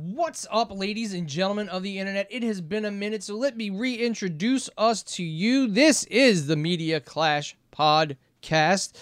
What's 0.00 0.46
up, 0.52 0.70
ladies 0.70 1.12
and 1.12 1.26
gentlemen 1.26 1.68
of 1.70 1.82
the 1.82 1.98
internet? 1.98 2.28
It 2.30 2.44
has 2.44 2.60
been 2.60 2.84
a 2.84 2.90
minute, 2.92 3.24
so 3.24 3.34
let 3.34 3.56
me 3.56 3.70
reintroduce 3.70 4.70
us 4.78 5.02
to 5.02 5.24
you. 5.24 5.66
This 5.66 6.04
is 6.04 6.46
the 6.46 6.54
Media 6.54 7.00
Clash 7.00 7.56
Podcast, 7.76 8.92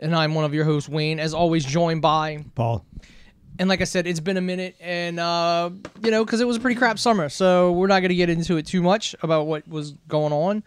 and 0.00 0.16
I'm 0.16 0.34
one 0.34 0.44
of 0.44 0.52
your 0.52 0.64
hosts, 0.64 0.88
Wayne, 0.88 1.20
as 1.20 1.32
always, 1.32 1.64
joined 1.64 2.02
by 2.02 2.44
Paul. 2.56 2.84
And 3.60 3.68
like 3.68 3.80
I 3.82 3.84
said, 3.84 4.08
it's 4.08 4.18
been 4.18 4.36
a 4.36 4.40
minute, 4.40 4.74
and 4.80 5.20
uh, 5.20 5.70
you 6.02 6.10
know, 6.10 6.24
because 6.24 6.40
it 6.40 6.46
was 6.48 6.56
a 6.56 6.60
pretty 6.60 6.76
crap 6.76 6.98
summer, 6.98 7.28
so 7.28 7.70
we're 7.70 7.86
not 7.86 8.00
gonna 8.02 8.14
get 8.14 8.28
into 8.28 8.56
it 8.56 8.66
too 8.66 8.82
much 8.82 9.14
about 9.22 9.46
what 9.46 9.68
was 9.68 9.92
going 10.08 10.32
on. 10.32 10.64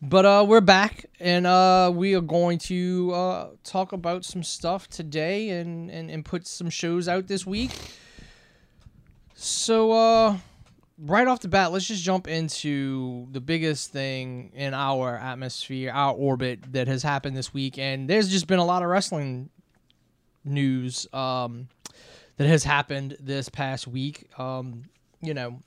But 0.00 0.24
uh, 0.24 0.46
we're 0.48 0.62
back, 0.62 1.04
and 1.20 1.46
uh, 1.46 1.92
we 1.94 2.14
are 2.14 2.22
going 2.22 2.58
to 2.60 3.12
uh, 3.12 3.48
talk 3.64 3.92
about 3.92 4.24
some 4.24 4.42
stuff 4.42 4.88
today, 4.88 5.50
and, 5.50 5.90
and 5.90 6.10
and 6.10 6.24
put 6.24 6.46
some 6.46 6.70
shows 6.70 7.06
out 7.06 7.26
this 7.26 7.44
week. 7.44 7.72
So, 9.34 9.92
uh, 9.92 10.36
right 10.98 11.26
off 11.26 11.40
the 11.40 11.48
bat, 11.48 11.72
let's 11.72 11.86
just 11.86 12.02
jump 12.02 12.28
into 12.28 13.26
the 13.32 13.40
biggest 13.40 13.92
thing 13.92 14.52
in 14.54 14.74
our 14.74 15.16
atmosphere, 15.16 15.90
our 15.92 16.14
orbit 16.14 16.60
that 16.72 16.88
has 16.88 17.02
happened 17.02 17.36
this 17.36 17.52
week, 17.52 17.78
and 17.78 18.08
there's 18.08 18.28
just 18.28 18.46
been 18.46 18.58
a 18.60 18.64
lot 18.64 18.82
of 18.82 18.88
wrestling 18.88 19.50
news. 20.44 21.06
Um, 21.12 21.68
that 22.36 22.48
has 22.48 22.64
happened 22.64 23.16
this 23.20 23.48
past 23.48 23.86
week. 23.86 24.28
Um, 24.38 24.84
you 25.20 25.34
know, 25.34 25.60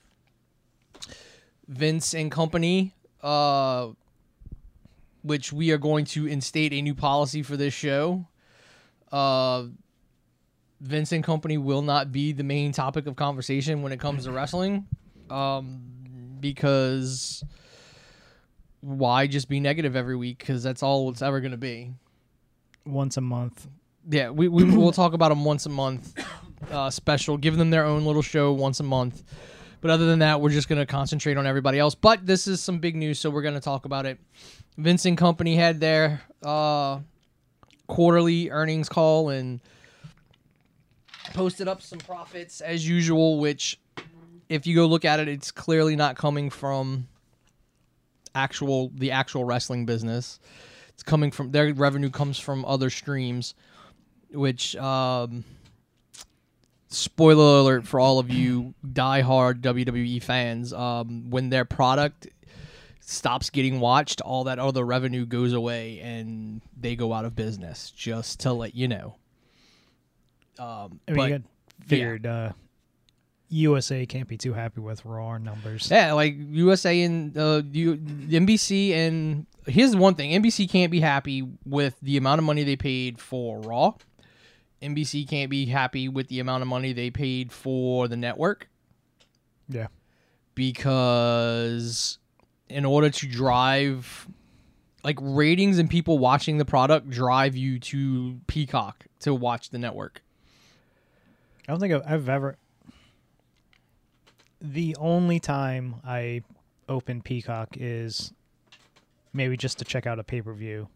Vince 1.66 2.14
and 2.14 2.30
company, 2.30 2.94
uh, 3.22 3.88
which 5.22 5.52
we 5.52 5.70
are 5.70 5.78
going 5.78 6.04
to 6.06 6.26
instate 6.26 6.72
a 6.72 6.82
new 6.82 6.94
policy 6.94 7.42
for 7.42 7.56
this 7.56 7.74
show. 7.74 8.26
Uh, 9.10 9.64
Vince 10.80 11.12
and 11.12 11.24
company 11.24 11.58
will 11.58 11.82
not 11.82 12.12
be 12.12 12.32
the 12.32 12.44
main 12.44 12.72
topic 12.72 13.06
of 13.06 13.16
conversation 13.16 13.82
when 13.82 13.92
it 13.92 13.98
comes 13.98 14.24
to 14.24 14.32
wrestling, 14.32 14.86
um, 15.28 15.82
because 16.40 17.42
why 18.80 19.26
just 19.26 19.48
be 19.48 19.58
negative 19.58 19.96
every 19.96 20.16
week? 20.16 20.38
Because 20.38 20.62
that's 20.62 20.82
all 20.82 21.10
it's 21.10 21.22
ever 21.22 21.40
going 21.40 21.50
to 21.50 21.56
be. 21.56 21.92
Once 22.86 23.16
a 23.16 23.20
month. 23.20 23.66
Yeah, 24.08 24.30
we, 24.30 24.48
we 24.48 24.64
will 24.64 24.92
talk 24.92 25.12
about 25.12 25.28
them 25.30 25.44
once 25.44 25.66
a 25.66 25.68
month 25.68 26.14
uh, 26.70 26.90
special, 26.90 27.36
give 27.36 27.56
them 27.56 27.70
their 27.70 27.84
own 27.84 28.04
little 28.04 28.22
show 28.22 28.52
once 28.52 28.80
a 28.80 28.84
month. 28.84 29.22
But 29.80 29.90
other 29.90 30.06
than 30.06 30.20
that, 30.20 30.40
we're 30.40 30.50
just 30.50 30.68
going 30.68 30.80
to 30.80 30.86
concentrate 30.86 31.36
on 31.36 31.46
everybody 31.46 31.78
else. 31.78 31.94
But 31.94 32.26
this 32.26 32.46
is 32.46 32.60
some 32.60 32.78
big 32.78 32.96
news, 32.96 33.18
so 33.18 33.30
we're 33.30 33.42
going 33.42 33.54
to 33.54 33.60
talk 33.60 33.84
about 33.84 34.06
it. 34.06 34.18
Vincent 34.76 35.18
Company 35.18 35.56
had 35.56 35.80
their 35.80 36.22
uh, 36.42 37.00
quarterly 37.86 38.50
earnings 38.50 38.88
call 38.88 39.28
and 39.28 39.60
posted 41.34 41.68
up 41.68 41.82
some 41.82 41.98
profits 41.98 42.60
as 42.60 42.88
usual, 42.88 43.38
which, 43.38 43.78
if 44.48 44.66
you 44.66 44.74
go 44.74 44.86
look 44.86 45.04
at 45.04 45.20
it, 45.20 45.28
it's 45.28 45.50
clearly 45.50 45.96
not 45.96 46.16
coming 46.16 46.50
from 46.50 47.08
actual 48.34 48.90
the 48.94 49.10
actual 49.10 49.44
wrestling 49.44 49.86
business. 49.86 50.40
It's 50.90 51.02
coming 51.02 51.30
from 51.30 51.50
their 51.52 51.72
revenue 51.72 52.10
comes 52.10 52.38
from 52.38 52.64
other 52.64 52.90
streams, 52.90 53.54
which. 54.30 54.76
Um, 54.76 55.44
spoiler 56.90 57.60
alert 57.60 57.86
for 57.86 58.00
all 58.00 58.18
of 58.18 58.30
you 58.30 58.74
die-hard 58.92 59.62
WWE 59.62 60.22
fans, 60.22 60.72
um, 60.72 61.30
when 61.30 61.50
their 61.50 61.64
product 61.64 62.28
stops 63.00 63.50
getting 63.50 63.80
watched, 63.80 64.20
all 64.20 64.44
that 64.44 64.58
other 64.58 64.84
revenue 64.84 65.26
goes 65.26 65.52
away 65.52 66.00
and 66.00 66.60
they 66.78 66.96
go 66.96 67.12
out 67.12 67.24
of 67.24 67.34
business. 67.34 67.90
Just 67.90 68.40
to 68.40 68.52
let 68.52 68.74
you 68.74 68.88
know. 68.88 69.16
Um, 70.58 71.00
I 71.06 71.12
mean, 71.12 71.16
but, 71.16 71.30
you 71.30 71.42
figured 71.86 72.26
uh, 72.26 72.52
USA 73.48 74.04
can't 74.06 74.28
be 74.28 74.36
too 74.36 74.52
happy 74.52 74.80
with 74.80 75.04
Raw 75.04 75.38
numbers. 75.38 75.90
yeah, 75.90 76.12
like 76.12 76.34
USA 76.36 77.00
and 77.02 77.36
uh, 77.36 77.62
you, 77.70 77.96
NBC 77.96 78.92
and 78.92 79.46
here's 79.66 79.94
one 79.96 80.14
thing: 80.14 80.30
NBC 80.42 80.68
can't 80.68 80.90
be 80.90 81.00
happy 81.00 81.42
with 81.64 81.96
the 82.02 82.16
amount 82.16 82.40
of 82.40 82.44
money 82.44 82.64
they 82.64 82.76
paid 82.76 83.20
for 83.20 83.60
Raw. 83.60 83.94
NBC 84.82 85.28
can't 85.28 85.50
be 85.50 85.66
happy 85.66 86.08
with 86.08 86.28
the 86.28 86.40
amount 86.40 86.62
of 86.62 86.68
money 86.68 86.92
they 86.92 87.10
paid 87.10 87.52
for 87.52 88.06
the 88.06 88.16
network. 88.16 88.68
Yeah. 89.68 89.88
because 90.54 92.18
in 92.68 92.84
order 92.84 93.10
to 93.10 93.26
drive 93.26 94.26
like 95.04 95.18
ratings 95.20 95.78
and 95.78 95.88
people 95.88 96.18
watching 96.18 96.58
the 96.58 96.64
product 96.64 97.08
drive 97.08 97.56
you 97.56 97.78
to 97.78 98.40
Peacock 98.46 99.06
to 99.20 99.34
watch 99.34 99.70
the 99.70 99.78
network. 99.78 100.22
I 101.68 101.72
don't 101.72 101.80
think 101.80 101.92
I've, 101.94 102.02
I've 102.06 102.28
ever. 102.28 102.56
The 104.60 104.96
only 104.98 105.38
time 105.38 105.96
I 106.04 106.42
open 106.88 107.22
Peacock 107.22 107.76
is 107.78 108.32
maybe 109.32 109.56
just 109.56 109.78
to 109.78 109.84
check 109.84 110.06
out 110.06 110.18
a 110.18 110.24
pay 110.24 110.40
per 110.42 110.52
view. 110.52 110.88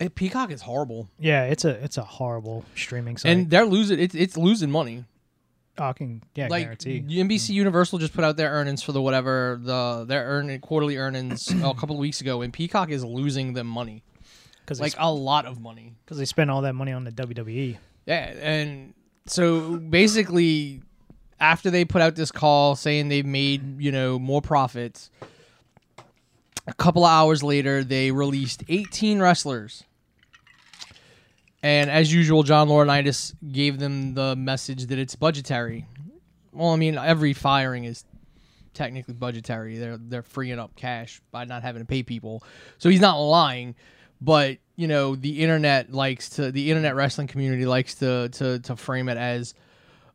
Hey, 0.00 0.08
Peacock 0.08 0.50
is 0.50 0.62
horrible, 0.62 1.08
Yeah, 1.20 1.44
it's 1.44 1.64
a 1.64 1.70
it's 1.84 1.98
a 1.98 2.02
horrible 2.02 2.64
streaming 2.74 3.16
site. 3.16 3.30
and 3.30 3.50
they're 3.50 3.66
losing. 3.66 4.00
It's 4.00 4.14
it's 4.14 4.36
losing 4.36 4.70
money. 4.70 5.04
oh, 5.78 5.84
I 5.84 5.92
can 5.92 6.22
yeah 6.34 6.48
like 6.50 6.64
guarantee. 6.64 7.00
NBC 7.06 7.50
Universal 7.50 8.00
just 8.00 8.12
put 8.12 8.24
out 8.24 8.36
their 8.36 8.50
earnings 8.50 8.82
for 8.82 8.90
the 8.90 9.00
whatever 9.00 9.60
the 9.62 10.04
their 10.08 10.24
earn 10.26 10.58
quarterly 10.60 10.96
earnings 10.96 11.48
a 11.62 11.74
couple 11.74 11.94
of 11.94 12.00
weeks 12.00 12.20
ago, 12.20 12.42
and 12.42 12.52
Peacock 12.52 12.90
is 12.90 13.04
losing 13.04 13.52
them 13.52 13.68
money, 13.68 14.02
Because 14.62 14.80
like 14.80 14.94
a 14.98 15.12
lot 15.12 15.46
of 15.46 15.60
money. 15.60 15.92
because 16.04 16.18
they 16.18 16.24
spend 16.24 16.50
all 16.50 16.62
that 16.62 16.72
money 16.72 16.90
on 16.92 17.04
the. 17.04 17.12
WWE. 17.12 17.76
Yeah, 18.06 18.14
and 18.40 18.94
so 19.26 19.76
basically, 19.76 20.82
after 21.40 21.70
they 21.70 21.84
put 21.84 22.02
out 22.02 22.14
this 22.14 22.30
call 22.30 22.76
saying 22.76 23.08
they've 23.08 23.24
made 23.24 23.80
you 23.80 23.92
know 23.92 24.18
more 24.18 24.42
profits, 24.42 25.10
a 26.66 26.74
couple 26.74 27.04
of 27.04 27.10
hours 27.10 27.42
later 27.42 27.82
they 27.84 28.10
released 28.10 28.64
18 28.68 29.20
wrestlers, 29.20 29.84
and 31.62 31.90
as 31.90 32.12
usual, 32.12 32.42
John 32.42 32.68
Laurinaitis 32.68 33.34
gave 33.50 33.78
them 33.78 34.14
the 34.14 34.36
message 34.36 34.86
that 34.86 34.98
it's 34.98 35.16
budgetary. 35.16 35.86
Well, 36.52 36.70
I 36.70 36.76
mean, 36.76 36.98
every 36.98 37.32
firing 37.32 37.84
is 37.84 38.04
technically 38.74 39.14
budgetary. 39.14 39.78
They're 39.78 39.96
they're 39.96 40.22
freeing 40.22 40.58
up 40.58 40.76
cash 40.76 41.22
by 41.30 41.44
not 41.46 41.62
having 41.62 41.80
to 41.80 41.86
pay 41.86 42.02
people, 42.02 42.42
so 42.78 42.90
he's 42.90 43.00
not 43.00 43.16
lying. 43.16 43.74
But 44.24 44.58
you 44.76 44.88
know, 44.88 45.14
the 45.14 45.42
internet 45.42 45.92
likes 45.92 46.30
to 46.30 46.50
the 46.50 46.70
internet 46.70 46.94
wrestling 46.96 47.26
community 47.26 47.66
likes 47.66 47.94
to 47.96 48.30
to 48.30 48.58
to 48.60 48.76
frame 48.76 49.08
it 49.08 49.18
as, 49.18 49.54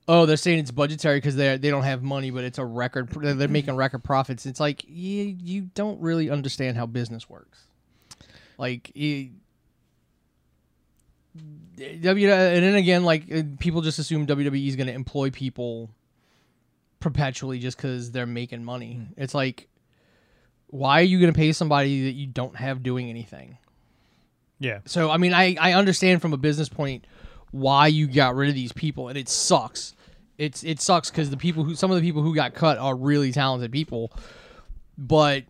oh, 0.08 0.25
they're 0.25 0.36
saying 0.38 0.59
it's 0.59 0.72
budgetary 0.72 1.18
because 1.18 1.36
they 1.36 1.58
they 1.58 1.70
don't 1.70 1.84
have 1.84 2.02
money, 2.02 2.31
but 2.31 2.44
it's 2.44 2.58
a 2.58 2.66
record. 2.66 3.09
They're 3.09 3.47
making 3.47 3.75
record 3.75 4.03
profits. 4.03 4.46
It's 4.46 4.59
like 4.59 4.84
you 4.88 5.38
you 5.40 5.70
don't 5.75 6.02
really 6.02 6.30
understand 6.30 6.75
how 6.75 6.86
business 6.86 7.30
works. 7.30 7.68
Like. 8.58 8.92
It, 8.96 9.30
W 12.02 12.30
and 12.30 12.64
then 12.64 12.76
again, 12.76 13.06
like 13.06 13.31
uh, 13.31 13.44
people 13.59 13.81
just 13.81 14.00
assume 14.00 14.28
WWE 14.28 14.68
is 14.68 14.76
going 14.76 14.88
to 14.88 14.94
employ 14.94 15.30
people 15.30 15.90
perpetually 17.00 17.59
just 17.59 17.78
because 17.78 18.12
they're 18.12 18.26
making 18.26 18.66
money. 18.66 19.08
It's 19.16 19.34
like, 19.34 19.70
why 20.68 21.00
are 21.00 21.03
you 21.03 21.20
going 21.20 21.31
to 21.31 21.38
pay 21.38 21.53
somebody 21.53 22.03
that 22.06 22.16
you 22.16 22.28
don't 22.28 22.58
have 22.58 22.84
doing 22.84 23.09
anything? 23.09 23.58
Yeah, 24.59 24.80
So 24.86 25.09
I 25.09 25.18
mean, 25.18 25.34
I 25.34 25.56
I 25.59 25.74
understand 25.74 26.22
from 26.22 26.34
a 26.34 26.38
business 26.38 26.68
point 26.68 27.06
why 27.52 27.88
you 27.88 28.08
got 28.08 28.36
rid 28.36 28.50
of 28.50 28.56
these 28.56 28.74
people, 28.74 29.08
and 29.08 29.18
it 29.18 29.30
sucks. 29.30 29.96
It's 30.38 30.64
it 30.64 30.81
sucks 30.81 31.09
because 31.09 31.30
the 31.30 31.38
people 31.38 31.64
who 31.64 31.75
some 31.75 31.92
of 31.92 31.97
the 31.97 32.03
people 32.03 32.22
who 32.22 32.36
got 32.36 32.53
cut 32.53 32.78
are 32.78 32.96
really 32.96 33.31
talented 33.31 33.72
people, 33.72 34.12
but 34.97 35.46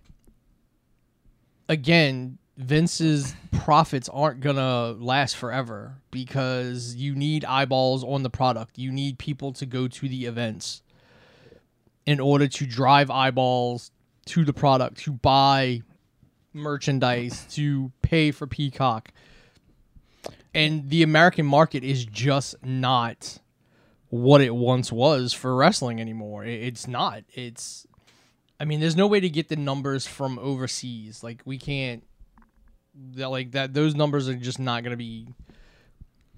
again, 1.68 2.38
Vince's 2.58 3.36
profits 3.52 4.10
aren't 4.10 4.42
gonna 4.42 4.92
last 5.00 5.36
forever 5.38 6.02
because 6.12 6.96
you 6.96 7.16
need 7.16 7.46
eyeballs 7.46 8.04
on 8.04 8.24
the 8.24 8.30
product. 8.30 8.78
You 8.78 8.92
need 8.92 9.18
people 9.18 9.54
to 9.54 9.66
go 9.66 9.88
to 9.88 10.08
the 10.10 10.26
events 10.26 10.82
in 12.06 12.20
order 12.20 12.48
to 12.48 12.66
drive 12.66 13.10
eyeballs 13.10 13.92
to 14.26 14.44
the 14.44 14.54
product, 14.54 14.98
to 15.00 15.12
buy 15.12 15.82
merchandise, 16.54 17.46
to 17.52 17.92
pay 18.02 18.32
for 18.32 18.48
Peacock. 18.48 19.12
And 20.54 20.90
the 20.90 21.04
American 21.04 21.46
market 21.46 21.84
is 21.84 22.06
just 22.06 22.56
not 22.64 23.40
what 24.10 24.42
it 24.42 24.56
once 24.56 24.92
was 24.92 25.34
for 25.34 25.56
wrestling 25.56 26.02
anymore. 26.02 26.44
It's 26.44 26.88
not. 26.88 27.24
It's 27.34 27.86
I 28.60 28.66
mean, 28.66 28.80
there's 28.80 28.96
no 28.96 29.08
way 29.08 29.20
to 29.20 29.30
get 29.30 29.48
the 29.48 29.56
numbers 29.56 30.06
from 30.06 30.38
overseas. 30.40 31.24
Like 31.24 31.42
we 31.46 31.58
can't 31.58 32.04
like 33.16 33.52
that 33.52 33.74
those 33.74 33.96
numbers 33.96 34.28
are 34.28 34.36
just 34.36 34.60
not 34.60 34.84
going 34.84 34.92
to 34.92 34.98
be 34.98 35.34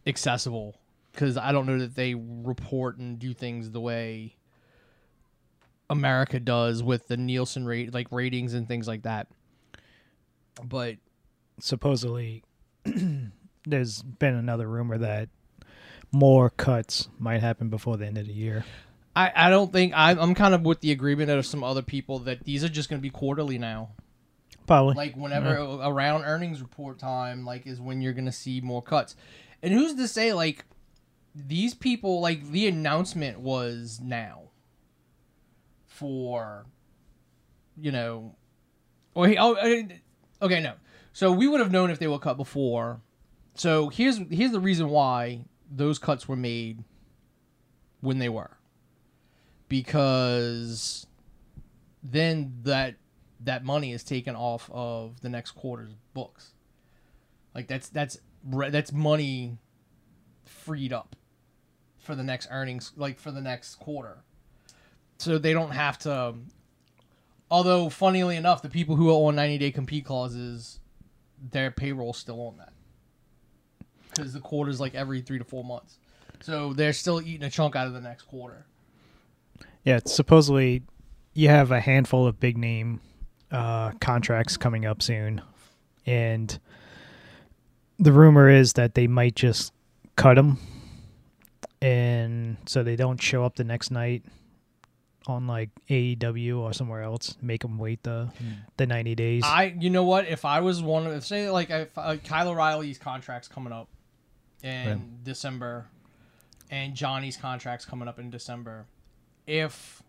accessible 0.05 0.75
cuz 1.13 1.37
I 1.37 1.51
don't 1.51 1.65
know 1.65 1.79
that 1.79 1.95
they 1.95 2.13
report 2.13 2.97
and 2.97 3.17
do 3.17 3.33
things 3.33 3.71
the 3.71 3.81
way 3.81 4.35
America 5.89 6.39
does 6.39 6.83
with 6.83 7.07
the 7.07 7.17
Nielsen 7.17 7.65
rate 7.65 7.93
like 7.93 8.11
ratings 8.11 8.53
and 8.53 8.67
things 8.67 8.87
like 8.87 9.03
that. 9.03 9.27
But 10.63 10.97
supposedly 11.59 12.43
there's 13.65 14.01
been 14.01 14.35
another 14.35 14.67
rumor 14.67 14.97
that 14.97 15.29
more 16.11 16.49
cuts 16.49 17.07
might 17.19 17.41
happen 17.41 17.69
before 17.69 17.97
the 17.97 18.05
end 18.05 18.17
of 18.17 18.27
the 18.27 18.33
year. 18.33 18.65
I, 19.15 19.31
I 19.35 19.49
don't 19.49 19.71
think 19.71 19.93
I'm, 19.95 20.19
I'm 20.19 20.35
kind 20.35 20.53
of 20.53 20.61
with 20.63 20.81
the 20.81 20.91
agreement 20.91 21.29
of 21.29 21.45
some 21.45 21.63
other 21.63 21.81
people 21.81 22.19
that 22.19 22.43
these 22.43 22.63
are 22.63 22.69
just 22.69 22.89
going 22.89 22.99
to 22.99 23.03
be 23.03 23.09
quarterly 23.09 23.57
now. 23.57 23.91
Probably. 24.67 24.95
Like 24.95 25.15
whenever 25.15 25.57
around 25.57 26.23
earnings 26.23 26.61
report 26.61 26.99
time, 26.99 27.45
like 27.45 27.67
is 27.67 27.81
when 27.81 28.01
you're 28.01 28.13
going 28.13 28.25
to 28.25 28.31
see 28.31 28.61
more 28.61 28.81
cuts. 28.81 29.15
And 29.61 29.73
who's 29.73 29.95
to 29.95 30.07
say 30.07 30.33
like 30.33 30.65
these 31.35 31.73
people 31.73 32.21
like 32.21 32.51
the 32.51 32.67
announcement 32.67 33.39
was 33.39 33.99
now 34.01 34.43
for 35.87 36.65
you 37.79 37.91
know 37.91 38.35
or 39.13 39.27
he, 39.27 39.37
oh 39.37 39.55
okay 40.41 40.59
no. 40.59 40.73
So 41.13 41.31
we 41.31 41.47
would 41.47 41.59
have 41.59 41.71
known 41.71 41.89
if 41.89 41.99
they 41.99 42.07
were 42.07 42.19
cut 42.19 42.37
before. 42.37 43.01
So 43.55 43.89
here's 43.89 44.17
here's 44.29 44.51
the 44.51 44.59
reason 44.59 44.89
why 44.89 45.45
those 45.69 45.99
cuts 45.99 46.27
were 46.27 46.35
made 46.35 46.83
when 48.01 48.19
they 48.19 48.29
were. 48.29 48.57
Because 49.67 51.05
then 52.03 52.53
that 52.63 52.95
that 53.41 53.63
money 53.63 53.91
is 53.91 54.03
taken 54.03 54.35
off 54.35 54.69
of 54.71 55.21
the 55.21 55.29
next 55.29 55.51
quarter's 55.51 55.93
books. 56.13 56.53
Like 57.53 57.67
that's 57.67 57.89
that's 57.89 58.17
that's 58.43 58.91
money 58.91 59.57
freed 60.45 60.93
up 60.93 61.15
for 61.97 62.15
the 62.15 62.23
next 62.23 62.47
earnings 62.51 62.91
like 62.95 63.19
for 63.19 63.31
the 63.31 63.41
next 63.41 63.75
quarter. 63.75 64.23
So 65.17 65.37
they 65.37 65.53
don't 65.53 65.71
have 65.71 65.99
to 65.99 66.35
although 67.51 67.89
funnily 67.89 68.37
enough 68.37 68.63
the 68.63 68.69
people 68.69 68.95
who 68.95 69.11
on 69.11 69.35
90 69.35 69.57
day 69.59 69.71
compete 69.71 70.05
clauses 70.05 70.79
their 71.51 71.69
payroll's 71.69 72.17
still 72.17 72.47
on 72.47 72.57
that. 72.57 72.73
Because 74.09 74.33
the 74.33 74.39
quarter's 74.39 74.79
like 74.79 74.95
every 74.95 75.21
three 75.21 75.37
to 75.37 75.43
four 75.43 75.63
months. 75.63 75.99
So 76.41 76.73
they're 76.73 76.93
still 76.93 77.21
eating 77.21 77.43
a 77.43 77.49
chunk 77.49 77.75
out 77.75 77.87
of 77.87 77.93
the 77.93 78.01
next 78.01 78.23
quarter. 78.23 78.65
Yeah, 79.83 79.99
supposedly 80.05 80.83
you 81.33 81.49
have 81.49 81.71
a 81.71 81.79
handful 81.79 82.25
of 82.25 82.39
big 82.39 82.57
name 82.57 83.01
uh, 83.51 83.91
contracts 83.99 84.57
coming 84.57 84.85
up 84.85 85.01
soon, 85.01 85.41
and 86.05 86.57
the 87.99 88.11
rumor 88.11 88.49
is 88.49 88.73
that 88.73 88.95
they 88.95 89.07
might 89.07 89.35
just 89.35 89.73
cut 90.15 90.35
them, 90.35 90.57
and 91.81 92.57
so 92.65 92.83
they 92.83 92.95
don't 92.95 93.21
show 93.21 93.43
up 93.43 93.55
the 93.55 93.63
next 93.63 93.91
night 93.91 94.23
on 95.31 95.47
like 95.47 95.69
AEW 95.89 96.59
or 96.59 96.73
somewhere 96.73 97.01
else. 97.01 97.35
Make 97.41 97.61
them 97.61 97.77
wait 97.77 98.03
the 98.03 98.29
the 98.77 98.85
ninety 98.85 99.15
days. 99.15 99.43
I, 99.45 99.75
you 99.79 99.89
know 99.89 100.03
what? 100.03 100.27
If 100.27 100.45
I 100.45 100.59
was 100.61 100.81
one 100.81 101.07
of, 101.07 101.25
say, 101.25 101.49
like, 101.49 101.69
if 101.69 101.97
uh, 101.97 102.17
Kyle 102.17 102.49
O'Reilly's 102.49 102.97
contract's 102.97 103.47
coming 103.47 103.73
up 103.73 103.89
in 104.63 104.87
Right. 104.87 105.23
December, 105.23 105.87
and 106.69 106.93
Johnny's 106.95 107.37
contract's 107.37 107.85
coming 107.85 108.07
up 108.07 108.19
in 108.19 108.29
December, 108.29 108.85
if 109.47 110.01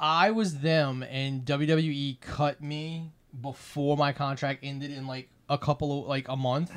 I 0.00 0.30
was 0.30 0.58
them 0.60 1.02
and 1.02 1.44
WWE 1.44 2.20
cut 2.20 2.60
me 2.62 3.10
before 3.40 3.96
my 3.96 4.12
contract 4.12 4.60
ended 4.62 4.90
in 4.90 5.06
like 5.06 5.28
a 5.48 5.58
couple 5.58 6.02
of 6.02 6.08
like 6.08 6.28
a 6.28 6.36
month, 6.36 6.70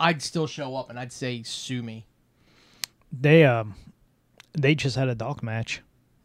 I'd 0.00 0.22
still 0.22 0.46
show 0.46 0.74
up 0.76 0.90
and 0.90 0.98
I'd 0.98 1.12
say 1.12 1.42
sue 1.42 1.82
me. 1.82 2.06
they 3.12 3.44
um 3.44 3.74
they 4.56 4.74
just 4.74 4.96
had 4.96 5.08
a 5.08 5.14
dog 5.14 5.42
match 5.42 5.82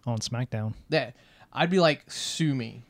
on 0.09 0.19
SmackDown. 0.19 0.73
That 0.89 1.15
I'd 1.53 1.69
be 1.69 1.79
like 1.79 2.09
sue 2.11 2.53
me, 2.53 2.83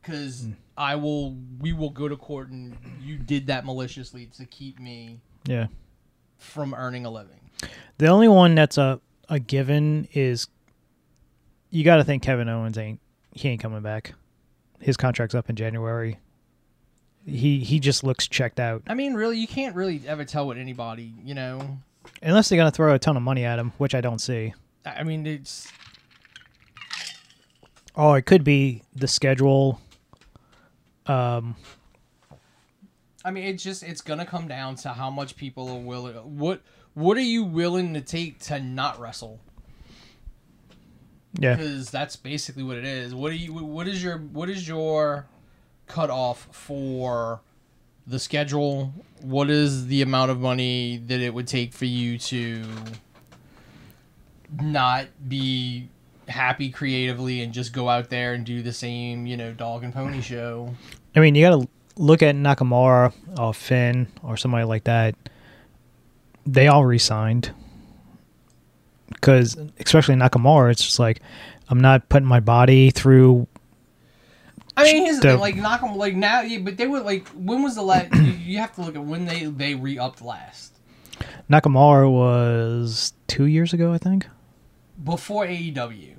because 0.00 0.42
hmm. 0.42 0.52
I 0.76 0.96
will. 0.96 1.36
We 1.60 1.72
will 1.72 1.90
go 1.90 2.08
to 2.08 2.16
court 2.16 2.48
and 2.48 2.76
you 3.02 3.18
did 3.18 3.46
that 3.48 3.64
maliciously 3.64 4.26
to 4.38 4.46
keep 4.46 4.78
me 4.80 5.20
Yeah. 5.44 5.66
from 6.38 6.74
earning 6.74 7.04
a 7.04 7.10
living. 7.10 7.40
The 7.98 8.06
only 8.08 8.28
one 8.28 8.54
that's 8.54 8.78
a 8.78 9.00
a 9.28 9.38
given 9.38 10.08
is 10.12 10.48
you 11.70 11.84
got 11.84 11.96
to 11.96 12.04
think 12.04 12.22
Kevin 12.22 12.48
Owens 12.48 12.76
ain't 12.78 13.00
he 13.32 13.48
ain't 13.48 13.60
coming 13.60 13.82
back. 13.82 14.14
His 14.80 14.96
contract's 14.96 15.34
up 15.34 15.48
in 15.48 15.56
January. 15.56 16.18
He 17.24 17.60
he 17.60 17.78
just 17.78 18.02
looks 18.02 18.26
checked 18.26 18.58
out. 18.58 18.82
I 18.88 18.94
mean, 18.94 19.14
really, 19.14 19.38
you 19.38 19.46
can't 19.46 19.76
really 19.76 20.02
ever 20.06 20.24
tell 20.24 20.48
with 20.48 20.58
anybody. 20.58 21.12
You 21.24 21.34
know, 21.34 21.78
Unless 22.20 22.48
they're 22.48 22.58
gonna 22.58 22.72
throw 22.72 22.94
a 22.94 22.98
ton 22.98 23.16
of 23.16 23.22
money 23.22 23.44
at 23.44 23.58
him, 23.58 23.72
which 23.78 23.94
I 23.94 24.00
don't 24.00 24.20
see. 24.20 24.54
I 24.84 25.04
mean, 25.04 25.26
it's 25.26 25.70
Oh, 27.94 28.14
it 28.14 28.22
could 28.22 28.44
be 28.44 28.82
the 28.94 29.06
schedule. 29.08 29.80
Um, 31.06 31.56
I 33.24 33.30
mean, 33.30 33.44
it's 33.44 33.62
just 33.62 33.82
it's 33.82 34.00
gonna 34.00 34.26
come 34.26 34.48
down 34.48 34.76
to 34.76 34.90
how 34.90 35.10
much 35.10 35.36
people 35.36 35.68
are 35.68 35.78
willing. 35.78 36.14
What 36.38 36.62
what 36.94 37.16
are 37.16 37.20
you 37.20 37.44
willing 37.44 37.94
to 37.94 38.00
take 38.00 38.38
to 38.40 38.60
not 38.60 39.00
wrestle? 39.00 39.40
yeah, 41.38 41.54
Because 41.54 41.90
that's 41.90 42.16
basically 42.16 42.62
what 42.62 42.76
it 42.76 42.84
is. 42.84 43.14
What 43.14 43.30
do 43.30 43.36
you? 43.36 43.52
What 43.52 43.88
is 43.88 44.02
your? 44.02 44.18
What 44.18 44.48
is 44.48 44.66
your 44.66 45.26
cutoff 45.86 46.48
for 46.52 47.40
the 48.06 48.18
schedule? 48.18 48.92
What 49.20 49.50
is 49.50 49.86
the 49.86 50.02
amount 50.02 50.30
of 50.30 50.40
money 50.40 51.02
that 51.06 51.20
it 51.20 51.32
would 51.32 51.46
take 51.46 51.72
for 51.72 51.84
you 51.84 52.18
to 52.18 52.64
not 54.60 55.06
be 55.28 55.88
happy 56.28 56.70
creatively 56.70 57.42
and 57.42 57.52
just 57.52 57.72
go 57.72 57.88
out 57.88 58.10
there 58.10 58.34
and 58.34 58.44
do 58.44 58.62
the 58.62 58.72
same, 58.72 59.26
you 59.26 59.36
know, 59.36 59.52
dog 59.52 59.84
and 59.84 59.92
pony 59.92 60.20
show? 60.22 60.74
I 61.14 61.20
mean 61.20 61.34
you 61.34 61.46
got 61.46 61.60
to 61.62 61.68
look 61.96 62.22
at 62.22 62.34
Nakamura 62.34 63.12
or 63.38 63.52
Finn 63.54 64.08
or 64.22 64.36
somebody 64.36 64.64
like 64.64 64.84
that. 64.84 65.14
They 66.46 66.66
all 66.68 66.84
resigned 66.84 67.52
because, 69.08 69.56
especially 69.78 70.16
Nakamura, 70.16 70.72
it's 70.72 70.84
just 70.84 70.98
like 70.98 71.20
I'm 71.68 71.80
not 71.80 72.08
putting 72.08 72.26
my 72.26 72.40
body 72.40 72.90
through 72.90 73.46
I 74.76 74.84
mean, 74.84 75.04
here's 75.04 75.16
the 75.16 75.32
thing, 75.32 75.38
like 75.38 75.56
'em 75.56 75.96
like 75.96 76.14
now, 76.14 76.40
yeah, 76.40 76.58
but 76.58 76.78
they 76.78 76.86
were 76.86 77.00
like, 77.00 77.28
when 77.28 77.62
was 77.62 77.74
the 77.74 77.82
last? 77.82 78.14
you, 78.16 78.22
you 78.32 78.58
have 78.58 78.74
to 78.76 78.80
look 78.80 78.96
at 78.96 79.04
when 79.04 79.26
they 79.26 79.44
they 79.44 79.74
re 79.74 79.98
upped 79.98 80.22
last 80.22 80.78
Nakamura 81.50 82.10
was 82.10 83.12
two 83.28 83.44
years 83.44 83.72
ago, 83.72 83.92
I 83.92 83.98
think. 83.98 84.26
before 85.04 85.46
AEW. 85.46 86.11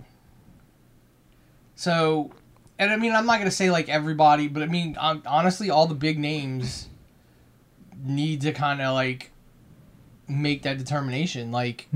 So, 1.84 2.32
and 2.80 2.92
I 2.92 2.96
mean, 2.96 3.14
I'm 3.14 3.26
not 3.26 3.40
gonna 3.40 3.52
say 3.52 3.70
like 3.70 3.90
everybody, 3.90 4.48
but 4.48 4.64
I 4.64 4.68
mean, 4.68 4.96
um, 4.98 5.22
honestly, 5.26 5.70
all 5.70 5.86
the 5.86 5.96
big 5.96 6.18
names 6.18 6.88
need 8.02 8.40
to 8.42 8.54
kind 8.54 8.82
of 8.82 8.94
like 8.94 9.32
make 10.28 10.64
that 10.64 10.78
determination, 10.78 11.52
like. 11.52 11.88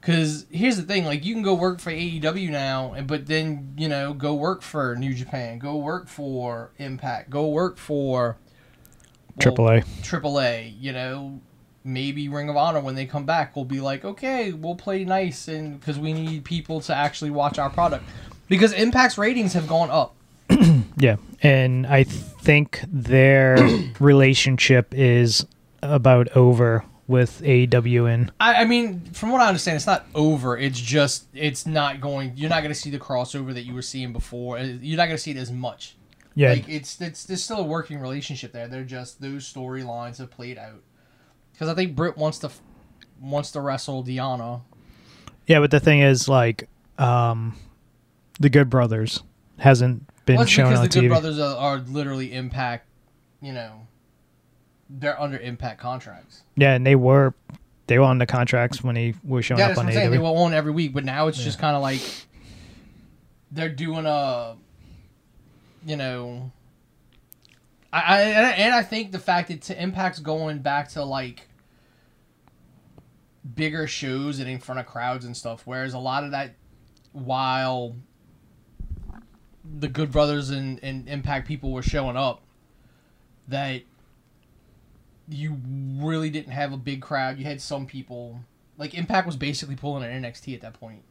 Because 0.00 0.46
here's 0.50 0.76
the 0.76 0.82
thing, 0.82 1.04
like 1.04 1.24
you 1.24 1.32
can 1.32 1.44
go 1.44 1.54
work 1.54 1.78
for 1.78 1.92
AEW 1.92 2.50
now, 2.50 2.92
and 2.92 3.06
but 3.06 3.26
then 3.26 3.72
you 3.76 3.88
know 3.88 4.12
go 4.12 4.34
work 4.34 4.62
for 4.62 4.96
New 4.96 5.14
Japan, 5.14 5.60
go 5.60 5.76
work 5.76 6.08
for 6.08 6.72
Impact, 6.78 7.30
go 7.30 7.48
work 7.48 7.78
for 7.78 8.36
well, 9.36 9.54
AAA. 9.54 9.84
AAA, 10.02 10.74
you 10.80 10.92
know, 10.92 11.40
maybe 11.84 12.28
Ring 12.28 12.48
of 12.48 12.56
Honor 12.56 12.80
when 12.80 12.96
they 12.96 13.06
come 13.06 13.24
back 13.24 13.54
will 13.54 13.64
be 13.64 13.80
like, 13.80 14.04
okay, 14.04 14.52
we'll 14.52 14.74
play 14.74 15.04
nice, 15.04 15.46
and 15.46 15.78
because 15.78 16.00
we 16.00 16.12
need 16.12 16.44
people 16.44 16.80
to 16.80 16.94
actually 16.94 17.30
watch 17.30 17.60
our 17.60 17.70
product, 17.70 18.04
because 18.58 18.72
Impact's 18.74 19.16
ratings 19.18 19.54
have 19.54 19.66
gone 19.66 19.90
up. 19.90 20.14
Yeah, 20.98 21.16
and 21.42 21.86
I 21.86 22.04
think 22.04 22.80
their 22.86 23.56
relationship 23.98 24.92
is 24.94 25.46
about 25.82 26.28
over 26.36 26.84
with 27.08 27.40
AEW 27.42 28.12
and 28.12 28.30
I, 28.38 28.56
I 28.62 28.64
mean, 28.66 29.00
from 29.12 29.30
what 29.30 29.40
I 29.40 29.48
understand, 29.48 29.76
it's 29.76 29.86
not 29.86 30.06
over. 30.14 30.56
It's 30.56 30.78
just 30.78 31.26
it's 31.34 31.66
not 31.66 32.00
going. 32.00 32.32
You're 32.36 32.50
not 32.50 32.60
going 32.62 32.72
to 32.72 32.78
see 32.78 32.90
the 32.90 32.98
crossover 33.00 33.52
that 33.54 33.62
you 33.62 33.74
were 33.74 33.82
seeing 33.82 34.12
before. 34.12 34.58
Uh, 34.58 34.64
You're 34.80 34.96
not 34.98 35.06
going 35.06 35.16
to 35.16 35.22
see 35.22 35.32
it 35.32 35.36
as 35.38 35.50
much. 35.50 35.96
yeah, 36.34 36.50
Like 36.50 36.68
it's 36.68 37.00
it's 37.00 37.24
there's 37.24 37.42
still 37.42 37.58
a 37.58 37.64
working 37.64 37.98
relationship 37.98 38.52
there. 38.52 38.68
They're 38.68 38.84
just 38.84 39.20
those 39.20 39.50
storylines 39.50 40.18
have 40.18 40.30
played 40.30 40.58
out. 40.58 40.82
Because 41.52 41.68
I 41.68 41.74
think 41.74 41.96
Britt 41.96 42.16
wants 42.16 42.38
to 42.40 42.50
wants 43.20 43.50
to 43.52 43.60
wrestle 43.60 44.04
Deonna. 44.04 44.60
yeah. 45.46 45.58
But 45.60 45.70
the 45.70 45.80
thing 45.80 46.00
is, 46.00 46.28
like, 46.28 46.68
um, 46.98 47.56
the 48.40 48.50
Good 48.50 48.70
Brothers 48.70 49.22
hasn't 49.58 50.08
been 50.26 50.36
Well, 50.36 50.46
shown 50.46 50.66
because 50.66 50.78
on 50.78 50.84
the 50.84 50.88
Good 50.88 51.04
TV. 51.04 51.08
Brothers 51.08 51.38
are, 51.38 51.56
are 51.56 51.78
literally 51.78 52.32
Impact. 52.32 52.88
You 53.40 53.52
know, 53.52 53.86
they're 54.88 55.20
under 55.20 55.38
Impact 55.38 55.80
contracts. 55.80 56.42
Yeah, 56.56 56.74
and 56.74 56.86
they 56.86 56.94
were 56.94 57.34
they 57.86 57.98
were 57.98 58.04
on 58.04 58.18
the 58.18 58.26
contracts 58.26 58.82
when 58.82 58.96
he 58.96 59.14
was 59.24 59.44
showing 59.44 59.58
yeah, 59.58 59.68
up 59.70 59.78
on 59.78 59.86
what 59.86 59.96
I'm. 59.96 60.10
They 60.10 60.18
were 60.18 60.24
on 60.26 60.54
every 60.54 60.72
week, 60.72 60.94
but 60.94 61.04
now 61.04 61.26
it's 61.28 61.42
just 61.42 61.58
kind 61.58 61.74
of 61.76 61.82
like 61.82 62.00
they're 63.50 63.68
doing 63.68 64.06
a, 64.06 64.56
you 65.84 65.96
know. 65.96 66.50
I, 67.92 68.00
I 68.00 68.20
and 68.22 68.46
I- 68.46 68.52
and 68.52 68.74
I 68.74 68.82
think 68.82 69.12
the 69.12 69.18
fact 69.18 69.48
that 69.48 69.62
to 69.62 69.82
Impact's 69.82 70.20
going 70.20 70.60
back 70.60 70.88
to 70.90 71.04
like 71.04 71.48
bigger 73.54 73.86
shows 73.86 74.38
and 74.38 74.48
in 74.48 74.58
front 74.58 74.78
of 74.80 74.86
crowds 74.86 75.24
and 75.24 75.36
stuff, 75.36 75.62
whereas 75.66 75.94
a 75.94 75.98
lot 75.98 76.24
of 76.24 76.30
that, 76.30 76.54
while 77.12 77.96
the 79.78 79.88
Good 79.88 80.12
Brothers 80.12 80.50
and, 80.50 80.78
and 80.82 81.08
Impact 81.08 81.46
people 81.46 81.72
were 81.72 81.82
showing 81.82 82.16
up, 82.16 82.42
that 83.48 83.82
you 85.28 85.58
really 85.98 86.30
didn't 86.30 86.52
have 86.52 86.72
a 86.72 86.76
big 86.76 87.00
crowd. 87.00 87.38
You 87.38 87.44
had 87.44 87.60
some 87.60 87.86
people 87.86 88.40
like 88.78 88.94
Impact 88.94 89.26
was 89.26 89.36
basically 89.36 89.76
pulling 89.76 90.02
an 90.02 90.22
NXT 90.22 90.54
at 90.54 90.60
that 90.62 90.74
point. 90.74 91.02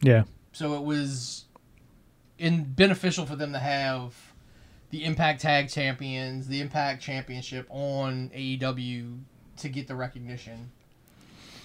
Yeah. 0.00 0.24
So 0.52 0.74
it 0.74 0.82
was 0.82 1.44
in 2.38 2.64
beneficial 2.64 3.26
for 3.26 3.36
them 3.36 3.52
to 3.52 3.58
have 3.58 4.14
the 4.90 5.04
Impact 5.04 5.40
Tag 5.40 5.68
Champions, 5.68 6.48
the 6.48 6.60
Impact 6.60 7.02
Championship 7.02 7.66
on 7.70 8.30
AEW 8.34 9.20
to 9.58 9.68
get 9.68 9.86
the 9.86 9.94
recognition. 9.94 10.72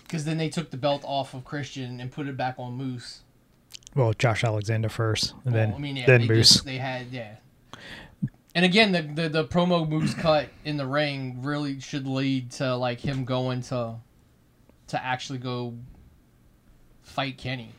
Because 0.03 0.25
then 0.25 0.37
they 0.37 0.49
took 0.49 0.69
the 0.69 0.77
belt 0.77 1.03
off 1.03 1.33
of 1.33 1.43
Christian 1.43 1.99
and 1.99 2.11
put 2.11 2.27
it 2.27 2.37
back 2.37 2.55
on 2.59 2.73
Moose. 2.73 3.21
Well, 3.95 4.13
Josh 4.13 4.43
Alexander 4.43 4.89
first, 4.89 5.33
and 5.45 5.55
then 5.55 5.73
I 5.73 5.77
mean, 5.77 5.95
yeah, 5.95 6.05
then 6.05 6.21
they 6.21 6.27
Moose. 6.27 6.53
just- 6.55 6.65
they 6.65 6.77
had 6.77 7.07
yeah. 7.11 7.35
And 8.53 8.63
again, 8.63 8.91
the, 8.93 9.01
the 9.01 9.29
the 9.29 9.45
promo 9.45 9.87
Moose 9.87 10.13
cut 10.13 10.47
in 10.63 10.77
the 10.77 10.85
ring 10.85 11.41
really 11.41 11.79
should 11.79 12.07
lead 12.07 12.51
to 12.51 12.75
like 12.75 12.99
him 12.99 13.25
going 13.25 13.61
to 13.63 13.95
to 14.87 15.03
actually 15.05 15.39
go 15.39 15.73
fight 17.03 17.37
Kenny. 17.37 17.71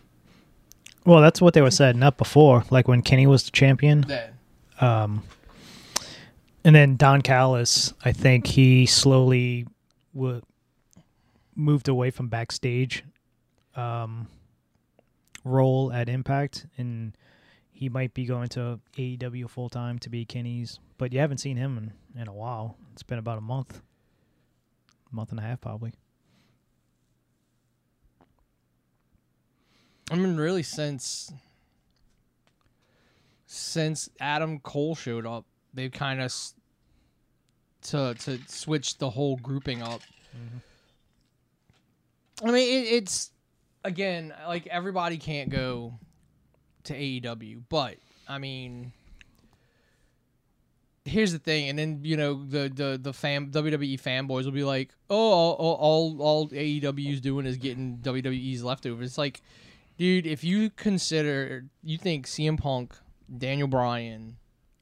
Well, 1.05 1.21
that's 1.23 1.41
what 1.41 1.55
they 1.55 1.63
were 1.63 1.71
setting 1.71 2.03
up 2.03 2.17
before, 2.19 2.65
like 2.71 2.89
when 2.89 3.01
Kenny 3.03 3.27
was 3.27 3.45
the 3.45 3.53
champion. 3.53 4.01
Then 4.03 4.33
Um, 4.81 5.23
and 6.65 6.75
then 6.75 6.97
Don 6.97 7.23
Callis, 7.23 7.95
I 8.05 8.11
think 8.13 8.47
he 8.49 8.87
slowly 8.87 9.67
w- 10.15 10.43
moved 11.55 11.89
away 11.89 12.11
from 12.11 12.29
backstage 12.29 13.05
um, 13.77 14.27
role 15.47 15.93
at 15.93 16.09
Impact, 16.09 16.67
and 16.77 17.17
he 17.71 17.89
might 17.89 18.13
be 18.13 18.27
going 18.27 18.49
to 18.49 18.81
AEW 18.97 19.49
full 19.49 19.69
time 19.69 19.99
to 20.01 20.11
be 20.11 20.25
Kenny's. 20.25 20.79
But 20.99 21.13
you 21.13 21.21
haven't 21.21 21.39
seen 21.39 21.57
him 21.57 21.79
in, 21.79 22.21
in 22.21 22.29
a 22.29 22.33
while. 22.33 22.77
It's 22.93 23.03
been 23.03 23.19
about 23.19 23.39
a 23.39 23.43
month, 23.43 23.81
month 25.11 25.31
and 25.31 25.39
a 25.39 25.43
half 25.43 25.61
probably. 25.61 25.93
I 30.11 30.17
mean, 30.17 30.37
really, 30.37 30.63
since 30.63 31.33
since 33.47 34.09
Adam 34.21 34.61
Cole 34.61 34.95
showed 34.95 35.27
up, 35.27 35.45
they've 35.75 35.91
kind 35.93 36.21
of 36.21 36.27
s- 36.27 36.55
to 37.83 38.15
to 38.21 38.39
switch 38.47 38.99
the 38.99 39.11
whole 39.11 39.37
grouping 39.37 39.83
up. 39.83 40.01
Mm-hmm. 40.37 40.59
I 42.49 42.53
mean, 42.53 42.69
it, 42.69 42.89
it's 42.93 43.31
again 43.87 44.35
like 44.47 44.67
everybody 44.67 45.17
can't 45.17 45.49
go 45.51 45.95
to 46.85 46.95
AEW, 46.95 47.63
but 47.69 47.97
I 48.29 48.39
mean, 48.39 48.93
here's 51.05 51.33
the 51.33 51.39
thing, 51.39 51.69
and 51.69 51.79
then 51.79 52.01
you 52.03 52.17
know 52.17 52.45
the 52.45 52.69
the 52.73 52.99
the 53.01 53.13
fan 53.13 53.51
WWE 53.51 54.01
fanboys 54.01 54.45
will 54.45 54.53
be 54.53 54.65
like, 54.65 54.91
oh, 55.09 55.17
all 55.17 55.53
all 55.55 55.75
all, 55.75 56.23
all 56.23 56.49
AEW's 56.49 57.21
doing 57.21 57.47
is 57.47 57.57
getting 57.57 57.99
WWE's 57.99 58.63
leftovers. 58.65 59.09
It's 59.09 59.19
like, 59.19 59.41
dude, 59.99 60.27
if 60.27 60.45
you 60.45 60.71
consider 60.71 61.65
you 61.83 61.99
think 61.99 62.27
CM 62.27 62.59
Punk, 62.61 62.95
Daniel 63.39 63.69
Bryan, 63.69 64.37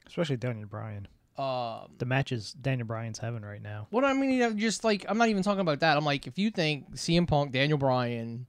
Especially 0.07 0.37
Daniel 0.37 0.67
Bryan. 0.67 1.07
um, 1.37 1.91
The 1.97 2.05
matches 2.05 2.53
Daniel 2.53 2.87
Bryan's 2.87 3.19
having 3.19 3.41
right 3.41 3.61
now. 3.61 3.87
What 3.89 4.03
I 4.03 4.13
mean, 4.13 4.41
I'm 4.41 4.57
just 4.57 4.83
like 4.83 5.05
I'm 5.07 5.17
not 5.17 5.29
even 5.29 5.43
talking 5.43 5.61
about 5.61 5.79
that. 5.81 5.97
I'm 5.97 6.05
like, 6.05 6.27
if 6.27 6.37
you 6.37 6.51
think 6.51 6.95
CM 6.95 7.27
Punk, 7.27 7.51
Daniel 7.51 7.77
Bryan, 7.77 8.47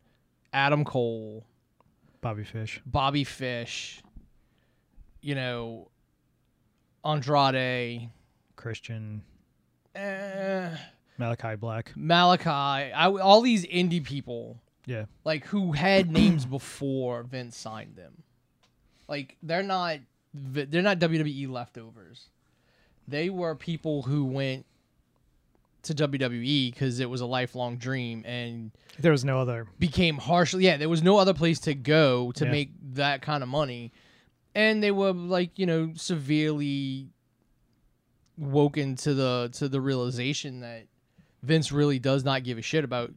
Adam 0.56 0.84
Cole, 0.86 1.44
Bobby 2.22 2.42
Fish. 2.44 2.80
Bobby 2.86 3.24
Fish, 3.24 4.02
you 5.20 5.34
know, 5.34 5.90
Andrade, 7.04 8.08
Christian, 8.56 9.22
eh, 9.94 10.70
Malachi 11.18 11.56
Black. 11.56 11.92
Malachi, 11.94 12.48
I, 12.50 13.06
all 13.10 13.42
these 13.42 13.66
indie 13.66 14.02
people, 14.02 14.58
Yeah. 14.86 15.04
like 15.24 15.44
who 15.46 15.72
had 15.72 16.10
names 16.20 16.46
before 16.46 17.22
Vince 17.22 17.56
signed 17.56 17.96
them, 17.96 18.22
like 19.08 19.36
they're 19.42 19.62
not 19.62 19.98
they're 20.34 20.82
not 20.82 20.98
WWE 20.98 21.48
leftovers. 21.50 22.28
They 23.08 23.30
were 23.30 23.54
people 23.54 24.02
who 24.02 24.24
went 24.24 24.64
to 25.86 25.94
WWE 25.94 26.72
because 26.72 27.00
it 27.00 27.08
was 27.10 27.20
a 27.20 27.26
lifelong 27.26 27.76
dream 27.78 28.22
and 28.26 28.70
There 28.98 29.12
was 29.12 29.24
no 29.24 29.40
other. 29.40 29.66
became 29.78 30.18
harshly 30.18 30.64
yeah 30.64 30.76
there 30.76 30.88
was 30.88 31.02
no 31.02 31.16
other 31.18 31.34
place 31.34 31.58
to 31.60 31.74
go 31.74 32.32
to 32.32 32.44
Yeah. 32.44 32.50
make 32.50 32.70
that 32.94 33.22
kind 33.22 33.42
of 33.42 33.48
money 33.48 33.92
and 34.54 34.82
they 34.82 34.90
were 34.90 35.12
like 35.12 35.58
you 35.58 35.66
know 35.66 35.92
severely 35.96 37.08
woken 38.38 38.96
to 38.96 39.14
the 39.14 39.48
to 39.54 39.68
the 39.68 39.80
realization 39.80 40.60
that 40.60 40.84
Vince 41.42 41.72
really 41.72 41.98
does 41.98 42.24
not 42.24 42.42
give 42.44 42.58
a 42.58 42.62
shit 42.62 42.84
about 42.84 43.10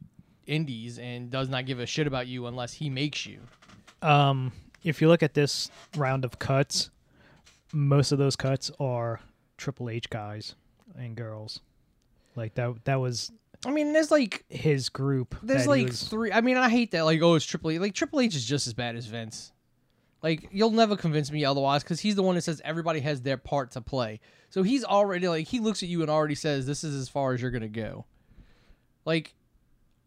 indies 0.46 0.98
and 0.98 1.30
does 1.30 1.48
not 1.48 1.66
give 1.66 1.78
a 1.78 1.86
shit 1.86 2.06
about 2.06 2.26
you 2.26 2.46
unless 2.46 2.72
he 2.72 2.88
makes 2.90 3.26
you 3.26 3.40
Um, 4.02 4.52
if 4.82 5.00
you 5.02 5.08
look 5.08 5.22
at 5.22 5.34
this 5.34 5.70
round 5.96 6.24
of 6.24 6.38
cuts, 6.38 6.90
most 7.72 8.12
of 8.12 8.18
those 8.18 8.34
cuts 8.36 8.70
are 8.80 9.20
Triple 9.58 9.90
H 9.90 10.08
guys 10.08 10.54
and 10.96 11.14
girls. 11.14 11.60
Like 12.36 12.54
that. 12.54 12.84
That 12.84 13.00
was 13.00 13.32
I 13.64 13.70
mean 13.70 13.92
there's 13.92 14.10
like 14.10 14.44
his 14.48 14.88
group. 14.88 15.34
there's 15.42 15.66
like 15.66 15.88
was- 15.88 16.04
three 16.04 16.32
I 16.32 16.40
mean 16.40 16.56
I 16.56 16.68
hate 16.68 16.92
that 16.92 17.04
like 17.04 17.20
oh 17.22 17.34
it's 17.34 17.44
Triple 17.44 17.70
H 17.70 17.80
like 17.80 17.94
Triple 17.94 18.20
H 18.20 18.34
is 18.34 18.44
just 18.44 18.66
as 18.66 18.74
bad 18.74 18.96
as 18.96 19.06
Vince 19.06 19.52
like 20.22 20.48
you'll 20.52 20.70
never 20.70 20.96
convince 20.96 21.30
me 21.30 21.44
otherwise 21.44 21.82
because 21.82 22.00
he's 22.00 22.14
the 22.14 22.22
one 22.22 22.34
that 22.34 22.42
says 22.42 22.60
everybody 22.64 23.00
has 23.00 23.22
their 23.22 23.36
part 23.36 23.72
to 23.72 23.80
play 23.80 24.20
so 24.48 24.62
he's 24.62 24.84
already 24.84 25.28
like 25.28 25.46
he 25.46 25.60
looks 25.60 25.82
at 25.82 25.88
you 25.88 26.00
and 26.00 26.10
already 26.10 26.34
says 26.34 26.66
this 26.66 26.84
is 26.84 26.94
as 26.94 27.08
far 27.08 27.32
as 27.32 27.42
you're 27.42 27.50
gonna 27.50 27.68
go 27.68 28.04
like 29.04 29.34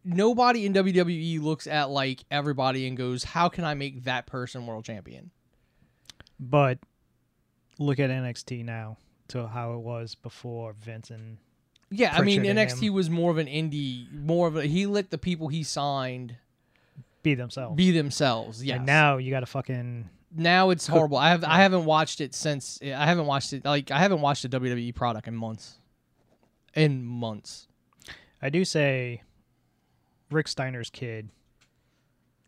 nobody 0.03 0.65
in 0.65 0.73
WWE 0.73 1.41
looks 1.41 1.65
at 1.67 1.89
like 1.89 2.23
everybody 2.29 2.87
and 2.87 2.97
goes 2.97 3.23
how 3.23 3.49
can 3.49 3.63
I 3.63 3.73
make 3.73 4.03
that 4.03 4.25
person 4.27 4.65
world 4.65 4.85
champion 4.85 5.31
but 6.39 6.79
look 7.79 7.99
at 7.99 8.09
NXT 8.09 8.65
now 8.65 8.97
to 9.29 9.47
how 9.47 9.73
it 9.73 9.79
was 9.79 10.15
before 10.15 10.73
Vince 10.73 11.09
and 11.09 11.37
yeah 11.95 12.13
I 12.15 12.21
mean 12.21 12.41
Pritchard 12.41 12.57
NXT 12.57 12.83
him. 12.87 12.93
was 12.93 13.09
more 13.09 13.31
of 13.31 13.37
an 13.37 13.47
indie 13.47 14.11
more 14.13 14.47
of 14.47 14.55
a 14.55 14.65
he 14.65 14.85
let 14.85 15.11
the 15.11 15.17
people 15.17 15.47
he 15.47 15.63
signed 15.63 16.35
be 17.21 17.35
themselves. 17.35 17.75
be 17.75 17.91
themselves 17.91 18.63
yeah 18.63 18.75
And 18.75 18.85
now 18.85 19.17
you 19.17 19.31
got 19.31 19.41
to 19.41 19.45
fucking 19.45 20.09
now 20.35 20.71
it's 20.71 20.87
horrible. 20.87 21.17
I 21.17 21.29
have 21.29 21.43
I 21.43 21.57
haven't 21.57 21.85
watched 21.85 22.19
it 22.19 22.33
since 22.33 22.79
I 22.81 23.05
haven't 23.05 23.27
watched 23.27 23.53
it 23.53 23.63
like 23.65 23.91
I 23.91 23.99
haven't 23.99 24.21
watched 24.21 24.43
a 24.45 24.49
WWE 24.49 24.93
product 24.95 25.27
in 25.27 25.35
months. 25.35 25.77
In 26.73 27.03
months. 27.03 27.67
I 28.41 28.49
do 28.49 28.65
say 28.65 29.21
Rick 30.31 30.47
Steiner's 30.47 30.89
kid 30.89 31.29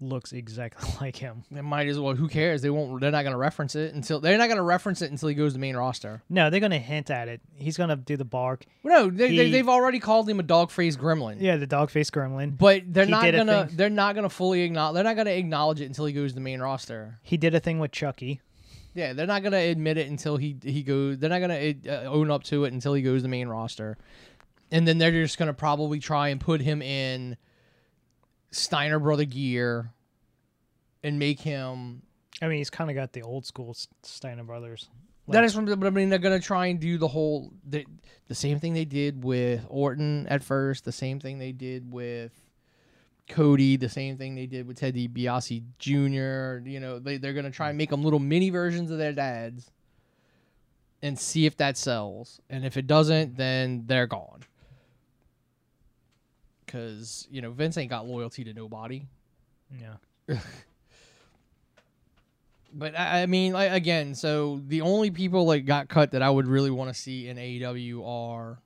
looks 0.05 0.31
exactly 0.33 0.89
like 1.01 1.15
him. 1.15 1.43
They 1.51 1.61
might 1.61 1.87
as 1.87 1.99
well. 1.99 2.15
Who 2.15 2.27
cares? 2.27 2.61
They 2.61 2.69
won't. 2.69 3.01
They're 3.01 3.11
not 3.11 3.23
going 3.23 3.33
to 3.33 3.37
reference 3.37 3.75
it 3.75 3.93
until 3.93 4.19
they're 4.19 4.37
not 4.37 4.47
going 4.47 4.57
to 4.57 4.63
reference 4.63 5.01
it 5.01 5.11
until 5.11 5.29
he 5.29 5.35
goes 5.35 5.53
to 5.53 5.59
main 5.59 5.75
roster. 5.75 6.21
No, 6.29 6.49
they're 6.49 6.59
gonna 6.59 6.79
hint 6.79 7.09
at 7.09 7.27
it. 7.27 7.41
He's 7.55 7.77
gonna 7.77 7.95
do 7.95 8.17
the 8.17 8.25
bark. 8.25 8.65
Well, 8.83 9.05
no, 9.05 9.09
they, 9.09 9.35
they, 9.35 9.45
He- 9.45 9.51
they've 9.51 9.69
already 9.69 9.99
called 9.99 10.29
him 10.29 10.39
a 10.39 10.43
dog 10.43 10.71
faced 10.71 10.99
gremlin. 10.99 11.37
Yeah, 11.39 11.57
the 11.57 11.67
dog 11.67 11.89
face 11.89 12.09
gremlin. 12.09 12.57
But 12.57 12.83
they're 12.87 13.05
He 13.05 13.11
not 13.11 13.31
gonna. 13.31 13.67
They're 13.71 13.89
not 13.89 14.15
gonna 14.15 14.29
fully 14.29 14.61
acknowledge. 14.61 14.95
They're 14.95 15.03
not 15.03 15.15
gonna 15.15 15.31
acknowledge 15.31 15.81
it 15.81 15.85
until 15.85 16.05
he 16.05 16.13
goes 16.13 16.33
to 16.33 16.39
main 16.39 16.61
roster. 16.61 17.19
He 17.23 17.37
did 17.37 17.53
a 17.55 17.59
thing 17.59 17.79
with 17.79 17.91
Chucky. 17.91 18.41
Yeah, 18.93 19.11
they're 19.11 19.27
not 19.27 19.43
gonna 19.43 19.57
admit 19.57 19.97
it 19.97 20.07
until 20.09 20.37
he 20.37 20.55
he 20.63 20.81
goes. 20.83 21.17
They're 21.17 21.29
not 21.29 21.39
gonna 21.41 21.73
uh, 21.87 22.09
own 22.09 22.31
up 22.31 22.43
to 22.45 22.63
it 22.63 22.71
until 22.73 22.93
he 22.93 23.01
goes 23.01 23.23
to 23.23 23.27
main 23.27 23.47
roster, 23.49 23.97
and 24.71 24.87
then 24.87 24.97
they're 24.99 25.11
just 25.11 25.37
gonna 25.37 25.53
probably 25.53 25.99
try 25.99 26.29
and 26.29 26.39
put 26.39 26.61
him 26.61 26.81
in 26.81 27.35
Steiner 28.51 28.99
brother 28.99 29.25
gear, 29.25 29.91
and 31.05 31.19
make 31.19 31.39
him. 31.39 32.01
I 32.41 32.47
mean, 32.47 32.57
he's 32.57 32.69
kind 32.69 32.89
of 32.89 32.95
got 32.95 33.13
the 33.13 33.21
old 33.21 33.45
school 33.45 33.75
Steiner 34.03 34.43
brothers. 34.43 34.89
that 35.27 35.37
Like, 35.37 35.45
is 35.45 35.53
from. 35.53 35.65
But 35.65 35.85
I 35.85 35.89
mean, 35.91 36.09
they're 36.09 36.19
gonna 36.19 36.39
try 36.39 36.67
and 36.67 36.79
do 36.79 36.97
the 36.97 37.07
whole 37.07 37.53
the, 37.65 37.85
the 38.27 38.35
same 38.35 38.59
thing 38.59 38.73
they 38.73 38.85
did 38.85 39.23
with 39.23 39.65
Orton 39.69 40.27
at 40.27 40.43
first. 40.43 40.83
The 40.83 40.91
same 40.91 41.19
thing 41.19 41.39
they 41.39 41.51
did 41.53 41.91
with. 41.91 42.31
Cody, 43.27 43.75
the 43.75 43.89
same 43.89 44.17
thing 44.17 44.35
they 44.35 44.45
did 44.45 44.67
with 44.67 44.77
Teddy 44.77 45.07
DiBiase 45.07 45.63
Jr. 45.79 46.69
You 46.69 46.79
know, 46.79 46.99
they, 46.99 47.17
they're 47.17 47.33
going 47.33 47.45
to 47.45 47.49
try 47.49 47.69
and 47.69 47.77
make 47.79 47.89
them 47.89 48.03
little 48.03 48.19
mini 48.19 48.51
versions 48.51 48.91
of 48.91 48.99
their 48.99 49.13
dads 49.13 49.71
and 51.01 51.17
see 51.17 51.47
if 51.47 51.57
that 51.57 51.75
sells. 51.75 52.39
And 52.51 52.63
if 52.63 52.77
it 52.77 52.85
doesn't, 52.85 53.35
then 53.35 53.85
they're 53.87 54.05
gone. 54.05 54.41
Because, 56.67 57.27
you 57.31 57.41
know, 57.41 57.49
Vince 57.49 57.79
ain't 57.79 57.89
got 57.89 58.05
loyalty 58.05 58.43
to 58.43 58.53
nobody. 58.53 59.07
yeah. 59.75 60.37
But 62.77 62.99
I, 62.99 63.21
I 63.21 63.25
mean, 63.25 63.53
like, 63.53 63.71
again, 63.71 64.13
so 64.13 64.61
the 64.67 64.81
only 64.81 65.09
people 65.09 65.47
that 65.47 65.61
got 65.61 65.87
cut 65.87 66.11
that 66.11 66.21
I 66.21 66.29
would 66.29 66.45
really 66.45 66.69
want 66.69 66.93
to 66.93 66.99
see 66.99 67.29
in 67.29 67.37
AEW 67.37 68.05
are 68.05 68.59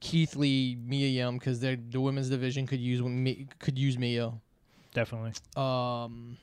Keith 0.00 0.34
Lee, 0.34 0.76
Mia 0.84 1.06
Yim, 1.06 1.38
because 1.38 1.60
the 1.60 1.78
women's 1.94 2.28
division 2.28 2.66
could 2.66 2.80
use 2.80 3.00
could 3.60 3.78
use 3.78 3.96
Mia. 3.96 4.32
Definitely. 4.92 5.34
Um, 5.56 6.36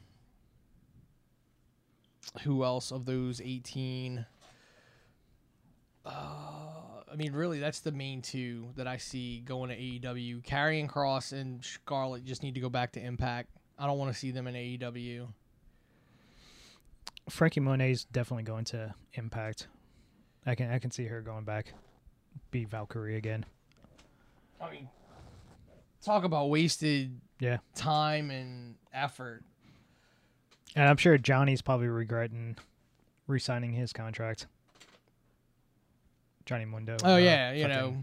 who 2.44 2.63
else 2.63 2.92
of 2.94 3.06
those 3.06 3.42
eighteen? 3.42 4.25
Uh, 6.06 7.04
I 7.12 7.16
mean, 7.18 7.34
really, 7.34 7.60
that's 7.60 7.82
the 7.82 7.92
main 7.92 8.22
two 8.22 8.70
that 8.78 8.88
I 8.88 8.98
see 8.98 9.42
going 9.42 9.70
to 9.70 9.75
AEW. 9.75 10.44
Karrion 10.46 10.90
Kross 10.90 11.34
and 11.34 11.63
Scarlett 11.63 12.24
just 12.24 12.42
need 12.42 12.56
to 12.56 12.62
go 12.62 12.70
back 12.70 12.94
to 12.94 13.04
Impact. 13.04 13.50
I 13.78 13.86
don't 13.86 13.98
want 13.98 14.13
to 14.13 14.18
see 14.18 14.32
them 14.32 14.48
in 14.48 14.56
AEW. 14.56 15.28
Franky 17.30 17.60
Monet's 17.60 18.06
definitely 18.06 18.44
going 18.44 18.65
to 18.65 18.94
Impact. 19.13 19.68
I 20.46 20.56
can 20.56 20.70
I 20.72 20.80
can 20.80 20.92
see 20.92 21.06
her 21.06 21.22
going 21.22 21.46
back, 21.46 21.74
be 22.51 22.65
Valkyrie 22.65 23.15
again. 23.15 23.46
I 24.60 24.72
mean, 24.72 24.89
talk 26.03 26.24
about 26.24 26.50
wasted 26.50 27.20
Yeah, 27.39 27.58
time 27.75 28.30
and 28.30 28.75
effort. 28.94 29.44
and 30.75 30.88
I'm 30.88 30.98
sure 30.98 31.18
Johnny's 31.18 31.62
probably 31.62 31.88
regretting 31.88 32.58
re-signing 33.27 33.72
his 33.72 33.94
contract. 33.94 34.48
Johnny 36.46 36.65
Mundo. 36.65 36.98
Oh 37.03 37.13
uh, 37.13 37.18
yeah, 37.18 37.53
you 37.53 37.68
know. 37.68 37.96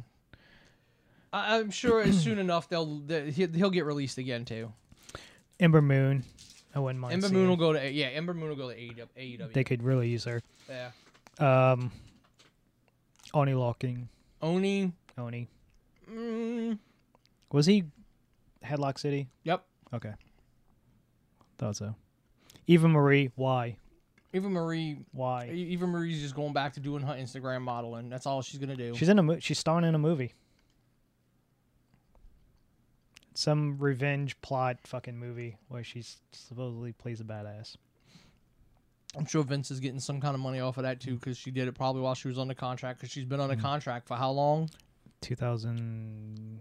I'm 1.33 1.71
sure 1.71 2.11
soon 2.13 2.39
enough 2.41 2.69
they'll 2.69 3.01
they, 3.01 3.31
he'll 3.31 3.53
he'll 3.53 3.71
get 3.71 3.85
released 3.85 4.17
again 4.19 4.45
too. 4.45 4.73
Ember 5.59 5.83
Moon. 5.83 6.25
I 6.75 6.79
wouldn't 6.79 7.01
mind. 7.01 7.15
Ember. 7.15 7.29
Moon 7.29 7.49
will 7.49 7.57
go 7.57 7.73
to 7.73 7.91
yeah. 7.91 8.07
Ember 8.09 8.33
Moon 8.35 8.49
will 8.51 8.57
go 8.57 8.71
to 8.71 8.77
AEW. 8.77 9.53
They 9.53 9.65
could 9.65 9.83
really 9.83 10.09
use 10.09 10.25
her. 10.25 10.41
yeah. 10.69 10.91
Um, 11.39 11.91
Oney 13.35 13.53
Lorcan. 13.53 14.07
Oney. 14.43 14.93
Oney. 15.19 15.49
Mm, 16.11 16.79
Was 17.53 17.67
he 17.67 17.85
Headlock 18.65 18.99
City? 18.99 19.29
yep. 19.45 19.65
Okay. 19.93 20.13
Thought 21.59 21.77
so. 21.77 21.95
Eva 22.67 22.89
Marie, 22.89 23.31
why? 23.37 23.77
Eva 24.33 24.49
Marie. 24.49 24.99
Why? 25.13 25.49
Eva 25.53 25.87
Marie's 25.87 26.21
just 26.21 26.35
going 26.37 26.53
back 26.53 26.73
to 26.75 26.81
doing 26.81 27.03
her 27.03 27.15
Instagram 27.15 27.63
modeling. 27.63 28.09
That's 28.09 28.27
all 28.27 28.43
she's 28.43 28.59
gonna 28.59 28.77
do. 28.77 28.95
She's 28.95 29.09
in 29.09 29.19
a 29.19 29.23
mo- 29.23 29.39
she's 29.41 29.59
starring 29.59 29.85
in 29.85 29.95
a 29.95 29.99
movie. 29.99 30.33
Some 33.35 33.79
revenge 33.79 34.41
plot 34.41 34.79
fucking 34.85 35.17
movie 35.19 35.57
where 35.69 35.85
she 35.85 36.03
supposedly 36.33 36.93
plays 36.93 37.21
a 37.21 37.25
badass. 37.25 37.77
I'm 39.17 39.27
sure 39.27 39.43
Vince 39.43 39.71
is 39.71 39.81
getting 39.81 40.01
some 40.01 40.21
kind 40.21 40.35
of 40.35 40.41
money 40.41 40.61
off 40.61 40.77
of 40.77 40.83
that 40.85 41.01
too 41.01 41.15
because 41.15 41.37
she 41.37 41.51
did 41.51 41.67
it 41.69 41.73
probably 41.73 42.03
while 42.03 42.15
she 42.15 42.29
was 42.29 42.39
on 42.39 42.49
the 42.49 42.55
contract 42.55 42.99
because 43.01 43.11
she's 43.11 43.25
been 43.25 43.41
on 43.41 43.49
the 43.49 43.57
Mhm. 43.57 43.61
contract 43.63 44.07
for 44.09 44.17
how 44.17 44.31
long? 44.31 44.69
2000 45.21 46.61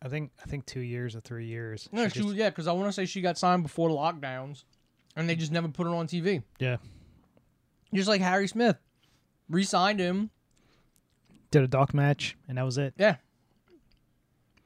I 0.00 0.08
think 0.08 0.32
I 0.44 0.48
think 0.48 0.66
2 0.66 0.80
years 0.80 1.14
or 1.14 1.20
3 1.20 1.46
years. 1.46 1.88
No, 1.92 2.04
She 2.08 2.14
she, 2.18 2.22
just- 2.22 2.34
yeah, 2.34 2.50
because 2.50 2.66
I 2.66 2.72
want 2.72 2.88
to 2.88 2.92
say 2.92 3.06
she 3.06 3.20
got 3.20 3.38
signed 3.38 3.62
before 3.62 3.88
the 3.88 3.94
lockdowns, 3.94 4.64
and 5.14 5.28
they 5.28 5.36
just 5.36 5.52
never 5.52 5.68
put 5.68 5.86
her 5.86 5.94
on 5.94 6.06
TV. 6.08 6.42
yeah. 6.58 6.78
Just 7.94 8.08
like 8.08 8.20
Harry 8.22 8.48
Smith, 8.48 8.78
re-signed 9.50 10.00
him. 10.00 10.30
Did 11.50 11.62
a 11.62 11.68
doc 11.68 11.92
match 11.92 12.36
and 12.48 12.56
that 12.56 12.62
was 12.64 12.78
it. 12.78 12.94
Yeah, 12.96 13.16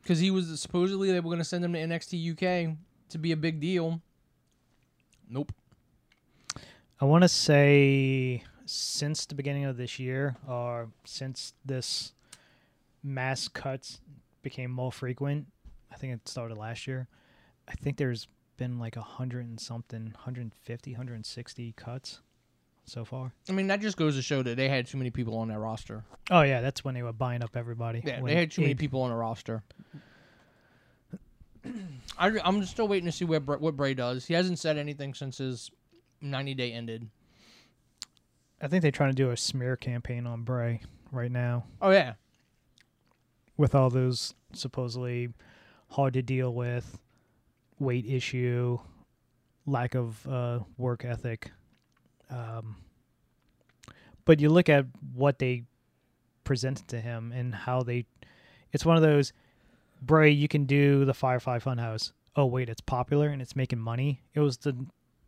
because 0.07 0.21
he 0.21 0.31
was 0.31 0.61
supposedly 0.61 1.11
they 1.11 1.19
were 1.19 1.31
going 1.31 1.39
to 1.39 1.45
send 1.45 1.65
him 1.65 1.73
to 1.73 1.81
NXT 1.81 2.31
UK 2.31 2.77
to 3.09 3.19
be 3.19 3.33
a 3.33 3.37
big 3.37 3.59
deal. 3.59 4.01
Nope. 5.29 5.51
I 7.01 7.05
want 7.07 7.23
to 7.23 7.29
say 7.29 8.45
since 8.67 9.27
the 9.27 9.35
beginning 9.35 9.65
of 9.65 9.77
this 9.77 9.99
year, 9.99 10.37
or 10.47 10.91
since 11.05 11.55
this 11.65 12.13
mass 13.03 13.49
cuts 13.49 14.01
became 14.43 14.71
more 14.71 14.93
frequent, 14.93 15.49
I 15.93 15.97
think 15.97 16.13
it 16.13 16.29
started 16.29 16.57
last 16.57 16.87
year. 16.87 17.09
I 17.67 17.73
think 17.73 17.97
there's 17.97 18.29
been 18.57 18.79
like 18.79 18.95
a 18.95 19.03
hundred 19.03 19.47
and 19.47 19.59
something, 19.59 20.05
150, 20.05 20.93
160 20.93 21.75
cuts 21.77 22.21
so 22.87 23.05
far. 23.05 23.33
I 23.49 23.53
mean 23.53 23.67
that 23.67 23.81
just 23.81 23.97
goes 23.97 24.17
to 24.17 24.23
show 24.23 24.43
that 24.43 24.57
they 24.57 24.69
had 24.69 24.87
too 24.87 24.97
many 24.99 25.11
people 25.11 25.37
on 25.39 25.49
their 25.49 25.59
roster. 25.59 26.05
Oh 26.31 26.43
yeah, 26.43 26.61
that's 26.61 26.85
when 26.85 26.95
they 26.95 27.03
were 27.03 27.13
buying 27.13 27.43
up 27.43 27.57
everybody. 27.57 28.03
Yeah, 28.05 28.21
they 28.23 28.35
had 28.35 28.51
too 28.51 28.63
many 28.63 28.75
people 28.75 29.03
on 29.03 29.11
the 29.11 29.17
roster. 29.17 29.63
I, 32.19 32.39
I'm 32.45 32.65
still 32.65 32.89
waiting 32.89 33.07
to 33.07 33.13
see 33.13 33.25
what 33.25 33.45
Bra- 33.45 33.59
what 33.59 33.77
Bray 33.77 33.95
does. 33.95 34.27
He 34.27 34.35
hasn't 34.35 34.59
said 34.59 34.79
anything 34.79 35.15
since 35.15 35.39
his 35.39 35.71
90 36.21 36.55
day 36.55 36.73
ended. 36.73 37.09
I 38.61 38.69
think 38.69 38.83
they're 38.83 38.91
trying 38.91 39.11
to 39.11 39.17
do 39.17 39.31
a 39.31 39.37
smear 39.37 39.77
campaign 39.77 40.27
on 40.27 40.43
Bray 40.43 40.81
right 41.13 41.31
now 41.31 41.65
Oh 41.83 41.91
yeah, 41.91 42.15
with 43.57 43.75
all 43.75 43.91
those 43.91 44.35
supposedly 44.53 45.29
hard 45.91 46.15
to 46.15 46.23
deal 46.23 46.55
with 46.55 46.99
weight 47.79 48.07
issue, 48.07 48.79
lack 49.67 49.95
of 49.95 50.27
uh, 50.27 50.61
work 50.79 51.05
ethic. 51.05 51.51
Um, 52.31 52.77
but 54.25 54.41
you 54.41 54.49
look 54.49 54.69
at 54.69 54.87
what 55.15 55.39
they 55.39 55.65
presented 56.45 56.89
to 56.89 57.01
him 57.01 57.33
and 57.33 57.55
how 57.55 57.83
they. 57.83 58.07
It's 58.73 58.85
one 58.85 58.97
of 58.97 59.03
those, 59.03 59.33
Bray, 60.03 60.31
you 60.31 60.49
can 60.49 60.65
do 60.65 61.05
the 61.05 61.15
Firefly 61.15 61.59
Funhouse. 61.61 62.13
Oh, 62.35 62.47
wait, 62.47 62.69
it's 62.69 62.81
popular 62.81 63.29
and 63.29 63.41
it's 63.41 63.57
making 63.57 63.79
money. 63.79 64.21
It 64.35 64.41
was 64.41 64.59
the 64.59 64.77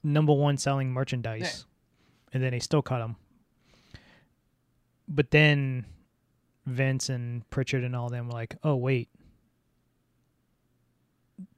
number 0.02 0.32
one 0.32 0.58
selling 0.58 0.90
merchandise. 0.92 1.64
And 2.32 2.42
then 2.42 2.50
they 2.50 2.58
still 2.58 2.82
cut 2.82 3.00
him. 3.00 3.16
But 5.08 5.30
then 5.30 5.86
Vince 6.66 7.08
and 7.08 7.48
Pritchard 7.48 7.84
and 7.84 7.96
all 7.96 8.10
them 8.10 8.26
were 8.26 8.34
like, 8.34 8.56
oh, 8.62 8.76
wait. 8.76 9.08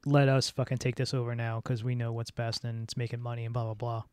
Let 0.05 0.29
us 0.29 0.49
fucking 0.49 0.77
take 0.77 0.95
this 0.95 1.13
over 1.13 1.35
now 1.35 1.59
because 1.59 1.83
we 1.83 1.95
know 1.95 2.13
what's 2.13 2.31
best 2.31 2.63
and 2.63 2.83
it's 2.83 2.95
making 2.95 3.19
money 3.19 3.43
and 3.43 3.53
blah, 3.53 3.65
blah, 3.65 3.73
blah. 3.73 4.03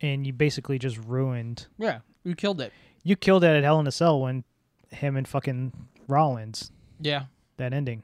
And 0.00 0.26
you 0.26 0.32
basically 0.32 0.78
just 0.78 0.96
ruined. 0.98 1.66
yeah, 1.78 2.00
you 2.24 2.34
killed 2.34 2.60
it. 2.60 2.72
You 3.02 3.16
killed 3.16 3.44
it 3.44 3.48
at 3.48 3.64
Hell 3.64 3.80
in 3.80 3.86
a 3.86 3.92
Cell 3.92 4.20
when 4.20 4.44
him 4.90 5.16
and 5.16 5.26
fucking 5.26 5.72
Rollins, 6.06 6.70
Yeah, 7.00 7.24
that 7.56 7.72
ending, 7.72 8.02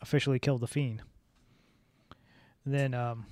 officially 0.00 0.38
killed 0.38 0.60
the 0.60 0.66
Fiend. 0.66 1.02
Then, 2.66 2.94
um, 2.94 3.26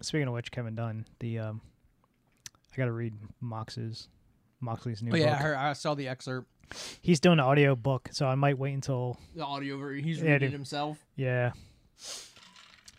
speaking 0.00 0.28
of 0.28 0.34
which, 0.34 0.50
Kevin 0.50 0.74
Dunn, 0.74 1.06
the, 1.18 1.38
um, 1.38 1.60
I 2.72 2.76
got 2.76 2.86
to 2.86 2.92
read 2.92 3.14
Mox's, 3.40 4.08
Moxley's 4.60 5.02
new 5.02 5.12
oh, 5.12 5.16
yeah. 5.16 5.26
I, 5.26 5.32
book. 5.32 5.40
heard, 5.40 5.56
I 5.56 5.72
saw 5.74 5.94
the 5.94 6.08
excerpt, 6.08 6.48
He's 7.00 7.20
doing 7.20 7.38
an 7.38 7.44
audio 7.44 7.74
book, 7.74 8.08
so 8.12 8.26
I 8.26 8.34
might 8.34 8.58
wait 8.58 8.74
until 8.74 9.18
the 9.34 9.44
audio. 9.44 9.92
He's 9.92 10.20
reading 10.20 10.38
dude. 10.38 10.52
himself. 10.52 10.98
yeah. 11.16 11.52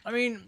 I 0.05 0.11
mean, 0.11 0.41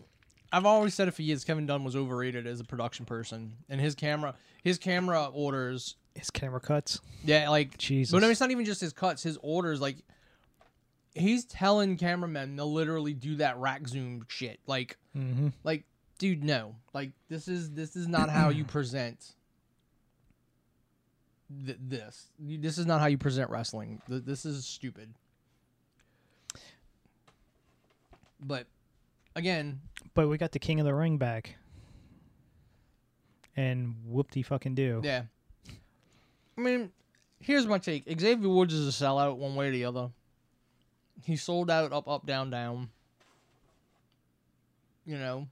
I've 0.53 0.65
always 0.65 0.93
said 0.93 1.07
it 1.07 1.11
for 1.15 1.23
years. 1.23 1.43
Kevin 1.43 1.65
Dunn 1.65 1.83
was 1.83 1.95
overrated 1.95 2.45
as 2.47 2.59
a 2.59 2.63
production 2.63 3.05
person, 3.05 3.53
and 3.69 3.81
his 3.81 3.95
camera, 3.95 4.35
his 4.63 4.77
camera 4.77 5.25
orders. 5.33 5.95
His 6.15 6.29
camera 6.29 6.59
cuts. 6.59 7.01
Yeah, 7.25 7.49
like 7.49 7.77
Jesus. 7.77 8.11
But 8.11 8.19
I 8.19 8.21
mean, 8.21 8.31
it's 8.31 8.39
not 8.39 8.51
even 8.51 8.63
just 8.65 8.79
his 8.79 8.93
cuts, 8.93 9.23
his 9.23 9.37
orders. 9.41 9.81
Like, 9.81 9.97
he's 11.15 11.43
telling 11.45 11.97
cameramen 11.97 12.55
to 12.57 12.65
literally 12.65 13.13
do 13.15 13.37
that 13.37 13.57
rack 13.57 13.87
zoom 13.87 14.25
shit. 14.29 14.59
Like, 14.67 14.97
Mm-hmm. 15.17 15.47
like, 15.63 15.85
dude, 16.19 16.43
no. 16.43 16.75
Like, 16.93 17.11
this 17.29 17.47
is 17.47 17.71
this 17.71 17.95
is 17.95 18.07
not 18.07 18.29
how 18.29 18.49
you 18.49 18.63
present. 18.75 19.33
Th- 21.65 21.77
this 21.81 22.27
You- 22.39 22.57
this 22.59 22.77
is 22.77 22.85
not 22.85 22.99
how 23.01 23.07
you 23.07 23.17
present 23.17 23.49
wrestling. 23.49 24.01
Th- 24.07 24.23
This 24.23 24.45
is 24.45 24.65
stupid. 24.65 25.13
But 28.39 28.67
again, 29.35 29.81
But 30.13 30.27
we 30.29 30.37
got 30.37 30.51
the 30.51 30.59
King 30.59 30.79
of 30.79 30.85
the 30.85 30.93
Ring 30.93 31.17
back, 31.17 31.55
and 33.55 33.95
whoop 34.05 34.31
de 34.31 34.41
fucking 34.41 34.75
do. 34.75 35.01
yeah. 35.03 35.23
I 36.55 36.61
mean, 36.61 36.91
here's 37.39 37.65
my 37.65 37.79
take. 37.79 38.03
Xavier 38.19 38.47
Woods 38.47 38.73
is 38.73 38.87
a 38.87 39.03
sellout 39.03 39.37
one 39.37 39.55
way 39.55 39.69
or 39.69 39.71
the 39.71 39.85
other. 39.85 40.09
He 41.23 41.35
sold 41.35 41.71
out 41.71 41.91
up, 41.91 42.07
up, 42.07 42.25
down, 42.27 42.51
down. 42.51 42.89
You 45.05 45.17
know, 45.17 45.47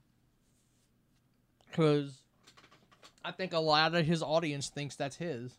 because 1.68 2.22
I 3.24 3.32
think 3.32 3.52
a 3.52 3.58
lot 3.58 3.94
of 3.94 4.06
his 4.06 4.22
audience 4.22 4.68
thinks 4.68 4.96
that's 4.96 5.16
his. 5.16 5.52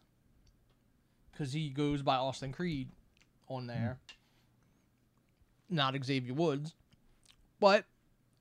Because 1.31 1.53
he 1.53 1.69
goes 1.69 2.01
by 2.01 2.15
Austin 2.15 2.51
Creed 2.51 2.89
on 3.49 3.67
there, 3.67 3.99
hmm. 5.69 5.75
not 5.75 5.95
Xavier 6.03 6.33
Woods, 6.33 6.73
but 7.59 7.85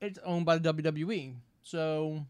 it's 0.03 0.19
owned 0.25 0.45
by 0.45 0.59
the 0.59 0.73
WWE. 0.75 1.37
So, 1.63 2.27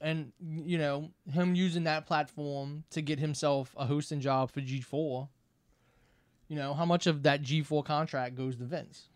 and 0.00 0.32
you 0.40 0.78
know 0.78 1.10
him 1.30 1.54
using 1.54 1.84
that 1.84 2.06
platform 2.06 2.84
to 2.90 3.02
get 3.02 3.18
himself 3.18 3.74
a 3.76 3.86
hosting 3.86 4.20
job 4.20 4.50
for 4.50 4.60
G4. 4.60 5.28
You 6.48 6.56
know 6.56 6.74
how 6.74 6.84
much 6.84 7.06
of 7.06 7.22
that 7.24 7.42
G4 7.42 7.84
contract 7.84 8.34
goes 8.34 8.56
to 8.56 8.64
Vince? 8.64 9.08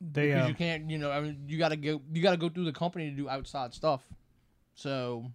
They 0.00 0.28
because 0.28 0.44
uh, 0.44 0.48
you 0.48 0.54
can't 0.54 0.90
you 0.90 0.98
know 0.98 1.10
I 1.10 1.20
mean 1.20 1.44
you 1.46 1.58
got 1.58 1.70
to 1.70 1.76
go 1.76 2.02
you 2.12 2.22
got 2.22 2.32
to 2.32 2.36
go 2.36 2.48
through 2.48 2.64
the 2.64 2.72
company 2.72 3.10
to 3.10 3.16
do 3.16 3.28
outside 3.28 3.72
stuff 3.72 4.02
so 4.74 5.30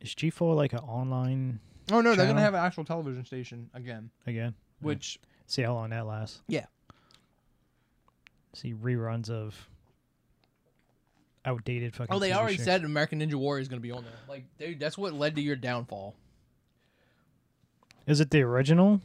is 0.00 0.14
G 0.14 0.30
four 0.30 0.54
like 0.54 0.72
an 0.72 0.80
online 0.80 1.60
oh 1.92 2.00
no 2.00 2.16
they're 2.16 2.26
gonna 2.26 2.40
have 2.40 2.54
an 2.54 2.64
actual 2.64 2.84
television 2.84 3.24
station 3.24 3.70
again 3.74 4.10
again? 4.26 4.54
which 4.80 5.20
See 5.50 5.62
how 5.62 5.74
long 5.74 5.90
that 5.90 6.06
lasts. 6.06 6.42
Yeah. 6.46 6.66
See 8.54 8.72
reruns 8.72 9.28
of 9.28 9.68
outdated 11.44 11.92
fucking. 11.94 12.14
oh 12.14 12.20
they 12.20 12.30
TV 12.30 12.36
already 12.36 12.56
shows. 12.56 12.64
said 12.66 12.84
American 12.84 13.18
Ninja 13.20 13.34
Warrior 13.34 13.62
is 13.62 13.66
gonna 13.68 13.80
be 13.80 13.90
on 13.90 14.04
there 14.04 14.12
like 14.28 14.44
dude 14.58 14.78
that's 14.78 14.96
what 14.98 15.12
led 15.14 15.34
to 15.36 15.40
your 15.42 15.56
downfall 15.56 16.14
Is 18.06 18.20
it 18.20 18.30
the 18.30 18.42
original 18.42 19.00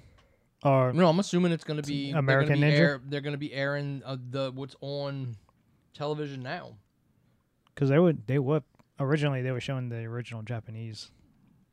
Or 0.63 0.91
No, 0.93 1.08
I'm 1.08 1.17
assuming 1.19 1.51
it's 1.53 1.63
gonna 1.63 1.81
be 1.81 2.12
they're 2.12 2.13
gonna 2.13 2.19
American 2.19 2.55
be 2.62 2.67
Ninja? 2.67 2.77
Air, 2.77 3.01
they're 3.08 3.21
gonna 3.21 3.38
be 3.38 3.53
airing 3.53 4.01
uh, 4.05 4.17
the 4.29 4.51
what's 4.53 4.75
on 4.81 5.38
television 5.93 6.43
now. 6.43 6.75
because 7.73 7.89
they 7.89 7.97
would 7.99 8.27
they 8.27 8.38
would 8.38 8.63
originally 8.99 9.41
they 9.41 9.51
were 9.51 9.62
showing 9.62 9.88
the 9.89 10.03
original 10.03 10.41
Japanese 10.43 11.10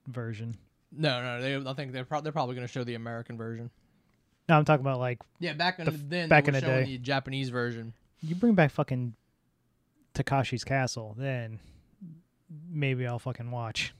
version. 0.06 0.56
No, 0.92 1.22
no, 1.22 1.40
they. 1.42 1.70
I 1.70 1.74
think 1.74 1.92
they're 1.92 2.04
pro- 2.04 2.20
they're 2.20 2.32
probably 2.32 2.54
gonna 2.54 2.68
show 2.68 2.84
the 2.84 2.94
American 2.94 3.36
version. 3.36 3.70
No, 4.48 4.56
I'm 4.58 4.64
talking 4.64 4.84
about 4.84 4.98
like 4.98 5.20
Yeah, 5.38 5.52
back 5.54 5.78
in 5.78 5.84
The 5.86 5.90
the, 5.92 5.96
then 5.98 6.28
back 6.28 6.48
in 6.48 6.54
the 6.54 6.60
day. 6.60 6.84
the 6.84 6.98
Japanese 6.98 7.48
version. 7.50 7.92
you 8.20 8.34
bring 8.34 8.54
back 8.54 8.70
fucking 8.70 9.14
Takeshi's 10.14 10.64
Castle, 10.64 11.14
then 11.18 11.58
maybe 12.70 13.06
I'll 13.06 13.18
fucking 13.18 13.50
watch. 13.50 13.94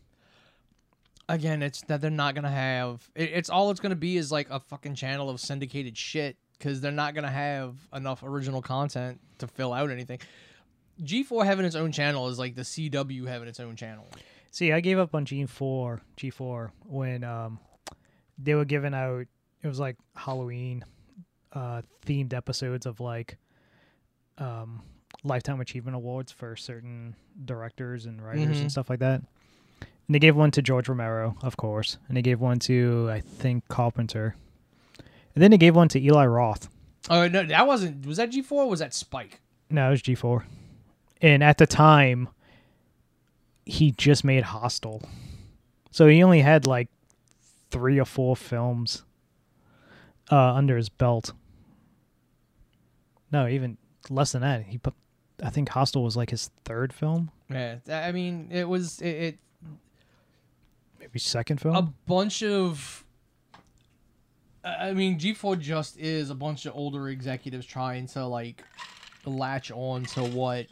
Again, 1.29 1.63
it's 1.63 1.83
that 1.83 2.01
they're 2.01 2.11
not 2.11 2.35
gonna 2.35 2.51
have. 2.51 3.09
It, 3.15 3.31
it's 3.33 3.49
all 3.49 3.71
it's 3.71 3.81
gonna 3.81 3.95
be 3.95 4.17
is 4.17 4.31
like 4.33 4.49
a 4.51 4.61
fucking 4.61 4.97
channel 4.97 5.31
of 5.31 5.41
syndicated 5.41 5.97
shit 5.97 6.37
because 6.59 6.81
they're 6.81 6.93
not 6.93 7.15
gonna 7.15 7.31
have 7.31 7.77
enough 7.95 8.23
original 8.23 8.61
content 8.61 9.21
to 9.39 9.47
fill 9.47 9.73
out 9.73 9.91
anything. 9.91 10.19
G4 11.03 11.47
having 11.47 11.65
its 11.65 11.75
own 11.77 11.91
channel 11.93 12.29
is 12.29 12.39
like 12.39 12.55
the 12.55 12.63
CW 12.63 13.27
having 13.27 13.49
its 13.49 13.61
own 13.61 13.77
channel. 13.77 14.07
See, 14.51 14.73
I 14.73 14.81
gave 14.81 14.99
up 14.99 15.15
on 15.15 15.25
G 15.25 15.47
four 15.47 16.03
G 16.17 16.29
four 16.29 16.73
when 16.87 17.25
um 17.25 17.59
they 18.37 18.55
were 18.55 18.67
giving 18.67 18.93
out 18.93 19.27
it 19.63 19.69
was 19.69 19.79
like 19.81 19.97
Halloween 20.17 20.85
uh 21.53 21.83
themed 22.07 22.33
episodes 22.33 22.87
of 22.87 22.99
like 23.01 23.37
um 24.39 24.83
lifetime 25.25 25.61
achievement 25.61 25.95
awards 25.95 26.33
for 26.33 26.57
certain 26.57 27.15
directors 27.45 28.07
and 28.07 28.23
writers 28.25 28.57
Mhm. 28.57 28.63
and 28.63 28.73
stuff 28.73 28.89
like 28.91 29.01
that. 29.01 29.21
And 29.81 30.15
they 30.15 30.19
gave 30.19 30.35
one 30.35 30.51
to 30.53 30.63
George 30.63 30.89
Romero, 30.89 31.37
of 31.43 31.57
course, 31.57 31.99
and 32.09 32.17
they 32.17 32.23
gave 32.23 32.41
one 32.41 32.59
to 32.61 33.09
I 33.11 33.21
think 33.21 33.69
Carpenter. 33.69 34.35
And 35.35 35.43
then 35.43 35.51
they 35.51 35.59
gave 35.59 35.77
one 35.77 35.89
to 35.89 36.01
Eli 36.01 36.27
Roth. 36.27 36.69
Oh 37.11 37.29
no, 37.29 37.45
that 37.45 37.67
wasn't. 37.67 38.07
Was 38.07 38.17
that 38.19 38.31
G4? 38.31 38.53
or 38.53 38.69
Was 38.69 38.81
that 38.81 38.95
Spike? 38.95 39.41
No, 39.71 39.89
it 39.89 39.91
was 39.91 40.03
G 40.03 40.15
four. 40.15 40.45
And 41.21 41.43
at 41.43 41.59
the 41.59 41.67
time 41.67 42.29
he 43.65 43.93
just 43.93 44.25
made 44.25 44.43
Hostel. 44.45 45.03
So 45.91 46.09
he 46.09 46.23
only 46.23 46.41
had 46.41 46.67
like 46.67 46.89
three 47.71 47.99
or 48.01 48.05
four 48.05 48.35
films 48.37 49.05
uh, 50.31 50.55
under 50.55 50.77
his 50.77 50.89
belt. 50.89 51.33
No, 53.31 53.47
even 53.49 53.79
less 54.11 54.33
than 54.33 54.43
that. 54.43 54.65
He 54.65 54.79
put 54.79 54.95
I 55.43 55.51
think 55.51 55.69
Hostel 55.71 56.05
was 56.05 56.17
like 56.17 56.31
his 56.31 56.51
third 56.65 56.93
film, 56.93 57.31
Yeah, 57.51 57.77
I 57.91 58.13
mean, 58.13 58.49
it 58.53 58.69
was 58.69 59.01
it, 59.01 59.07
it 59.09 59.39
maybe 61.01 61.19
second 61.19 61.61
film. 61.61 61.75
a 61.77 61.83
bunch 62.07 62.43
of. 62.43 63.05
I 64.65 64.93
mean, 64.93 65.19
G4 65.19 65.59
just 65.59 65.99
is 65.99 66.31
a 66.31 66.37
bunch 66.37 66.67
of 66.67 66.77
older 66.77 67.09
executives 67.09 67.67
trying 67.67 68.07
to 68.09 68.25
like 68.25 68.63
latch 69.25 69.73
on 69.73 70.05
to 70.05 70.23
what 70.23 70.67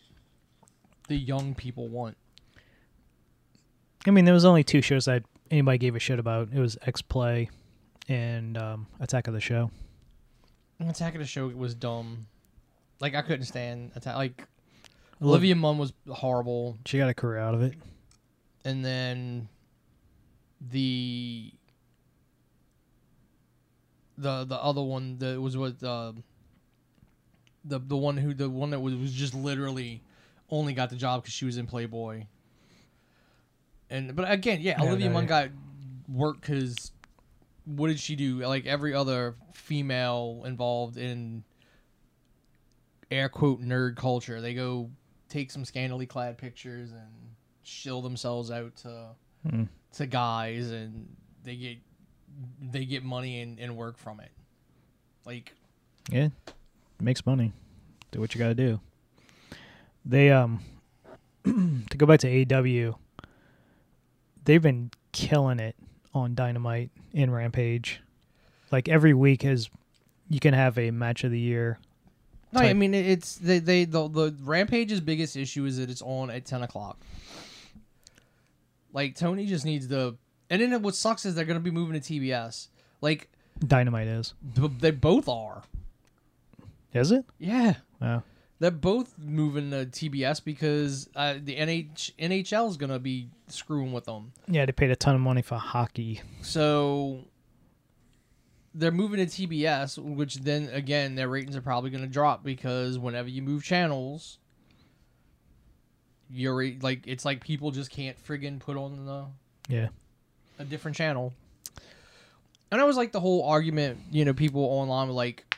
the 1.08 1.16
young 1.16 1.56
people 1.56 1.88
want. 1.88 2.16
I 4.06 4.12
mean, 4.12 4.24
there 4.24 4.34
was 4.34 4.44
only 4.44 4.62
two 4.62 4.80
shows 4.80 5.06
that 5.06 5.24
anybody 5.50 5.78
gave 5.78 5.96
a 5.96 5.98
shit 5.98 6.20
about. 6.20 6.50
It 6.52 6.60
was 6.60 6.78
X 6.86 7.02
Play 7.02 7.50
and 8.10 8.58
um, 8.58 8.86
Attack 8.98 9.28
of 9.28 9.34
the 9.34 9.40
Show. 9.40 9.70
Attack 10.80 11.14
of 11.14 11.20
the 11.20 11.26
Show 11.26 11.48
was 11.48 11.74
dumb. 11.74 12.26
Like 13.00 13.14
I 13.14 13.22
couldn't 13.22 13.46
stand 13.46 13.92
attack. 13.94 14.16
Like 14.16 14.46
Olivia, 15.22 15.54
Munn 15.54 15.78
was 15.78 15.92
horrible, 16.08 16.76
she 16.84 16.98
got 16.98 17.08
a 17.08 17.14
career 17.14 17.38
out 17.38 17.54
of 17.54 17.62
it. 17.62 17.74
and 18.64 18.84
then 18.84 19.48
the 20.70 21.52
the 24.18 24.44
the 24.44 24.56
other 24.56 24.82
one 24.82 25.16
that 25.18 25.40
was 25.40 25.56
with 25.56 25.82
uh, 25.82 26.12
the 27.64 27.78
the 27.78 27.96
one 27.96 28.16
who 28.16 28.34
the 28.34 28.48
one 28.50 28.70
that 28.70 28.80
was, 28.80 28.94
was 28.96 29.12
just 29.12 29.34
literally 29.34 30.02
only 30.50 30.72
got 30.74 30.90
the 30.90 30.96
job 30.96 31.22
because 31.22 31.32
she 31.34 31.44
was 31.44 31.56
in 31.56 31.66
Playboy. 31.66 32.24
And 33.88 34.14
but 34.14 34.30
again, 34.30 34.60
yeah, 34.60 34.76
Yeah, 34.82 34.88
Olivia 34.88 35.08
no, 35.08 35.14
Munn 35.14 35.24
yeah. 35.24 35.28
got 35.28 35.48
work 36.08 36.40
because 36.40 36.92
what 37.76 37.88
did 37.88 37.98
she 38.00 38.16
do? 38.16 38.38
Like 38.38 38.66
every 38.66 38.94
other 38.94 39.36
female 39.52 40.42
involved 40.44 40.96
in 40.96 41.44
air 43.10 43.28
quote 43.28 43.60
nerd 43.62 43.96
culture, 43.96 44.40
they 44.40 44.54
go 44.54 44.90
take 45.28 45.50
some 45.50 45.64
scantily 45.64 46.06
clad 46.06 46.38
pictures 46.38 46.90
and 46.92 47.10
shill 47.62 48.02
themselves 48.02 48.50
out 48.50 48.76
to 48.76 49.08
Hmm. 49.48 49.64
to 49.94 50.06
guys, 50.06 50.70
and 50.70 51.16
they 51.42 51.56
get 51.56 51.78
they 52.60 52.84
get 52.84 53.02
money 53.02 53.40
and, 53.40 53.58
and 53.58 53.76
work 53.76 53.96
from 53.98 54.20
it. 54.20 54.30
Like 55.24 55.54
Yeah, 56.10 56.28
makes 57.00 57.24
money. 57.24 57.52
Do 58.10 58.20
what 58.20 58.34
you 58.34 58.38
gotta 58.38 58.54
do. 58.54 58.80
They 60.04 60.30
um 60.30 60.60
to 61.44 61.96
go 61.96 62.06
back 62.06 62.20
to 62.20 62.28
AW, 62.28 62.98
they've 64.44 64.62
been 64.62 64.90
killing 65.12 65.58
it 65.58 65.76
on 66.12 66.34
Dynamite 66.34 66.90
and 67.14 67.32
Rampage. 67.32 68.00
Like 68.70 68.88
every 68.88 69.14
week 69.14 69.42
has 69.42 69.68
you 70.28 70.40
can 70.40 70.54
have 70.54 70.78
a 70.78 70.90
match 70.90 71.24
of 71.24 71.30
the 71.30 71.38
year. 71.40 71.78
No, 72.52 72.60
I 72.60 72.72
mean 72.72 72.94
it's 72.94 73.36
they 73.36 73.58
they 73.60 73.84
the 73.84 74.08
the 74.08 74.34
Rampage's 74.42 75.00
biggest 75.00 75.36
issue 75.36 75.64
is 75.64 75.76
that 75.78 75.88
it's 75.90 76.02
on 76.02 76.30
at 76.30 76.44
ten 76.44 76.62
o'clock. 76.62 76.98
Like 78.92 79.14
Tony 79.14 79.46
just 79.46 79.64
needs 79.64 79.86
to, 79.88 80.16
and 80.48 80.60
then 80.60 80.82
what 80.82 80.94
sucks 80.96 81.24
is 81.24 81.34
they're 81.34 81.44
gonna 81.44 81.60
be 81.60 81.70
moving 81.70 82.00
to 82.00 82.12
TBS. 82.12 82.68
Like 83.00 83.28
Dynamite 83.64 84.08
is. 84.08 84.34
b- 84.54 84.70
they 84.80 84.90
both 84.90 85.28
are. 85.28 85.62
Is 86.92 87.12
it? 87.12 87.24
Yeah, 87.38 87.74
Oh. 88.02 88.22
They're 88.60 88.70
both 88.70 89.18
moving 89.18 89.70
to 89.70 89.86
TBS 89.86 90.44
because 90.44 91.08
uh, 91.16 91.34
the 91.42 91.56
NH 91.56 92.12
NHL 92.18 92.68
is 92.68 92.76
gonna 92.76 92.98
be 92.98 93.28
screwing 93.48 93.92
with 93.92 94.04
them. 94.04 94.32
Yeah, 94.46 94.66
they 94.66 94.72
paid 94.72 94.90
a 94.90 94.96
ton 94.96 95.14
of 95.16 95.20
money 95.20 95.42
for 95.42 95.56
hockey. 95.56 96.20
So 96.42 97.24
they're 98.74 98.92
moving 98.92 99.26
to 99.26 99.26
TBS, 99.26 99.98
which 99.98 100.36
then 100.36 100.68
again 100.72 101.14
their 101.16 101.28
ratings 101.28 101.56
are 101.56 101.60
probably 101.62 101.90
going 101.90 102.04
to 102.04 102.08
drop 102.08 102.44
because 102.44 102.98
whenever 103.00 103.28
you 103.28 103.42
move 103.42 103.64
channels, 103.64 104.38
you're 106.30 106.64
like 106.80 107.06
it's 107.06 107.24
like 107.24 107.42
people 107.42 107.70
just 107.72 107.90
can't 107.90 108.22
friggin' 108.24 108.60
put 108.60 108.76
on 108.76 109.04
the 109.06 109.24
Yeah. 109.68 109.88
a 110.58 110.64
different 110.64 110.96
channel. 110.96 111.32
And 112.70 112.80
I 112.80 112.84
was 112.84 112.96
like 112.96 113.10
the 113.10 113.18
whole 113.18 113.44
argument, 113.44 113.98
you 114.12 114.24
know, 114.24 114.32
people 114.32 114.62
online 114.62 115.08
were 115.08 115.14
like 115.14 115.49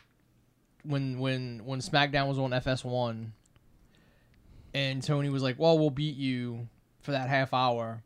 when 0.84 1.18
when 1.18 1.64
when 1.64 1.80
SmackDown 1.80 2.28
was 2.28 2.38
on 2.38 2.50
FS1 2.50 3.30
and 4.74 5.02
Tony 5.02 5.28
was 5.28 5.42
like, 5.42 5.58
"Well, 5.58 5.78
we'll 5.78 5.90
beat 5.90 6.16
you 6.16 6.68
for 7.00 7.12
that 7.12 7.28
half 7.28 7.52
hour." 7.52 8.02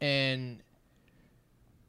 And 0.00 0.62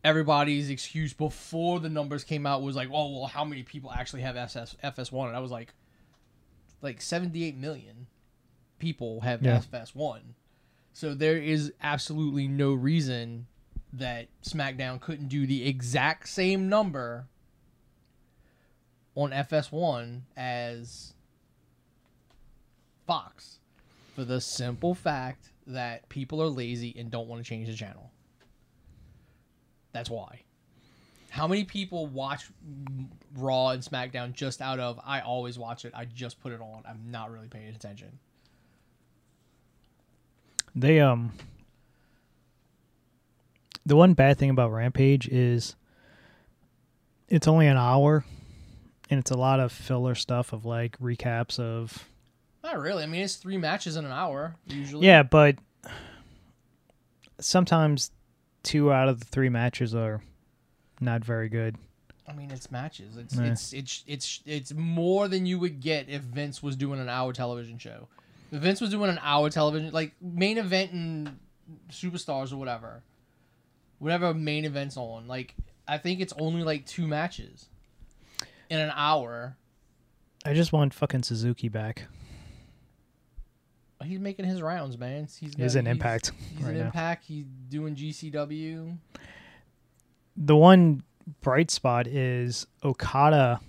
everybody's 0.03 0.69
excuse 0.69 1.13
before 1.13 1.79
the 1.79 1.89
numbers 1.89 2.23
came 2.23 2.45
out 2.45 2.61
was 2.61 2.75
like, 2.75 2.89
"Oh, 2.91 3.11
well, 3.19 3.27
how 3.27 3.43
many 3.43 3.63
people 3.63 3.91
actually 3.91 4.21
have 4.21 4.35
SS, 4.35 4.75
FS1?" 4.83 5.27
And 5.27 5.35
I 5.35 5.39
was 5.39 5.51
like 5.51 5.73
like 6.81 7.01
78 7.01 7.55
million 7.57 8.07
people 8.79 9.21
have 9.21 9.41
Yeah. 9.41 9.57
FS1. 9.59 10.19
So 10.93 11.13
there 11.13 11.37
is 11.37 11.73
absolutely 11.81 12.47
no 12.47 12.73
reason 12.73 13.47
that 13.93 14.27
SmackDown 14.43 14.99
couldn't 14.99 15.27
do 15.27 15.47
the 15.47 15.67
exact 15.67 16.27
same 16.29 16.69
number 16.69 17.27
on 19.17 19.31
FS1 19.31 20.21
as 20.37 21.13
Fox 23.07 23.57
for 24.15 24.23
the 24.23 24.39
simple 24.39 24.93
fact 24.93 25.49
that 25.65 26.07
people 26.07 26.41
are 26.41 26.47
lazy 26.47 26.95
and 26.97 27.09
don't 27.09 27.27
want 27.27 27.43
to 27.43 27.47
change 27.47 27.67
the 27.67 27.73
channel. 27.73 28.11
That's 29.91 30.09
why. 30.09 30.43
How 31.29 31.47
many 31.47 31.63
people 31.63 32.05
watch 32.05 32.47
Raw 33.35 33.69
and 33.69 33.81
SmackDown 33.81 34.33
just 34.33 34.61
out 34.61 34.79
of 34.79 34.99
I 35.03 35.21
always 35.21 35.57
watch 35.57 35.83
it, 35.83 35.93
I 35.95 36.05
just 36.05 36.39
put 36.39 36.51
it 36.51 36.61
on, 36.61 36.83
I'm 36.87 37.09
not 37.09 37.31
really 37.31 37.47
paying 37.47 37.69
attention. 37.75 38.19
They 40.75 40.99
um 40.99 41.33
the 43.83 43.95
one 43.95 44.13
bad 44.13 44.37
thing 44.37 44.51
about 44.51 44.71
Rampage 44.71 45.27
is 45.27 45.75
it's 47.29 47.47
only 47.47 47.65
an 47.65 47.77
hour 47.77 48.23
and 49.09 49.19
it's 49.19 49.31
a 49.31 49.37
lot 49.37 49.59
of 49.59 49.71
filler 49.71 50.15
stuff 50.15 50.53
of 50.53 50.65
like 50.65 50.97
recaps 50.99 51.59
of 51.59 52.07
Not 52.63 52.79
really. 52.79 53.03
I 53.03 53.05
mean, 53.05 53.21
it's 53.21 53.35
three 53.35 53.57
matches 53.57 53.95
in 53.97 54.05
an 54.05 54.11
hour 54.11 54.55
usually. 54.67 55.05
Yeah, 55.07 55.23
but 55.23 55.57
sometimes 57.39 58.11
two 58.63 58.91
out 58.91 59.07
of 59.09 59.19
the 59.19 59.25
three 59.25 59.49
matches 59.49 59.95
are 59.95 60.21
not 60.99 61.23
very 61.23 61.49
good. 61.49 61.75
I 62.27 62.33
mean, 62.33 62.51
it's 62.51 62.69
matches. 62.71 63.15
It's 63.15 63.35
Yeah. 63.35 63.45
it's 63.45 63.73
it's 63.73 64.03
it's 64.05 64.41
it's 64.45 64.73
more 64.73 65.27
than 65.27 65.45
you 65.45 65.59
would 65.59 65.79
get 65.79 66.09
if 66.09 66.21
Vince 66.21 66.61
was 66.61 66.75
doing 66.75 66.99
an 66.99 67.07
hour 67.09 67.31
television 67.31 67.77
show. 67.77 68.07
If 68.51 68.59
Vince 68.61 68.81
was 68.81 68.89
doing 68.89 69.09
an 69.09 69.19
hour 69.21 69.49
television, 69.49 69.91
like 69.91 70.13
main 70.21 70.57
event 70.57 70.91
and 70.91 71.39
superstars 71.89 72.51
or 72.51 72.57
whatever, 72.57 73.01
whatever 73.99 74.33
main 74.33 74.65
events 74.65 74.97
on, 74.97 75.27
like 75.27 75.55
I 75.87 75.97
think 75.97 76.19
it's 76.19 76.33
only 76.37 76.63
like 76.63 76.85
two 76.85 77.07
matches 77.07 77.67
in 78.69 78.79
an 78.79 78.91
hour. 78.95 79.57
I 80.45 80.53
just 80.53 80.71
want 80.71 80.93
fucking 80.93 81.23
Suzuki 81.23 81.69
back. 81.69 82.05
He's 84.03 84.19
making 84.19 84.45
his 84.45 84.61
rounds, 84.61 84.97
man. 84.97 85.27
He's 85.39 85.55
got, 85.55 85.63
He's 85.63 85.75
an 85.75 85.87
impact 85.87 86.31
He's 86.55 86.63
right 86.63 86.73
an 86.73 86.79
now. 86.79 86.85
impact. 86.85 87.25
He's 87.25 87.45
doing 87.69 87.95
GCW. 87.95 88.97
The 90.37 90.55
one 90.55 91.03
bright 91.41 91.71
spot 91.71 92.05
is 92.07 92.67
Okada 92.83 93.59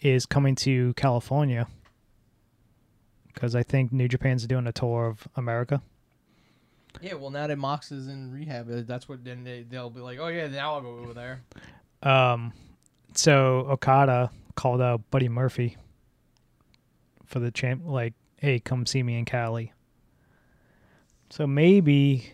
is 0.00 0.24
coming 0.26 0.54
to 0.56 0.94
California 0.94 1.66
because 3.32 3.54
I 3.54 3.62
think 3.62 3.92
New 3.92 4.08
Japan's 4.08 4.46
doing 4.46 4.66
a 4.66 4.72
tour 4.72 5.06
of 5.06 5.28
America. 5.36 5.82
Yeah, 7.02 7.14
well, 7.14 7.30
now 7.30 7.46
that 7.46 7.58
Mox 7.58 7.92
is 7.92 8.08
in 8.08 8.32
rehab, 8.32 8.68
uh, 8.70 8.82
that's 8.86 9.08
what 9.08 9.22
then 9.24 9.44
they, 9.44 9.62
they'll 9.68 9.90
be 9.90 10.00
like, 10.00 10.18
oh 10.18 10.28
yeah, 10.28 10.48
now 10.48 10.74
I'll 10.74 10.80
go 10.80 10.98
over 10.98 11.12
there. 11.14 11.42
Um, 12.02 12.52
so 13.14 13.66
Okada 13.68 14.30
called 14.54 14.80
out 14.80 15.02
Buddy 15.10 15.28
Murphy 15.28 15.76
for 17.26 17.40
the 17.40 17.50
champ, 17.50 17.82
like, 17.84 18.14
hey, 18.36 18.58
come 18.58 18.86
see 18.86 19.02
me 19.02 19.18
in 19.18 19.24
Cali. 19.24 19.72
So 21.30 21.46
maybe 21.46 22.32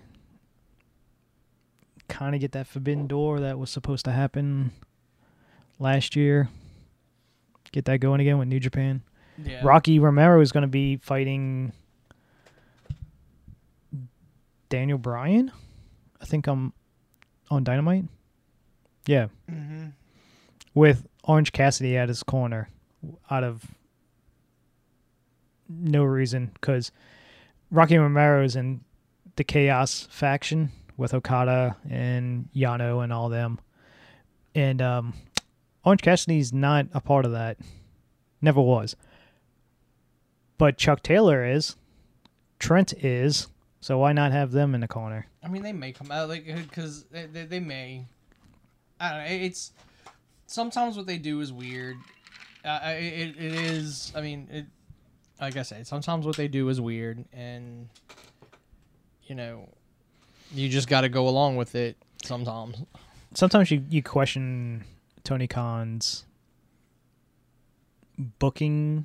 kind 2.09 2.35
of 2.35 2.41
get 2.41 2.53
that 2.53 2.67
forbidden 2.67 3.07
door 3.07 3.41
that 3.41 3.59
was 3.59 3.71
supposed 3.71 4.05
to 4.05 4.13
happen 4.13 4.73
last 5.79 6.15
year. 6.15 6.49
Get 7.73 7.87
that 7.87 7.99
going 7.99 8.21
again 8.21 8.39
with 8.39 8.47
New 8.49 8.61
Japan. 8.61 9.03
Yeah. 9.43 9.63
Rocky 9.65 9.99
Romero 9.99 10.41
is 10.41 10.53
going 10.53 10.63
to 10.63 10.69
be 10.69 10.97
fighting 10.99 11.73
Daniel 14.69 14.99
Bryan. 14.99 15.51
I 16.21 16.25
think 16.25 16.47
I'm 16.47 16.73
on 17.51 17.65
Dynamite. 17.65 18.05
Yeah, 19.07 19.27
hmm 19.49 19.89
with 20.75 21.07
Orange 21.23 21.53
Cassidy 21.53 21.97
at 21.97 22.09
his 22.09 22.23
corner 22.23 22.69
out 23.31 23.45
of 23.45 23.65
no 25.69 26.05
reason 26.05 26.51
because 26.55 26.91
Rocky 27.71 27.97
Romero 27.97 28.45
is 28.45 28.57
in 28.57 28.81
the 29.37 29.45
Chaos 29.45 30.07
faction 30.11 30.71
with 30.97 31.15
Okada 31.15 31.77
and 31.89 32.49
Yano 32.55 33.03
and 33.03 33.13
all 33.13 33.29
them. 33.29 33.59
And 34.55 34.81
um, 34.81 35.15
Orange 35.85 36.03
Cassidy's 36.03 36.53
not 36.53 36.87
a 36.95 37.01
part 37.01 37.25
of 37.25 37.33
that. 37.33 37.59
Never 38.41 38.61
was. 38.61 38.95
But 40.59 40.79
Chuck 40.79 41.03
Taylor 41.03 41.45
is. 41.45 41.77
Trent 42.59 42.93
is. 43.05 43.49
So 43.81 43.99
why 43.99 44.13
not 44.13 44.33
have 44.33 44.53
them 44.53 44.75
in 44.75 44.81
the 44.81 44.89
corner? 44.89 45.27
I 45.43 45.49
mean, 45.49 45.63
they 45.63 45.73
may 45.73 45.93
come 45.93 46.11
out 46.11 46.29
like 46.29 46.47
because 46.47 47.05
they, 47.05 47.27
they, 47.27 47.45
they 47.45 47.61
may. 47.61 48.07
I 49.01 49.11
don't 49.11 49.19
know. 49.19 49.45
It's 49.45 49.73
sometimes 50.47 50.97
what 50.97 51.07
they 51.07 51.19
do 51.19 51.41
is 51.41 51.53
weird. 51.53 51.97
Uh, 52.65 52.81
it, 52.97 53.37
it 53.39 53.55
is. 53.55 54.13
I 54.15 54.21
mean, 54.21 54.49
it. 54.51 54.67
Like 55.41 55.57
I 55.57 55.63
said, 55.63 55.87
sometimes 55.87 56.25
what 56.27 56.37
they 56.37 56.49
do 56.49 56.69
is 56.69 56.81
weird, 56.81 57.25
and 57.33 57.89
you 59.25 59.35
know, 59.35 59.69
you 60.53 60.69
just 60.69 60.89
got 60.89 61.03
to 61.03 61.09
go 61.09 61.29
along 61.29 61.57
with 61.57 61.75
it. 61.75 61.97
Sometimes. 62.25 62.77
sometimes 63.35 63.71
you, 63.71 63.85
you 63.91 64.03
question 64.03 64.85
Tony 65.25 65.47
Khan's 65.47 66.25
booking 68.39 69.05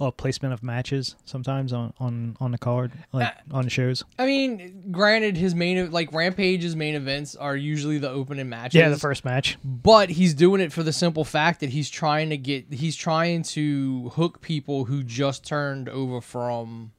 or 0.00 0.10
placement 0.10 0.52
of 0.52 0.62
matches 0.62 1.14
sometimes 1.24 1.72
on, 1.72 1.92
on, 2.00 2.36
on 2.40 2.50
the 2.50 2.58
card, 2.58 2.90
like 3.12 3.28
uh, 3.28 3.56
on 3.56 3.64
the 3.64 3.70
shows. 3.70 4.02
I 4.18 4.26
mean, 4.26 4.90
granted, 4.90 5.36
his 5.36 5.54
main 5.54 5.90
like 5.92 6.12
Rampage's 6.12 6.74
main 6.74 6.94
events 6.96 7.36
are 7.36 7.54
usually 7.54 7.98
the 7.98 8.10
opening 8.10 8.48
matches. 8.48 8.74
Yeah, 8.74 8.88
the 8.88 8.98
first 8.98 9.24
match. 9.24 9.58
but 9.62 10.10
he's 10.10 10.34
doing 10.34 10.60
it 10.60 10.72
for 10.72 10.82
the 10.82 10.92
simple 10.92 11.24
fact 11.24 11.60
that 11.60 11.70
he's 11.70 11.88
trying 11.88 12.30
to 12.30 12.36
get 12.36 12.72
he's 12.72 12.96
trying 12.96 13.42
to 13.44 14.08
hook 14.14 14.40
people 14.40 14.86
who 14.86 15.04
just 15.04 15.44
turned 15.44 15.88
over 15.88 16.20
from 16.20 16.92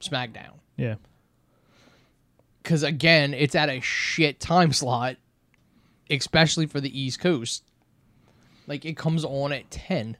SmackDown. 0.00 0.54
Yeah. 0.76 0.94
Cuz 2.62 2.82
again, 2.82 3.34
it's 3.34 3.54
at 3.54 3.68
a 3.68 3.80
shit 3.80 4.40
time 4.40 4.72
slot 4.72 5.16
especially 6.10 6.66
for 6.66 6.80
the 6.80 6.98
East 6.98 7.20
Coast. 7.20 7.64
Like 8.66 8.84
it 8.84 8.96
comes 8.96 9.24
on 9.24 9.52
at 9.52 9.70
10. 9.70 10.16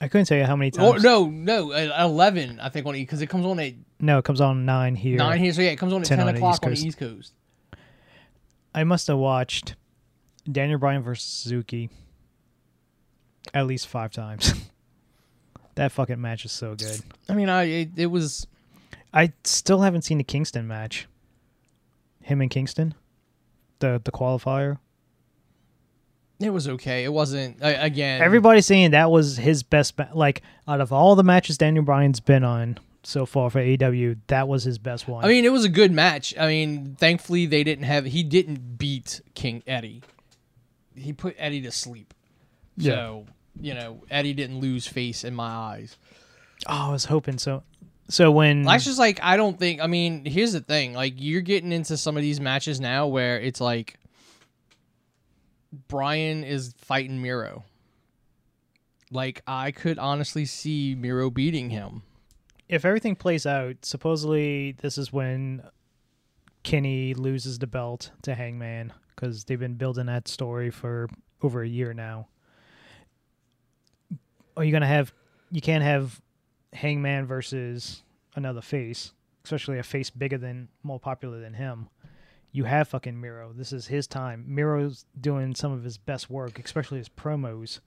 I 0.00 0.08
couldn't 0.08 0.26
tell 0.26 0.36
you 0.38 0.44
how 0.44 0.56
many 0.56 0.70
Oh 0.78 0.92
times. 0.92 1.02
no, 1.02 1.26
no, 1.26 1.72
at 1.72 1.88
11 2.00 2.60
I 2.60 2.68
think 2.68 2.86
on 2.86 2.92
because 2.92 3.22
it 3.22 3.28
comes 3.28 3.46
on 3.46 3.58
at 3.60 3.72
No, 3.98 4.18
it 4.18 4.24
comes 4.24 4.40
on 4.40 4.64
nine 4.66 4.94
here. 4.94 5.16
9 5.16 5.38
here. 5.38 5.52
So 5.52 5.62
yeah, 5.62 5.70
it 5.70 5.76
comes 5.76 5.92
on 5.92 6.02
at 6.02 6.06
10 6.06 6.18
10, 6.18 6.28
on 6.28 6.34
o'clock 6.36 6.60
on 6.64 6.74
the. 6.74 6.86
East 6.86 6.98
Coast. 6.98 7.32
I 8.74 8.84
must 8.84 9.06
have 9.06 9.16
watched 9.16 9.74
Daniel 10.50 10.78
Bryan 10.78 11.02
versus 11.02 11.24
Suzuki 11.26 11.88
at 13.54 13.66
least 13.66 13.86
five 13.88 14.12
times. 14.12 14.52
that 15.76 15.92
fucking 15.92 16.20
match 16.20 16.44
is 16.44 16.52
so 16.52 16.74
good. 16.74 17.00
I 17.28 17.34
mean, 17.34 17.48
I 17.48 17.62
it, 17.64 17.88
it 17.96 18.06
was 18.06 18.46
I 19.14 19.32
still 19.44 19.80
haven't 19.80 20.02
seen 20.02 20.18
the 20.18 20.24
Kingston 20.24 20.66
match. 20.66 21.06
Him 22.20 22.40
and 22.42 22.50
Kingston, 22.50 22.94
the 23.78 24.00
the 24.04 24.12
qualifier. 24.12 24.78
It 26.40 26.50
was 26.50 26.68
okay. 26.68 27.04
It 27.04 27.12
wasn't 27.12 27.62
uh, 27.62 27.74
again. 27.78 28.22
Everybody's 28.22 28.66
saying 28.66 28.90
that 28.90 29.10
was 29.10 29.36
his 29.36 29.62
best. 29.62 29.96
Ma- 29.98 30.06
like 30.12 30.42
out 30.68 30.80
of 30.80 30.92
all 30.92 31.14
the 31.14 31.24
matches 31.24 31.58
Daniel 31.58 31.84
Bryan's 31.84 32.20
been 32.20 32.44
on 32.44 32.78
so 33.02 33.24
far 33.24 33.50
for 33.50 33.60
AEW, 33.60 34.18
that 34.26 34.48
was 34.48 34.64
his 34.64 34.78
best 34.78 35.06
one. 35.06 35.24
I 35.24 35.28
mean, 35.28 35.44
it 35.44 35.52
was 35.52 35.64
a 35.64 35.68
good 35.68 35.92
match. 35.92 36.34
I 36.38 36.48
mean, 36.48 36.96
thankfully 36.98 37.46
they 37.46 37.64
didn't 37.64 37.84
have. 37.84 38.04
He 38.04 38.22
didn't 38.22 38.78
beat 38.78 39.20
King 39.34 39.62
Eddie. 39.66 40.02
He 40.94 41.12
put 41.12 41.36
Eddie 41.38 41.62
to 41.62 41.70
sleep. 41.70 42.12
Yeah. 42.76 42.92
So 42.92 43.26
you 43.60 43.74
know, 43.74 44.02
Eddie 44.10 44.34
didn't 44.34 44.60
lose 44.60 44.86
face 44.86 45.24
in 45.24 45.34
my 45.34 45.48
eyes. 45.48 45.96
oh, 46.66 46.88
I 46.88 46.92
was 46.92 47.06
hoping 47.06 47.38
so. 47.38 47.62
So 48.08 48.30
when 48.30 48.62
That's 48.62 48.84
just 48.84 48.98
like 48.98 49.18
I 49.22 49.36
don't 49.36 49.58
think. 49.58 49.80
I 49.80 49.86
mean, 49.86 50.24
here's 50.24 50.52
the 50.52 50.60
thing: 50.60 50.92
like 50.94 51.14
you're 51.16 51.40
getting 51.40 51.72
into 51.72 51.96
some 51.96 52.16
of 52.16 52.22
these 52.22 52.40
matches 52.40 52.80
now 52.80 53.06
where 53.06 53.40
it's 53.40 53.60
like 53.60 53.98
Bryan 55.88 56.44
is 56.44 56.74
fighting 56.78 57.20
Miro. 57.20 57.64
Like 59.10 59.42
I 59.46 59.70
could 59.70 59.98
honestly 59.98 60.44
see 60.44 60.94
Miro 60.94 61.30
beating 61.30 61.70
him. 61.70 62.02
if 62.68 62.84
everything 62.84 63.14
plays 63.16 63.46
out, 63.46 63.76
supposedly 63.84 64.72
this 64.72 64.98
is 64.98 65.12
when 65.12 65.62
Kenny 66.64 67.14
loses 67.14 67.58
the 67.58 67.66
belt 67.66 68.10
to 68.22 68.34
Hangman 68.34 68.92
because 69.14 69.44
they've 69.44 69.58
been 69.60 69.74
building 69.74 70.06
that 70.06 70.26
story 70.28 70.70
for 70.70 71.08
over 71.42 71.62
a 71.62 71.68
year 71.68 71.94
now. 71.94 72.26
Are 74.56 74.64
you 74.64 74.72
gonna 74.72 74.86
have? 74.86 75.12
You 75.50 75.60
can't 75.60 75.84
have 75.84 76.20
Hangman 76.72 77.26
versus 77.26 78.02
another 78.34 78.60
face, 78.60 79.12
especially 79.44 79.78
a 79.78 79.82
face 79.82 80.10
bigger 80.10 80.38
than, 80.38 80.68
more 80.82 80.98
popular 80.98 81.40
than 81.40 81.54
him. 81.54 81.88
You 82.56 82.64
have 82.64 82.88
fucking 82.88 83.20
Miro. 83.20 83.52
This 83.52 83.70
is 83.70 83.86
his 83.86 84.06
time. 84.06 84.42
Miro's 84.48 85.04
doing 85.20 85.54
some 85.54 85.72
of 85.72 85.84
his 85.84 85.98
best 85.98 86.30
work, 86.30 86.58
especially 86.58 86.96
his 86.96 87.08
promos 87.10 87.80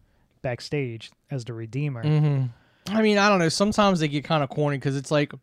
backstage 0.44 1.10
as 1.32 1.44
the 1.44 1.54
Redeemer. 1.54 2.04
Mm-hmm. 2.04 2.96
I 2.96 3.02
mean, 3.02 3.18
I 3.18 3.30
don't 3.30 3.40
know. 3.40 3.50
Sometimes 3.50 4.00
they 4.00 4.08
get 4.08 4.26
kind 4.26 4.44
of 4.44 4.50
corny 4.50 4.78
because 4.78 4.96
it's 4.96 5.10
like 5.10 5.34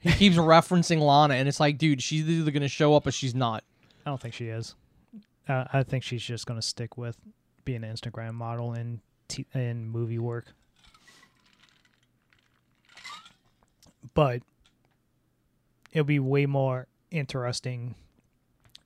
he 0.00 0.10
keeps 0.10 0.36
referencing 0.56 0.98
Lana, 0.98 1.34
and 1.34 1.48
it's 1.48 1.60
like, 1.60 1.78
dude, 1.78 2.02
she's 2.02 2.28
either 2.28 2.50
going 2.50 2.62
to 2.62 2.68
show 2.68 2.96
up 2.96 3.06
or 3.06 3.12
she's 3.12 3.36
not. 3.36 3.62
I 4.04 4.10
don't 4.10 4.20
think 4.20 4.34
she 4.34 4.48
is. 4.48 4.74
Uh, 5.48 5.66
I 5.72 5.84
think 5.84 6.02
she's 6.02 6.24
just 6.24 6.46
going 6.46 6.58
to 6.60 6.66
stick 6.66 6.98
with 6.98 7.16
being 7.64 7.84
an 7.84 7.94
Instagram 7.94 8.34
model 8.34 8.72
and 8.72 8.98
t- 9.28 9.46
and 9.54 9.88
movie 9.92 10.18
work. 10.18 10.46
But 14.12 14.42
it'll 15.92 16.04
be 16.04 16.18
way 16.18 16.46
more 16.46 16.88
interesting. 17.12 17.94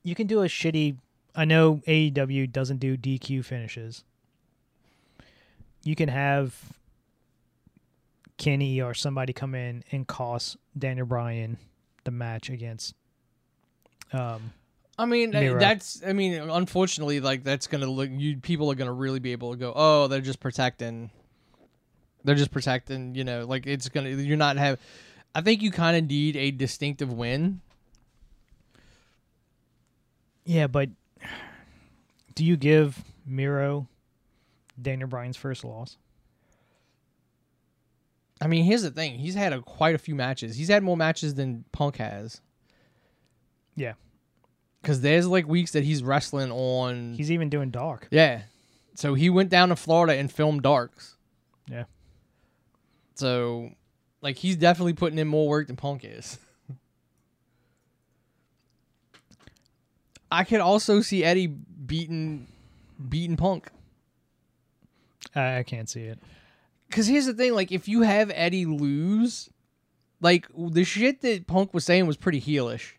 You 0.07 0.15
can 0.15 0.25
do 0.25 0.41
a 0.41 0.45
shitty. 0.45 0.95
I 1.35 1.43
know 1.43 1.81
AEW 1.85 2.49
doesn't 2.51 2.77
do 2.77 2.95
DQ 2.95 3.43
finishes. 3.43 4.05
You 5.83 5.95
can 5.95 6.07
have 6.07 6.55
Kenny 8.37 8.81
or 8.81 8.93
somebody 8.93 9.33
come 9.33 9.53
in 9.53 9.83
and 9.91 10.07
cost 10.07 10.55
Daniel 10.77 11.05
Bryan 11.05 11.57
the 12.05 12.11
match 12.11 12.49
against 12.49 12.95
um, 14.13 14.53
I 14.97 15.05
mean, 15.05 15.35
uh, 15.35 15.41
Miro. 15.41 15.59
that's. 15.59 16.01
I 16.07 16.13
mean, 16.13 16.35
unfortunately, 16.35 17.19
like 17.19 17.43
that's 17.43 17.67
gonna 17.67 17.87
look. 17.87 18.09
You 18.09 18.37
people 18.37 18.71
are 18.71 18.75
gonna 18.75 18.93
really 18.93 19.19
be 19.19 19.33
able 19.33 19.51
to 19.51 19.57
go. 19.57 19.73
Oh, 19.75 20.07
they're 20.07 20.21
just 20.21 20.39
protecting. 20.39 21.11
They're 22.23 22.35
just 22.35 22.51
protecting. 22.51 23.13
You 23.13 23.25
know, 23.25 23.45
like 23.45 23.67
it's 23.67 23.89
gonna. 23.89 24.09
You're 24.09 24.37
not 24.37 24.55
have. 24.55 24.79
I 25.35 25.41
think 25.41 25.61
you 25.61 25.71
kind 25.71 25.97
of 25.97 26.09
need 26.09 26.37
a 26.37 26.51
distinctive 26.51 27.11
win. 27.11 27.59
Yeah, 30.47 30.67
but 30.67 30.89
do 32.35 32.45
you 32.45 32.55
give 32.55 33.03
Miro 33.25 33.87
Daniel 34.81 35.09
Bryan's 35.09 35.35
first 35.35 35.65
loss? 35.65 35.97
I 38.39 38.47
mean, 38.47 38.63
here's 38.63 38.83
the 38.83 38.91
thing. 38.91 39.15
He's 39.17 39.35
had 39.35 39.51
a, 39.51 39.61
quite 39.61 39.93
a 39.93 39.97
few 39.97 40.15
matches. 40.15 40.55
He's 40.55 40.69
had 40.69 40.83
more 40.83 40.95
matches 40.95 41.35
than 41.35 41.65
Punk 41.71 41.97
has. 41.97 42.39
Yeah. 43.75 43.93
Because 44.81 45.01
there's 45.01 45.27
like 45.27 45.47
weeks 45.47 45.71
that 45.71 45.83
he's 45.83 46.01
wrestling 46.01 46.51
on. 46.51 47.13
He's 47.13 47.31
even 47.31 47.49
doing 47.49 47.69
dark. 47.69 48.07
yeah. 48.09 48.41
So 48.95 49.13
he 49.13 49.29
went 49.29 49.49
down 49.49 49.69
to 49.69 49.75
Florida 49.75 50.15
and 50.15 50.31
filmed 50.31 50.63
Darks. 50.63 51.17
Yeah. 51.69 51.83
So, 53.13 53.69
like, 54.21 54.37
he's 54.37 54.55
definitely 54.55 54.93
putting 54.93 55.19
in 55.19 55.27
more 55.27 55.47
work 55.47 55.67
than 55.67 55.75
Punk 55.75 56.03
is. 56.03 56.39
I 60.31 60.43
could 60.43 60.59
also 60.59 61.01
see 61.01 61.23
Eddie 61.23 61.47
beating 61.47 62.47
beating 63.09 63.37
Punk. 63.37 63.69
I, 65.35 65.59
I 65.59 65.63
can't 65.63 65.89
see 65.89 66.03
it. 66.03 66.19
Cause 66.89 67.07
here's 67.07 67.25
the 67.25 67.33
thing, 67.33 67.53
like 67.53 67.71
if 67.71 67.87
you 67.87 68.01
have 68.01 68.31
Eddie 68.33 68.65
lose, 68.65 69.49
like 70.21 70.47
the 70.57 70.83
shit 70.83 71.21
that 71.21 71.47
Punk 71.47 71.73
was 71.73 71.85
saying 71.85 72.07
was 72.07 72.17
pretty 72.17 72.41
heelish. 72.41 72.93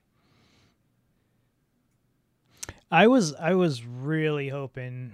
I 2.91 3.07
was 3.07 3.35
I 3.35 3.55
was 3.55 3.85
really 3.85 4.49
hoping 4.49 5.13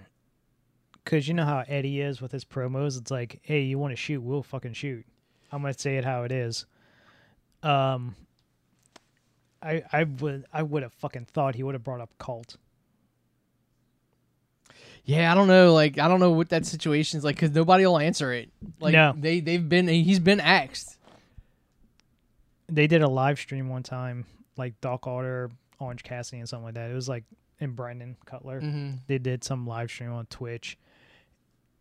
because 1.03 1.27
you 1.29 1.35
know 1.35 1.45
how 1.45 1.65
Eddie 1.67 2.01
is 2.01 2.21
with 2.21 2.33
his 2.33 2.45
promos. 2.45 2.99
It's 2.99 3.11
like, 3.11 3.41
hey, 3.43 3.63
you 3.63 3.79
want 3.79 3.93
to 3.93 3.97
shoot? 3.97 4.21
We'll 4.21 4.43
fucking 4.43 4.75
shoot. 4.75 5.05
I'm 5.53 5.63
gonna 5.63 5.75
say 5.75 5.97
it 5.97 6.05
how 6.05 6.23
it 6.25 6.33
is. 6.33 6.67
Um, 7.63 8.15
I 9.65 9.83
I 9.93 10.05
would 10.05 10.45
I 10.53 10.63
would 10.63 10.83
have 10.83 10.93
fucking 10.95 11.27
thought 11.33 11.55
he 11.55 11.63
would 11.63 11.75
have 11.75 11.83
brought 11.85 12.01
up 12.01 12.11
Colt. 12.19 12.57
Yeah, 15.05 15.31
I 15.31 15.35
don't 15.35 15.49
know. 15.49 15.73
Like 15.75 15.99
I 15.99 16.09
don't 16.09 16.21
know 16.21 16.31
what 16.33 16.49
that 16.51 16.65
situation's 16.67 17.25
like 17.25 17.37
because 17.37 17.51
nobody 17.53 17.85
will 17.87 17.99
answer 17.99 18.33
it. 18.33 18.51
Like 18.81 18.93
No. 18.93 19.15
they 19.17 19.41
they've 19.41 19.67
been 19.69 19.87
he's 19.89 20.19
been 20.21 20.41
axed. 20.41 20.99
They 22.69 22.87
did 22.87 23.03
a 23.03 23.09
live 23.09 23.39
stream 23.39 23.69
one 23.69 23.83
time, 23.83 24.25
like 24.57 24.81
Doc 24.81 25.07
Otter, 25.07 25.51
Orange 25.79 26.03
Cassidy, 26.03 26.39
and 26.41 26.49
something 26.49 26.65
like 26.65 26.75
that. 26.75 26.91
It 26.91 26.95
was 26.95 27.09
like 27.09 27.25
and 27.61 27.77
Brandon 27.77 28.17
Cutler. 28.25 28.61
Mm-hmm. 28.61 28.97
They 29.07 29.19
did 29.19 29.45
some 29.45 29.67
live 29.67 29.91
stream 29.91 30.13
on 30.13 30.27
Twitch, 30.27 30.79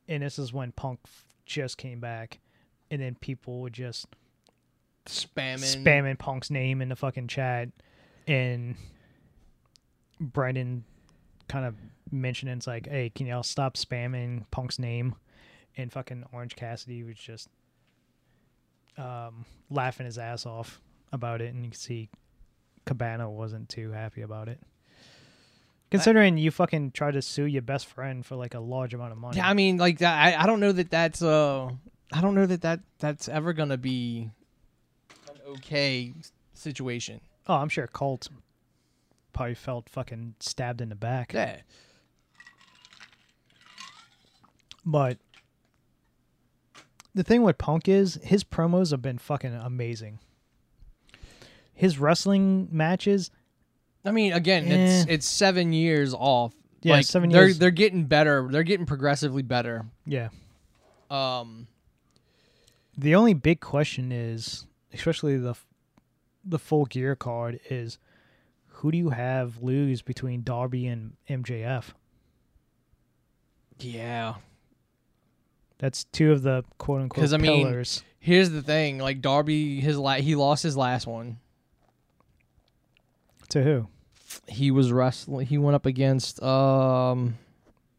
and 0.07 0.21
this 0.21 0.37
is 0.37 0.51
when 0.53 0.71
Punk 0.73 0.99
f- 1.05 1.25
just 1.45 1.77
came 1.77 1.99
back, 2.01 2.39
and 2.91 3.01
then 3.01 3.15
people 3.15 3.61
would 3.61 3.73
just 3.73 4.05
Spamming. 5.05 5.83
spamming 5.83 6.17
Punk's 6.17 6.49
name 6.49 6.81
in 6.81 6.89
the 6.89 6.95
fucking 6.95 7.27
chat, 7.27 7.69
and 8.27 8.75
Brandon 10.19 10.83
kind 11.47 11.65
of 11.65 11.75
mentioning 12.11 12.57
it's 12.57 12.67
like, 12.67 12.87
"Hey, 12.87 13.09
can 13.09 13.27
y'all 13.27 13.43
stop 13.43 13.75
spamming 13.75 14.45
Punk's 14.51 14.79
name?" 14.79 15.15
And 15.75 15.91
fucking 15.91 16.25
Orange 16.31 16.55
Cassidy 16.55 17.03
was 17.03 17.17
just 17.17 17.49
um, 18.97 19.45
laughing 19.69 20.05
his 20.05 20.17
ass 20.17 20.45
off 20.45 20.79
about 21.11 21.41
it, 21.41 21.53
and 21.53 21.63
you 21.63 21.71
can 21.71 21.79
see 21.79 22.09
Cabana 22.85 23.29
wasn't 23.29 23.69
too 23.69 23.91
happy 23.91 24.21
about 24.21 24.47
it. 24.47 24.59
Considering 25.91 26.37
you 26.37 26.49
fucking 26.49 26.91
tried 26.91 27.13
to 27.13 27.21
sue 27.21 27.45
your 27.45 27.61
best 27.61 27.85
friend 27.85 28.25
for 28.25 28.35
like 28.35 28.55
a 28.55 28.59
large 28.59 28.93
amount 28.95 29.11
of 29.11 29.17
money. 29.17 29.37
Yeah, 29.37 29.47
I 29.47 29.53
mean, 29.53 29.77
like. 29.77 30.01
I, 30.01 30.35
I 30.35 30.47
don't 30.47 30.59
know 30.59 30.71
that 30.71 30.89
that's 30.89 31.21
uh, 31.21 31.69
I 32.11 32.21
don't 32.21 32.33
know 32.33 32.47
that 32.47 32.61
that 32.61 32.79
that's 32.97 33.29
ever 33.29 33.53
gonna 33.53 33.77
be 33.77 34.31
okay 35.57 36.13
situation. 36.53 37.21
oh, 37.47 37.55
I'm 37.55 37.69
sure 37.69 37.87
Colt 37.87 38.29
probably 39.33 39.55
felt 39.55 39.89
fucking 39.89 40.35
stabbed 40.39 40.79
in 40.81 40.89
the 40.89 40.95
back. 40.95 41.33
Yeah. 41.33 41.57
But 44.85 45.17
the 47.15 47.23
thing 47.23 47.41
with 47.43 47.57
Punk 47.57 47.87
is 47.87 48.19
his 48.23 48.43
promos 48.43 48.91
have 48.91 49.01
been 49.01 49.17
fucking 49.17 49.53
amazing. 49.53 50.19
His 51.73 51.97
wrestling 51.97 52.67
matches, 52.71 53.31
I 54.05 54.11
mean, 54.11 54.33
again, 54.33 54.65
it's 54.67 55.07
Eh. 55.07 55.13
it's 55.13 55.25
seven 55.25 55.73
years 55.73 56.13
off. 56.13 56.53
Yeah, 56.81 56.93
like, 56.95 57.05
seven 57.05 57.29
they're, 57.29 57.45
years. 57.45 57.59
They're 57.59 57.71
getting 57.71 58.05
better. 58.05 58.47
They're 58.51 58.63
getting 58.63 58.85
progressively 58.85 59.41
better. 59.41 59.85
yeah. 60.05 60.29
Um, 61.09 61.67
The 62.97 63.15
only 63.15 63.33
big 63.33 63.59
question 63.61 64.11
is, 64.11 64.65
especially 64.93 65.37
the 65.37 65.55
the 66.45 66.59
full 66.59 66.85
gear 66.85 67.15
card, 67.15 67.59
is 67.69 67.97
who 68.67 68.91
do 68.91 68.97
you 68.97 69.09
have 69.11 69.61
lose 69.63 70.01
between 70.01 70.43
Darby 70.43 70.87
and 70.87 71.13
MJF? 71.29 71.85
yeah. 73.79 74.35
That's 75.79 76.05
two 76.05 76.31
of 76.31 76.43
the 76.43 76.63
quote 76.77 77.01
unquote 77.01 77.33
I 77.33 77.37
mean, 77.37 77.65
pillars. 77.65 78.03
Here's 78.19 78.51
the 78.51 78.61
thing: 78.61 78.99
like 78.99 79.21
Darby, 79.21 79.81
his 79.81 79.97
la- 79.97 80.13
he 80.13 80.35
lost 80.35 80.63
his 80.63 80.77
last 80.77 81.05
one. 81.07 81.39
to 83.49 83.61
who? 83.63 83.87
He 84.47 84.71
was 84.71 84.91
wrestling. 84.93 85.45
He 85.47 85.57
went 85.57 85.75
up 85.75 85.85
against 85.85 86.41
um. 86.41 87.37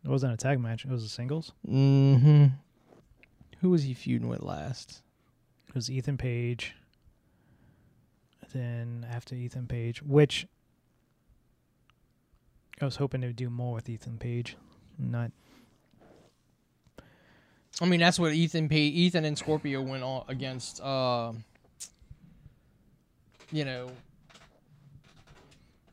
It 0.02 0.08
wasn't 0.08 0.32
a 0.32 0.36
tag 0.38 0.60
match. 0.60 0.84
It 0.86 0.90
was 0.90 1.04
a 1.04 1.08
singles. 1.08 1.52
hmm 1.66 2.46
Who 3.60 3.70
was 3.70 3.82
he 3.82 3.92
feuding 3.92 4.28
with 4.28 4.40
last? 4.42 5.02
It 5.68 5.74
was 5.74 5.90
Ethan 5.90 6.16
Page. 6.16 6.74
Then 8.54 9.04
after 9.10 9.34
Ethan 9.34 9.66
Page, 9.66 10.00
which 10.02 10.46
I 12.80 12.84
was 12.84 12.96
hoping 12.96 13.20
to 13.22 13.32
do 13.32 13.50
more 13.50 13.74
with 13.74 13.88
Ethan 13.88 14.16
Page, 14.18 14.56
not 14.98 15.32
I 17.82 17.86
mean, 17.86 17.98
that's 17.98 18.20
what 18.20 18.32
Ethan 18.32 18.68
pa- 18.68 18.74
Ethan 18.76 19.24
and 19.24 19.36
Scorpio 19.36 19.82
went 19.82 20.04
on 20.04 20.24
against. 20.28 20.80
Uh, 20.80 21.32
you 23.50 23.64
know. 23.64 23.90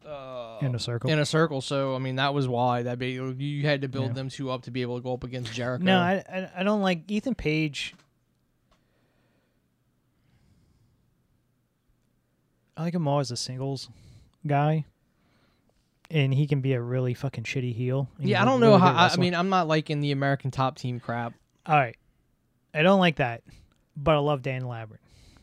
Uh, 0.06 0.60
Inner 0.62 0.78
Circle. 0.78 1.10
in 1.10 1.18
a 1.20 1.26
circle. 1.26 1.62
So 1.62 1.96
I 1.96 2.00
mean, 2.00 2.18
that 2.18 2.34
was 2.36 2.48
why 2.48 2.84
that 2.84 3.00
be, 3.00 3.12
you 3.14 3.64
had 3.64 3.82
to 3.82 3.88
build 3.88 4.08
Yeah. 4.10 4.14
them 4.14 4.30
two 4.30 4.52
up 4.52 4.64
to 4.64 4.72
be 4.72 4.82
able 4.84 4.98
to 4.98 5.04
go 5.04 5.14
up 5.14 5.24
against 5.24 5.54
Jericho. 5.54 5.84
no, 5.84 5.98
I 6.00 6.50
I 6.56 6.64
don't 6.64 6.82
like 6.82 7.10
Ethan 7.10 7.34
Page. 7.36 7.96
I 12.82 12.86
like 12.86 12.96
him 12.96 13.04
more 13.04 13.22
as 13.22 13.30
a 13.32 13.38
singles 13.38 13.90
guy, 14.46 14.86
and 16.10 16.34
he 16.34 16.48
can 16.48 16.62
be 16.62 16.74
a 16.74 16.82
really 16.82 17.14
fucking 17.14 17.44
shitty 17.44 17.74
heel. 17.76 18.10
yeah, 18.20 18.42
I 18.42 18.46
don't 18.46 18.60
know 18.60 18.78
how. 18.78 18.88
I, 18.94 19.10
I 19.14 19.16
mean, 19.18 19.36
I'm 19.36 19.50
not 19.50 19.68
liking 19.68 20.02
the 20.02 20.12
American 20.12 20.52
Top 20.52 20.78
Team 20.78 21.00
crap. 21.00 21.34
all 21.66 21.76
right, 21.76 21.96
I 22.74 22.82
don't 22.82 23.00
like 23.00 23.18
that, 23.18 23.44
but 23.96 24.16
I 24.16 24.18
love 24.18 24.42
Dan 24.42 24.68
Lambert. 24.68 25.00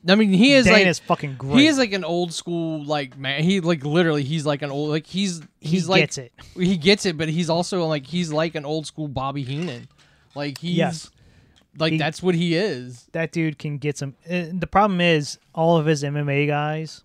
I 0.08 0.14
mean, 0.14 0.30
he 0.30 0.52
is 0.54 0.64
Dan 0.66 0.74
like 0.74 0.86
is 0.86 0.98
fucking 0.98 1.36
great. 1.36 1.58
he 1.58 1.66
is 1.66 1.78
like 1.78 1.92
an 1.92 2.04
old 2.04 2.32
school 2.32 2.84
like 2.84 3.16
man. 3.18 3.42
He 3.44 3.60
like 3.60 3.84
literally 3.84 4.22
he's 4.24 4.44
like 4.46 4.62
an 4.62 4.70
old 4.70 4.90
like 4.90 5.06
he's 5.06 5.40
he 5.60 5.70
he's 5.70 5.88
like 5.88 6.02
gets 6.02 6.18
it. 6.18 6.32
he 6.56 6.76
gets 6.76 7.04
it, 7.06 7.16
but 7.16 7.28
he's 7.28 7.50
also 7.50 7.84
like 7.86 8.06
he's 8.06 8.32
like 8.32 8.54
an 8.54 8.64
old 8.64 8.86
school 8.86 9.06
Bobby 9.08 9.42
Heenan. 9.44 9.88
Like 10.34 10.58
he's 10.58 10.76
Yes. 10.76 11.10
like 11.78 11.92
He- 11.92 11.98
that's 11.98 12.22
what 12.22 12.34
he 12.34 12.54
is. 12.54 13.08
that 13.12 13.32
dude 13.32 13.58
can 13.58 13.78
get 13.78 13.96
some. 13.98 14.14
Uh, 14.28 14.46
the 14.52 14.68
problem 14.70 15.00
is 15.00 15.38
all 15.54 15.76
of 15.78 15.86
his 15.86 16.02
MMA 16.04 16.46
guys, 16.46 17.02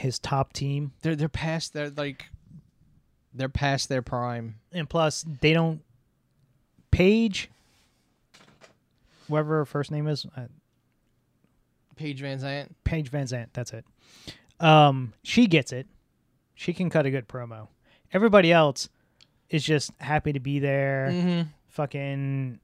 his 0.00 0.18
top 0.18 0.52
team, 0.52 0.92
They're 1.02 1.16
they're 1.16 1.28
past 1.28 1.72
their 1.72 1.90
like 1.90 2.26
they're 3.34 3.48
past 3.48 3.88
their 3.88 4.02
prime. 4.02 4.56
and 4.72 4.88
plus 4.88 5.24
they 5.40 5.52
don't. 5.52 5.80
Paige, 6.90 7.50
whoever 9.28 9.58
her 9.58 9.64
first 9.64 9.90
name 9.90 10.06
is, 10.08 10.26
uh, 10.36 10.46
Paige 11.96 12.22
VanZant. 12.22 12.70
Paige 12.84 13.10
VanZant. 13.10 13.48
That's 13.52 13.72
it. 13.72 13.84
Um, 14.60 15.12
she 15.22 15.46
gets 15.46 15.72
it. 15.72 15.86
She 16.54 16.72
can 16.72 16.90
cut 16.90 17.06
a 17.06 17.10
good 17.10 17.28
promo. 17.28 17.68
Everybody 18.12 18.50
else 18.52 18.88
is 19.50 19.62
just 19.62 19.92
happy 19.98 20.32
to 20.32 20.40
be 20.40 20.58
there. 20.58 21.10
Mm-hmm. 21.12 21.42
Fucking 21.68 22.58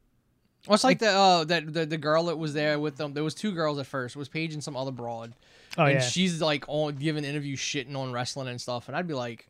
Well, 0.67 0.75
it's 0.75 0.85
like 0.85 0.99
the 0.99 1.11
uh 1.11 1.45
that 1.45 1.73
the, 1.73 1.85
the 1.87 1.99
girl 1.99 2.25
that 2.25 2.39
was 2.39 2.55
there 2.55 2.79
with 2.79 2.97
them. 2.97 3.13
There 3.15 3.25
was 3.25 3.35
two 3.35 3.53
girls 3.53 3.79
at 3.79 3.87
first. 3.87 4.17
It 4.17 4.19
was 4.19 4.29
Paige 4.29 4.55
and 4.55 4.65
some 4.65 4.77
other 4.77 4.91
broad. 4.93 5.35
oh 5.77 5.85
and 5.85 5.95
yeah, 5.95 6.01
she's 6.01 6.41
like 6.41 6.65
on 6.69 6.97
giving 6.97 7.25
interviews 7.25 7.59
shitting 7.59 7.95
on 7.97 8.13
wrestling 8.13 8.49
and 8.49 8.61
stuff. 8.61 8.89
And 8.89 8.97
I'd 8.97 9.07
be 9.07 9.15
like, 9.15 9.47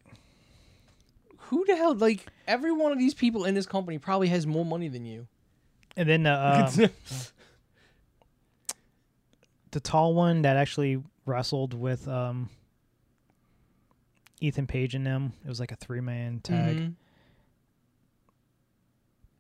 who 1.38 1.64
the 1.66 1.76
hell? 1.76 1.94
Like 1.94 2.26
every 2.48 2.72
one 2.72 2.90
of 2.92 2.98
these 2.98 3.14
people 3.14 3.44
in 3.44 3.54
this 3.54 3.66
company 3.66 3.98
probably 3.98 4.28
has 4.28 4.46
more 4.46 4.64
money 4.64 4.88
than 4.88 5.04
you. 5.04 5.26
and 5.96 6.08
then 6.08 6.24
the 6.24 6.32
um, 6.34 6.90
the 9.70 9.80
tall 9.80 10.14
one 10.14 10.42
that 10.42 10.56
actually 10.56 11.02
wrestled 11.26 11.74
with 11.74 12.06
um 12.08 12.48
Ethan 14.40 14.66
Page 14.66 14.94
and 14.94 15.06
them. 15.06 15.32
It 15.44 15.48
was 15.48 15.60
like 15.60 15.72
a 15.72 15.76
three 15.76 16.00
man 16.00 16.40
tag. 16.42 16.76
Mhm. 16.76 16.94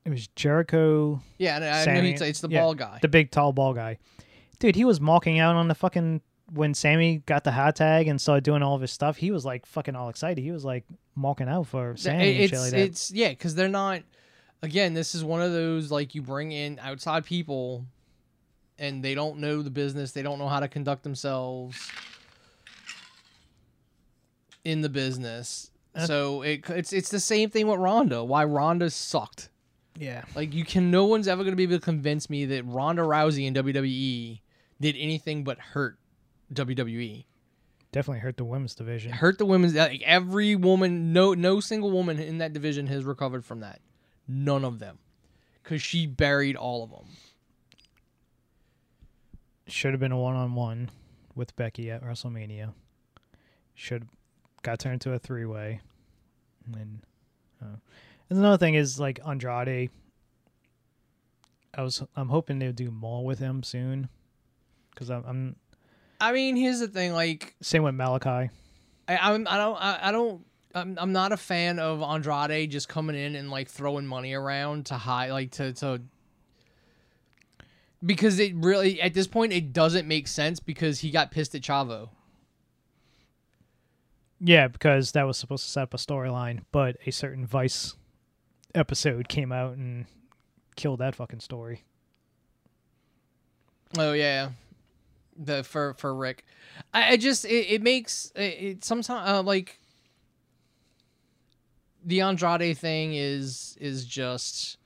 It 0.04 0.10
was 0.10 0.26
Jericho, 0.36 1.22
Yeah, 1.38 1.56
and 1.56 1.64
uh, 1.64 1.68
I 1.68 1.70
know 1.78 1.84
Sammy- 1.84 2.10
it's, 2.12 2.20
it's 2.20 2.40
the 2.40 2.48
yeah, 2.48 2.60
ball 2.60 2.74
guy. 2.74 2.98
the 3.00 3.08
big 3.08 3.30
tall 3.30 3.52
ball 3.52 3.72
guy. 3.72 3.98
Dude, 4.58 4.76
he 4.76 4.84
was 4.84 5.00
mocking 5.00 5.38
out 5.38 5.56
on 5.56 5.68
the 5.68 5.74
fucking 5.74 6.20
when 6.52 6.74
Sammy 6.74 7.22
got 7.24 7.42
the 7.44 7.52
hot 7.52 7.76
tag 7.76 8.06
and 8.06 8.20
started 8.20 8.44
doing 8.44 8.62
all 8.62 8.74
of 8.74 8.82
his 8.82 8.92
stuff. 8.92 9.16
He 9.16 9.30
was 9.30 9.44
like 9.46 9.64
fucking 9.64 9.96
all 9.96 10.10
excited. 10.10 10.42
He 10.42 10.50
was 10.52 10.64
like 10.64 10.84
mocking 11.14 11.48
out 11.48 11.66
for 11.68 11.96
Sammy 11.96 12.32
and 12.34 12.40
it's 12.44 12.52
like 12.52 12.70
that. 12.72 12.80
it's 12.80 13.10
yeah, 13.10 13.30
because 13.30 13.54
they're 13.54 13.68
not. 13.68 14.02
Again, 14.62 14.92
this 14.94 15.14
is 15.14 15.24
one 15.24 15.40
of 15.42 15.52
those 15.52 15.90
like 15.90 16.14
you 16.14 16.20
bring 16.22 16.52
in 16.52 16.78
outside 16.82 17.24
people, 17.24 17.84
and 18.78 19.02
they 19.02 19.14
don't 19.14 19.38
know 19.38 19.62
the 19.62 19.70
business. 19.70 20.12
They 20.12 20.22
don't 20.22 20.38
know 20.38 20.48
how 20.48 20.60
to 20.60 20.68
conduct 20.68 21.02
themselves 21.02 21.90
in 24.64 24.80
the 24.82 24.88
business. 24.88 25.70
So 26.06 26.42
it, 26.42 26.68
it's 26.70 26.92
it's 26.92 27.08
the 27.10 27.20
same 27.20 27.50
thing 27.50 27.68
with 27.68 27.78
Ronda. 27.78 28.24
Why 28.24 28.44
Ronda 28.44 28.90
sucked. 28.90 29.48
Yeah. 29.98 30.24
Like 30.34 30.52
you 30.54 30.64
can, 30.64 30.90
no 30.90 31.04
one's 31.04 31.28
ever 31.28 31.44
gonna 31.44 31.56
be 31.56 31.64
able 31.64 31.76
to 31.76 31.80
convince 31.80 32.28
me 32.28 32.44
that 32.46 32.64
Ronda 32.64 33.02
Rousey 33.02 33.46
in 33.46 33.54
WWE 33.54 34.40
did 34.80 34.96
anything 34.98 35.44
but 35.44 35.58
hurt 35.58 35.98
WWE. 36.52 37.24
Definitely 37.92 38.20
hurt 38.20 38.36
the 38.36 38.44
women's 38.44 38.74
division. 38.74 39.12
Hurt 39.12 39.38
the 39.38 39.46
women's. 39.46 39.74
Like 39.74 40.02
every 40.02 40.56
woman, 40.56 41.12
no 41.12 41.32
no 41.32 41.60
single 41.60 41.92
woman 41.92 42.18
in 42.18 42.38
that 42.38 42.52
division 42.52 42.88
has 42.88 43.04
recovered 43.04 43.44
from 43.44 43.60
that. 43.60 43.80
None 44.26 44.64
of 44.64 44.80
them, 44.80 44.98
because 45.62 45.80
she 45.80 46.06
buried 46.06 46.56
all 46.56 46.82
of 46.82 46.90
them. 46.90 47.06
Should 49.68 49.92
have 49.92 50.00
been 50.00 50.12
a 50.12 50.18
one 50.18 50.34
on 50.34 50.54
one 50.54 50.90
with 51.36 51.54
Becky 51.54 51.90
at 51.90 52.02
WrestleMania. 52.02 52.72
Should 53.74 54.08
got 54.62 54.80
turned 54.80 54.94
into 54.94 55.12
a 55.12 55.18
three 55.18 55.44
way. 55.44 55.80
And, 56.74 57.00
uh, 57.62 57.76
and 58.30 58.38
another 58.38 58.58
thing 58.58 58.74
is 58.74 58.98
like 58.98 59.20
Andrade. 59.26 59.90
I 61.76 61.82
was 61.82 62.02
I'm 62.16 62.28
hoping 62.28 62.58
they'll 62.58 62.72
do 62.72 62.90
more 62.90 63.24
with 63.24 63.38
him 63.38 63.62
soon, 63.62 64.08
because 64.90 65.10
I'm, 65.10 65.24
I'm 65.26 65.56
I 66.20 66.32
mean, 66.32 66.56
here's 66.56 66.80
the 66.80 66.88
thing. 66.88 67.12
Like 67.12 67.54
same 67.60 67.82
with 67.82 67.94
Malachi. 67.94 68.50
I 69.08 69.16
I'm, 69.16 69.46
I 69.48 69.56
don't 69.56 69.76
I, 69.76 69.98
I 70.02 70.12
don't. 70.12 70.44
I'm, 70.76 70.98
I'm 71.00 71.12
not 71.12 71.30
a 71.30 71.36
fan 71.36 71.78
of 71.78 72.02
Andrade 72.02 72.68
just 72.70 72.88
coming 72.88 73.14
in 73.14 73.36
and 73.36 73.48
like 73.48 73.68
throwing 73.68 74.06
money 74.06 74.32
around 74.32 74.86
to 74.86 74.94
high 74.94 75.30
like 75.30 75.52
to 75.52 75.72
to 75.74 76.02
because 78.04 78.40
it 78.40 78.54
really 78.56 79.00
at 79.00 79.14
this 79.14 79.26
point 79.26 79.52
it 79.52 79.72
doesn't 79.72 80.08
make 80.08 80.26
sense 80.26 80.60
because 80.60 81.00
he 81.00 81.10
got 81.10 81.30
pissed 81.30 81.54
at 81.54 81.62
Chavo. 81.62 82.08
Yeah, 84.40 84.68
because 84.68 85.12
that 85.12 85.22
was 85.22 85.38
supposed 85.38 85.64
to 85.64 85.70
set 85.70 85.82
up 85.84 85.94
a 85.94 85.96
storyline, 85.96 86.62
but 86.72 86.96
a 87.06 87.12
certain 87.12 87.46
Vice 87.46 87.94
episode 88.74 89.28
came 89.28 89.52
out 89.52 89.76
and 89.76 90.06
killed 90.76 91.00
that 91.00 91.14
fucking 91.14 91.40
story. 91.40 91.84
Oh 93.96 94.12
yeah, 94.12 94.50
the 95.36 95.62
for 95.62 95.94
for 95.94 96.14
Rick, 96.14 96.44
I, 96.92 97.12
I 97.12 97.16
just 97.16 97.44
it, 97.44 97.66
it 97.74 97.82
makes 97.82 98.32
it, 98.34 98.40
it 98.40 98.84
sometimes 98.84 99.28
uh, 99.28 99.42
like 99.42 99.78
the 102.04 102.20
Andrade 102.20 102.76
thing 102.76 103.14
is 103.14 103.76
is 103.80 104.04
just 104.04 104.76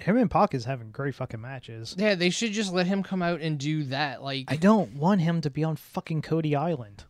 Him 0.00 0.16
and 0.16 0.30
Pac 0.30 0.54
is 0.54 0.64
having 0.64 0.90
great 0.92 1.14
fucking 1.14 1.40
matches. 1.40 1.94
yeah 1.98 2.14
they 2.14 2.30
should 2.30 2.52
just 2.52 2.72
let 2.72 2.86
him 2.86 3.02
come 3.02 3.22
out 3.22 3.40
and 3.40 3.58
do 3.58 3.84
that 3.84 4.22
like 4.22 4.44
I 4.50 4.56
don't 4.56 4.94
want 4.94 5.20
him 5.20 5.40
to 5.42 5.50
be 5.50 5.64
on 5.64 5.76
fucking 5.76 6.22
Cody 6.22 6.54
Island. 6.54 7.04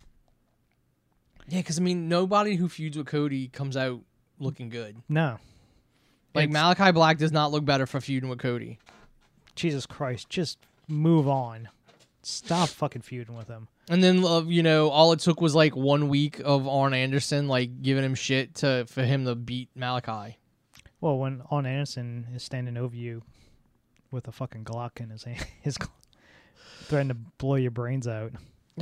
yeah 1.48 1.60
because 1.60 1.78
I 1.78 1.82
mean 1.82 2.08
nobody 2.08 2.56
who 2.56 2.68
feuds 2.68 2.96
with 2.96 3.06
Cody 3.06 3.48
comes 3.48 3.76
out 3.76 4.00
looking 4.38 4.68
good 4.68 4.96
No. 5.08 5.38
like 6.34 6.48
It's- 6.48 6.52
Malachi 6.52 6.92
Black 6.92 7.18
does 7.18 7.32
not 7.32 7.50
look 7.52 7.64
better 7.64 7.86
for 7.86 8.00
feuding 8.00 8.28
with 8.28 8.38
Cody 8.38 8.78
Jesus 9.54 9.86
Christ, 9.86 10.28
just 10.28 10.58
move 10.86 11.26
on. 11.26 11.68
Stop 12.22 12.68
fucking 12.68 13.00
feuding 13.02 13.36
with 13.36 13.48
him. 13.48 13.68
and 13.88 14.02
then 14.04 14.22
uh, 14.24 14.40
you 14.42 14.62
know 14.62 14.90
all 14.90 15.12
it 15.12 15.20
took 15.20 15.40
was 15.40 15.54
like 15.54 15.74
one 15.76 16.08
week 16.08 16.40
of 16.44 16.66
Arn 16.68 16.92
Anderson 16.92 17.48
like 17.48 17.80
giving 17.82 18.04
him 18.04 18.14
shit 18.14 18.54
to 18.56 18.84
for 18.88 19.02
him 19.04 19.24
to 19.24 19.34
beat 19.34 19.70
Malachi. 19.74 20.36
Well, 21.00 21.18
when 21.18 21.42
Arn 21.50 21.66
Anderson 21.66 22.26
is 22.34 22.42
standing 22.42 22.76
over 22.76 22.96
you 22.96 23.22
with 24.10 24.26
a 24.28 24.32
fucking 24.32 24.64
Glock 24.64 25.00
in 25.00 25.10
his 25.10 25.24
hand, 25.24 25.46
his 25.62 25.78
gl- 25.78 25.88
threatening 26.82 27.16
to 27.16 27.22
blow 27.38 27.54
your 27.56 27.70
brains 27.70 28.06
out. 28.08 28.32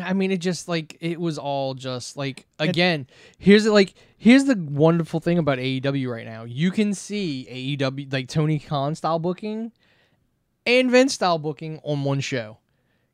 I 0.03 0.12
mean, 0.12 0.32
it 0.32 0.38
just 0.38 0.68
like 0.68 0.97
it 1.01 1.20
was 1.20 1.38
all 1.38 1.74
just 1.74 2.16
like 2.16 2.47
again. 2.59 3.07
here's 3.38 3.64
the 3.64 3.72
like 3.72 3.95
here's 4.18 4.45
the 4.45 4.57
wonderful 4.57 5.20
thing 5.20 5.38
about 5.38 5.59
AEW 5.59 6.11
right 6.11 6.26
now. 6.26 6.45
You 6.45 6.70
can 6.70 6.95
see 6.95 7.76
AEW 7.78 8.12
like 8.12 8.28
Tony 8.28 8.59
Khan 8.59 8.95
style 8.95 9.18
booking 9.18 9.72
and 10.66 10.90
Vince 10.90 11.14
style 11.14 11.38
booking 11.38 11.80
on 11.84 12.03
one 12.03 12.20
show 12.20 12.59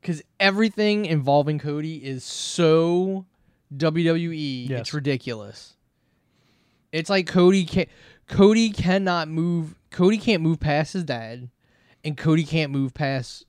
because 0.00 0.22
everything 0.38 1.04
involving 1.04 1.58
Cody 1.58 1.96
is 1.96 2.24
so 2.24 3.26
WWE. 3.76 4.68
Yes. 4.68 4.80
It's 4.80 4.94
ridiculous. 4.94 5.74
It's 6.92 7.10
like 7.10 7.26
Cody 7.26 7.64
can 7.64 7.86
Cody 8.26 8.70
cannot 8.70 9.28
move. 9.28 9.74
Cody 9.90 10.18
can't 10.18 10.42
move 10.42 10.60
past 10.60 10.94
his 10.94 11.04
dad, 11.04 11.50
and 12.04 12.16
Cody 12.16 12.44
can't 12.44 12.72
move 12.72 12.94
past. 12.94 13.44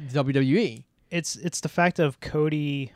WWE. 0.00 0.84
It's 1.12 1.36
it's 1.36 1.60
the 1.60 1.68
fact 1.68 1.98
of 1.98 2.18
Cody. 2.20 2.92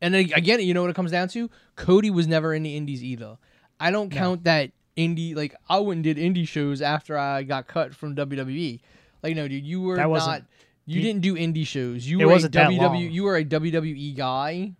And 0.00 0.14
again, 0.14 0.60
you 0.60 0.74
know 0.74 0.80
what 0.82 0.90
it 0.90 0.96
comes 0.96 1.10
down 1.10 1.28
to? 1.28 1.50
Cody 1.76 2.10
was 2.10 2.26
never 2.26 2.54
in 2.54 2.62
the 2.62 2.76
indies 2.76 3.02
either. 3.04 3.36
I 3.80 3.90
don't 3.90 4.12
No. 4.12 4.18
count 4.18 4.44
that 4.44 4.70
indie 4.96 5.36
like 5.36 5.54
I 5.68 5.78
went 5.78 5.98
and 5.98 6.04
did 6.04 6.16
indie 6.16 6.46
shows 6.48 6.80
after 6.82 7.16
I 7.18 7.42
got 7.42 7.66
cut 7.68 7.94
from 7.94 8.14
WWE. 8.16 8.80
Like 9.22 9.36
no, 9.36 9.46
dude, 9.48 9.64
you 9.64 9.80
were 9.82 9.96
not 9.96 10.44
you, 10.86 11.02
didn't 11.02 11.20
do 11.20 11.34
indie 11.34 11.66
shows. 11.66 12.08
You 12.08 12.20
It 12.20 12.24
were 12.24 12.32
wasn't 12.32 12.56
a 12.56 12.58
WWE 12.60 13.12
you 13.12 13.24
were 13.24 13.36
a 13.36 13.44
WWE 13.44 14.16
guy 14.16 14.72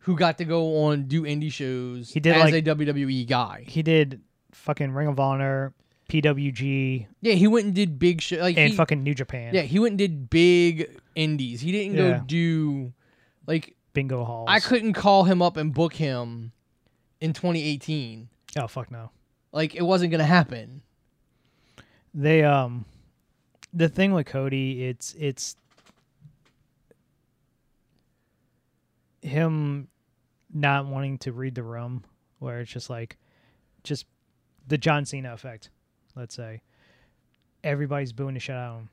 who 0.00 0.16
got 0.16 0.36
to 0.38 0.44
go 0.44 0.84
on 0.84 1.04
do 1.04 1.22
indie 1.22 1.50
shows 1.52 2.10
He 2.12 2.20
did, 2.20 2.34
as 2.36 2.50
like- 2.52 2.54
a 2.54 2.62
WWE 2.62 3.26
guy. 3.26 3.64
He 3.66 3.82
did 3.82 4.20
fucking 4.50 4.90
Ring 4.92 5.08
of 5.08 5.18
Honor, 5.20 5.72
PWG, 6.12 7.06
Yeah, 7.22 7.34
he 7.34 7.46
went 7.46 7.66
and 7.66 7.74
did 7.74 7.98
big 7.98 8.20
shit 8.20 8.40
like 8.40 8.58
and 8.58 8.70
he, 8.70 8.76
fucking 8.76 9.02
New 9.02 9.14
Japan. 9.14 9.54
Yeah, 9.54 9.62
he 9.62 9.78
went 9.78 9.92
and 9.92 9.98
did 9.98 10.28
big 10.28 11.00
indies. 11.14 11.62
He 11.62 11.72
didn't 11.72 11.96
go 11.96 12.20
do 12.26 12.92
like 13.46 13.76
Bingo 13.94 14.22
halls. 14.22 14.46
I 14.50 14.60
couldn't 14.60 14.92
call 14.92 15.24
him 15.24 15.40
up 15.40 15.56
and 15.56 15.72
book 15.72 15.94
him 15.94 16.52
in 17.20 17.32
2018. 17.32 18.28
Oh 18.58 18.66
fuck 18.66 18.90
no. 18.90 19.10
Like 19.52 19.74
it 19.74 19.82
wasn't 19.82 20.10
gonna 20.10 20.24
happen. 20.24 20.82
They 22.12 22.44
um, 22.44 22.84
the 23.72 23.88
thing 23.88 24.12
with 24.12 24.26
Cody, 24.26 24.84
it's 24.84 25.14
it's 25.18 25.56
him 29.22 29.88
not 30.52 30.86
wanting 30.86 31.16
to 31.18 31.32
read 31.32 31.54
the 31.54 31.62
room, 31.62 32.04
where 32.38 32.60
it's 32.60 32.70
just 32.70 32.90
like, 32.90 33.16
just 33.82 34.04
the 34.68 34.76
John 34.76 35.06
Cena 35.06 35.32
effect. 35.32 35.70
Let's 36.16 36.34
say 36.34 36.62
everybody's 37.64 38.12
booing 38.12 38.34
the 38.34 38.40
shit 38.40 38.54
out 38.56 38.70
of 38.74 38.78
him, 38.80 38.88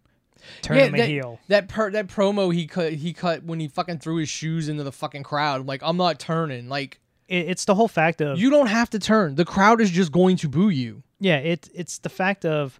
turn 0.62 0.78
Yeah, 0.78 0.86
him 0.86 0.96
a 0.96 1.06
heel. 1.06 1.40
That 1.48 1.68
per- 1.68 1.92
that 1.92 2.08
promo 2.08 2.54
he 2.54 2.68
cut 2.68 2.94
he 2.94 3.14
cut 3.14 3.44
when 3.44 3.60
he 3.60 3.68
fucking 3.68 4.00
threw 4.00 4.18
his 4.18 4.30
shoes 4.30 4.70
into 4.70 4.84
the 4.84 4.92
fucking 4.92 5.24
crowd. 5.24 5.66
Like, 5.66 5.82
I'm 5.84 5.98
not 5.98 6.20
turning. 6.20 6.70
Like 6.70 7.00
It, 7.28 7.50
it's 7.50 7.66
the 7.66 7.76
whole 7.76 7.88
fact 7.88 8.22
of 8.22 8.40
you 8.40 8.50
don't 8.50 8.68
have 8.68 8.90
to 8.92 9.00
turn. 9.00 9.36
The 9.36 9.46
crowd 9.46 9.82
is 9.82 9.92
just 9.92 10.12
going 10.12 10.38
to 10.38 10.50
boo 10.50 10.70
you. 10.70 11.04
Yeah, 11.20 11.38
it 11.38 11.70
it's 11.74 11.98
the 12.00 12.10
fact 12.10 12.46
of 12.46 12.80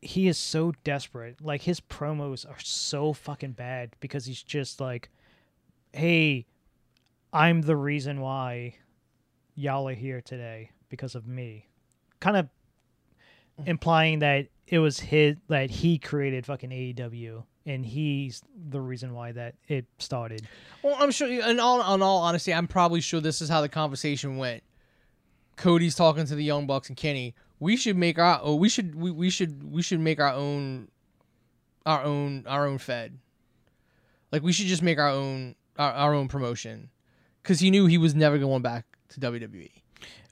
he 0.00 0.28
is 0.28 0.38
so 0.38 0.72
desperate. 0.84 1.40
Like 1.40 1.62
his 1.62 1.80
promos 1.80 2.48
are 2.48 2.60
so 2.60 3.12
fucking 3.12 3.52
bad 3.52 3.94
because 4.00 4.24
he's 4.26 4.42
just 4.42 4.80
like, 4.80 5.10
"Hey, 5.92 6.46
I'm 7.32 7.62
the 7.62 7.76
reason 7.76 8.20
why 8.20 8.74
y'all 9.54 9.88
are 9.88 9.94
here 9.94 10.20
today 10.20 10.70
because 10.88 11.14
of 11.14 11.26
me." 11.26 11.66
Kind 12.20 12.36
of 12.36 12.48
Mm-hmm. 13.58 13.70
implying 13.70 14.18
that 14.20 14.46
it 14.68 14.78
was 14.78 15.00
his 15.00 15.36
that 15.48 15.70
he 15.70 15.98
created 15.98 16.46
fucking 16.46 16.70
AEW 16.70 17.42
and 17.66 17.84
he's 17.84 18.42
the 18.70 18.80
reason 18.80 19.14
why 19.14 19.32
that 19.32 19.54
it 19.68 19.86
started. 19.98 20.46
Well, 20.82 20.96
I'm 20.98 21.10
sure. 21.10 21.28
In 21.28 21.60
all, 21.60 21.94
in 21.94 22.02
all 22.02 22.18
honesty, 22.18 22.54
I'm 22.54 22.66
probably 22.66 23.00
sure 23.00 23.20
this 23.20 23.42
is 23.42 23.48
how 23.48 23.60
the 23.60 23.68
conversation 23.68 24.38
went. 24.38 24.62
Cody's 25.56 25.94
talking 25.94 26.24
to 26.24 26.34
the 26.34 26.44
Young 26.44 26.66
Bucks 26.66 26.88
and 26.88 26.96
Kenny. 26.96 27.34
We 27.60 27.76
should 27.76 27.96
make 27.96 28.18
our. 28.18 28.40
Oh, 28.42 28.54
we 28.54 28.68
should. 28.68 28.94
We, 28.94 29.10
we 29.10 29.28
should. 29.28 29.70
We 29.70 29.82
should 29.82 30.00
make 30.00 30.18
our 30.18 30.32
own. 30.32 30.88
Our 31.84 32.02
own. 32.02 32.44
Our 32.46 32.66
own 32.66 32.78
Fed. 32.78 33.18
Like 34.32 34.42
we 34.42 34.52
should 34.52 34.66
just 34.66 34.82
make 34.82 34.98
our 34.98 35.10
own. 35.10 35.54
Our, 35.78 35.92
our 35.92 36.14
own 36.14 36.28
promotion, 36.28 36.90
because 37.42 37.60
he 37.60 37.70
knew 37.70 37.86
he 37.86 37.98
was 37.98 38.14
never 38.14 38.38
going 38.38 38.62
back 38.62 38.86
to. 39.10 39.20
WWE. 39.20 39.70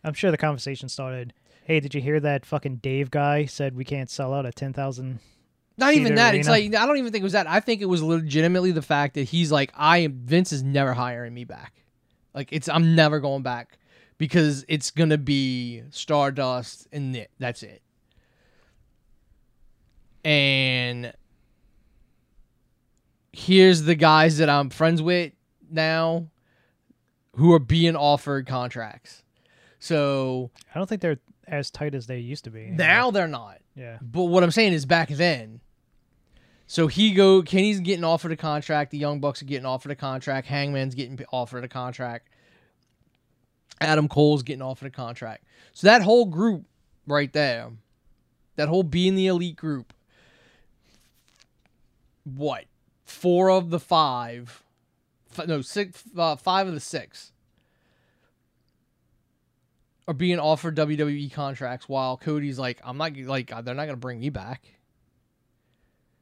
I'm 0.02 0.14
sure 0.14 0.30
the 0.30 0.38
conversation 0.38 0.88
started, 0.88 1.32
"Hey, 1.66 1.80
did 1.80 1.96
you 1.96 2.00
hear 2.00 2.20
that 2.20 2.46
fucking 2.46 2.76
Dave 2.76 3.10
guy 3.10 3.44
said 3.44 3.74
we 3.74 3.84
can't 3.84 4.08
sell 4.08 4.32
out 4.32 4.46
a 4.46 4.52
10,000 4.52 5.18
Not 5.76 5.94
even 5.94 6.14
that. 6.14 6.36
It's 6.36 6.48
like 6.48 6.72
I 6.72 6.86
don't 6.86 6.96
even 6.96 7.10
think 7.10 7.22
it 7.22 7.24
was 7.24 7.32
that. 7.32 7.48
I 7.48 7.58
think 7.58 7.82
it 7.82 7.86
was 7.86 8.04
legitimately 8.04 8.70
the 8.70 8.82
fact 8.82 9.14
that 9.14 9.24
he's 9.24 9.50
like, 9.50 9.72
I 9.76 9.98
am 9.98 10.12
Vince 10.12 10.52
is 10.52 10.62
never 10.62 10.94
hiring 10.94 11.34
me 11.34 11.42
back. 11.42 11.72
Like 12.32 12.50
it's 12.52 12.68
I'm 12.68 12.94
never 12.94 13.18
going 13.18 13.42
back 13.42 13.78
because 14.16 14.64
it's 14.68 14.92
gonna 14.92 15.18
be 15.18 15.82
Stardust 15.90 16.86
and 16.92 17.16
it. 17.16 17.32
That's 17.40 17.64
it. 17.64 17.82
And 20.24 21.12
here's 23.32 23.82
the 23.82 23.96
guys 23.96 24.38
that 24.38 24.48
I'm 24.48 24.70
friends 24.70 25.02
with 25.02 25.32
now 25.68 26.28
who 27.34 27.52
are 27.52 27.58
being 27.58 27.96
offered 27.96 28.46
contracts. 28.46 29.24
So 29.78 30.50
I 30.72 30.78
don't 30.78 30.88
think 30.88 31.02
they're 31.02 31.18
as 31.46 31.70
tight 31.70 31.94
as 31.94 32.06
they 32.06 32.18
used 32.18 32.44
to 32.44 32.50
be. 32.50 32.66
now 32.66 33.10
they're 33.10 33.28
not. 33.28 33.58
yeah. 33.74 33.98
But 34.02 34.24
what 34.24 34.42
I'm 34.42 34.50
saying 34.50 34.72
is 34.72 34.84
back 34.86 35.08
then. 35.08 35.60
So 36.66 36.88
he 36.88 37.12
go 37.12 37.42
Kenny's 37.42 37.78
getting 37.80 38.02
offered 38.04 38.32
a 38.32 38.36
contract, 38.36 38.90
the 38.90 38.98
Young 38.98 39.20
Bucks 39.20 39.40
are 39.40 39.44
getting 39.46 39.66
offered 39.66 39.92
a 39.92 39.96
contract, 39.96 40.48
Hangman's 40.48 40.94
getting 40.96 41.18
offered 41.32 41.62
a 41.64 41.68
contract. 41.68 42.28
Adam 43.80 44.08
Cole's 44.08 44.42
getting 44.42 44.62
offered 44.62 44.86
a 44.86 44.90
contract. 44.90 45.44
So 45.74 45.86
that 45.86 46.02
whole 46.02 46.24
group 46.24 46.64
right 47.06 47.32
there, 47.32 47.70
that 48.56 48.68
whole 48.68 48.82
being 48.82 49.14
the 49.14 49.26
elite 49.28 49.56
group, 49.56 49.92
what? 52.24 52.64
Four 53.04 53.50
of 53.50 53.70
the 53.70 53.78
five, 53.78 54.64
f- 55.38 55.46
no, 55.46 55.60
six, 55.60 56.02
uh, 56.16 56.34
five 56.36 56.66
of 56.66 56.74
the 56.74 56.80
six 56.80 57.32
are 60.08 60.14
being 60.14 60.38
offered 60.38 60.76
WWE 60.76 61.32
contracts 61.32 61.88
while 61.88 62.16
Cody's 62.16 62.58
like, 62.58 62.80
I'm 62.84 62.96
not 62.96 63.16
like 63.16 63.52
uh, 63.52 63.62
they're 63.62 63.74
not 63.74 63.86
gonna 63.86 63.96
bring 63.96 64.20
me 64.20 64.30
back. 64.30 64.64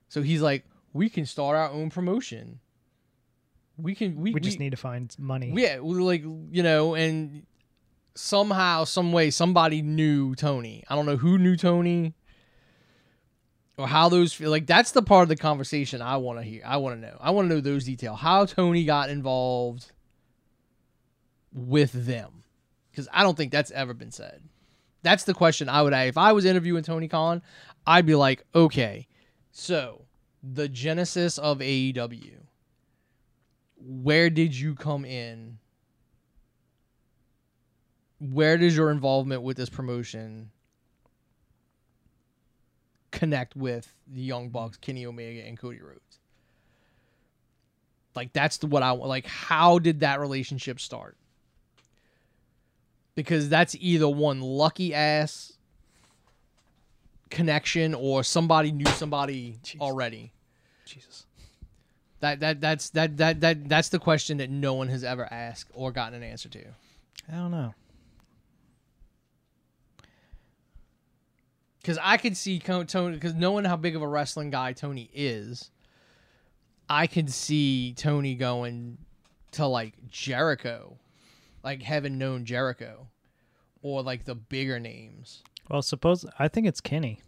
So 0.08 0.22
he's 0.22 0.40
like, 0.40 0.64
we 0.92 1.08
can 1.08 1.26
start 1.26 1.56
our 1.56 1.70
own 1.70 1.90
promotion. 1.90 2.60
We 3.76 3.94
can 3.94 4.16
we, 4.16 4.32
We 4.32 4.40
just 4.40 4.60
need 4.60 4.70
to 4.70 4.76
find 4.76 5.14
money. 5.18 5.52
yeah, 5.56 5.80
we 5.80 5.94
like 5.96 6.22
you 6.22 6.62
know, 6.62 6.94
and 6.94 7.44
somehow, 8.14 8.84
some 8.84 9.12
way, 9.12 9.30
somebody 9.30 9.82
knew 9.82 10.34
Tony. 10.34 10.84
I 10.88 10.94
don't 10.94 11.06
know 11.06 11.16
who 11.16 11.38
knew 11.38 11.56
Tony 11.56 12.14
or 13.76 13.88
how 13.88 14.08
those 14.08 14.32
feel. 14.32 14.50
Like 14.50 14.66
that's 14.66 14.92
the 14.92 15.02
part 15.02 15.24
of 15.24 15.28
the 15.28 15.36
conversation 15.36 16.00
I 16.00 16.16
want 16.18 16.38
to 16.38 16.44
hear. 16.44 16.62
I 16.64 16.76
want 16.76 16.96
to 16.96 17.00
know. 17.00 17.16
I 17.20 17.30
want 17.30 17.48
to 17.48 17.54
know 17.54 17.60
those 17.60 17.84
details. 17.84 18.20
How 18.20 18.46
Tony 18.46 18.84
got 18.84 19.10
involved 19.10 19.90
with 21.52 21.92
them, 22.06 22.43
because 22.94 23.08
I 23.12 23.22
don't 23.22 23.36
think 23.36 23.52
that's 23.52 23.70
ever 23.70 23.94
been 23.94 24.12
said. 24.12 24.42
That's 25.02 25.24
the 25.24 25.34
question 25.34 25.68
I 25.68 25.82
would 25.82 25.92
ask 25.92 26.08
if 26.08 26.18
I 26.18 26.32
was 26.32 26.44
interviewing 26.44 26.82
Tony 26.82 27.08
Khan. 27.08 27.42
I'd 27.86 28.06
be 28.06 28.14
like, 28.14 28.44
okay, 28.54 29.06
so 29.50 30.02
the 30.42 30.68
genesis 30.68 31.38
of 31.38 31.58
AEW 31.58 32.44
where 33.86 34.30
did 34.30 34.56
you 34.56 34.74
come 34.74 35.04
in? 35.04 35.58
Where 38.18 38.56
does 38.56 38.76
your 38.76 38.90
involvement 38.90 39.42
with 39.42 39.56
this 39.56 39.68
promotion 39.68 40.50
connect 43.10 43.54
with 43.54 43.92
the 44.06 44.22
Young 44.22 44.48
Bucks, 44.48 44.78
Kenny 44.78 45.04
Omega, 45.04 45.46
and 45.46 45.58
Cody 45.58 45.80
Rhodes? 45.80 46.00
Like 48.14 48.32
that's 48.32 48.58
the, 48.58 48.66
what 48.66 48.82
I 48.82 48.92
want. 48.92 49.08
Like, 49.08 49.26
how 49.26 49.78
did 49.78 50.00
that 50.00 50.20
relationship 50.20 50.80
start? 50.80 51.16
Because 53.14 53.48
that's 53.48 53.76
either 53.78 54.08
one 54.08 54.40
lucky 54.40 54.92
ass 54.92 55.52
connection 57.30 57.94
or 57.94 58.22
somebody 58.22 58.72
knew 58.72 58.86
somebody 58.86 59.58
already. 59.80 60.32
Jesus. 60.84 61.26
That 62.20 62.40
that 62.40 62.60
that's 62.60 62.90
that 62.90 63.16
that 63.18 63.40
that 63.40 63.68
that's 63.68 63.90
the 63.90 63.98
question 63.98 64.38
that 64.38 64.50
no 64.50 64.74
one 64.74 64.88
has 64.88 65.04
ever 65.04 65.30
asked 65.32 65.70
or 65.74 65.92
gotten 65.92 66.14
an 66.14 66.22
answer 66.22 66.48
to. 66.48 66.64
I 67.30 67.36
don't 67.36 67.50
know. 67.50 67.74
Because 71.80 71.98
I 72.02 72.16
could 72.16 72.34
see 72.34 72.58
Tony, 72.58 73.14
because 73.14 73.34
knowing 73.34 73.66
how 73.66 73.76
big 73.76 73.94
of 73.94 74.00
a 74.00 74.08
wrestling 74.08 74.48
guy 74.48 74.72
Tony 74.72 75.10
is, 75.12 75.70
I 76.88 77.06
could 77.06 77.30
see 77.30 77.92
Tony 77.92 78.34
going 78.34 78.96
to 79.52 79.66
like 79.66 79.92
Jericho, 80.08 80.96
like 81.64 81.82
having 81.82 82.18
known 82.18 82.44
Jericho, 82.44 83.08
or 83.82 84.02
like 84.02 84.24
the 84.24 84.34
bigger 84.34 84.78
names. 84.78 85.42
Well, 85.70 85.82
suppose 85.82 86.24
I 86.38 86.46
think 86.48 86.66
it's 86.66 86.80
Kenny, 86.80 87.20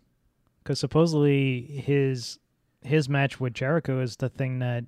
because 0.62 0.78
supposedly 0.78 1.62
his 1.62 2.38
his 2.82 3.08
match 3.08 3.40
with 3.40 3.54
Jericho 3.54 4.00
is 4.00 4.16
the 4.16 4.28
thing 4.28 4.58
that 4.60 4.84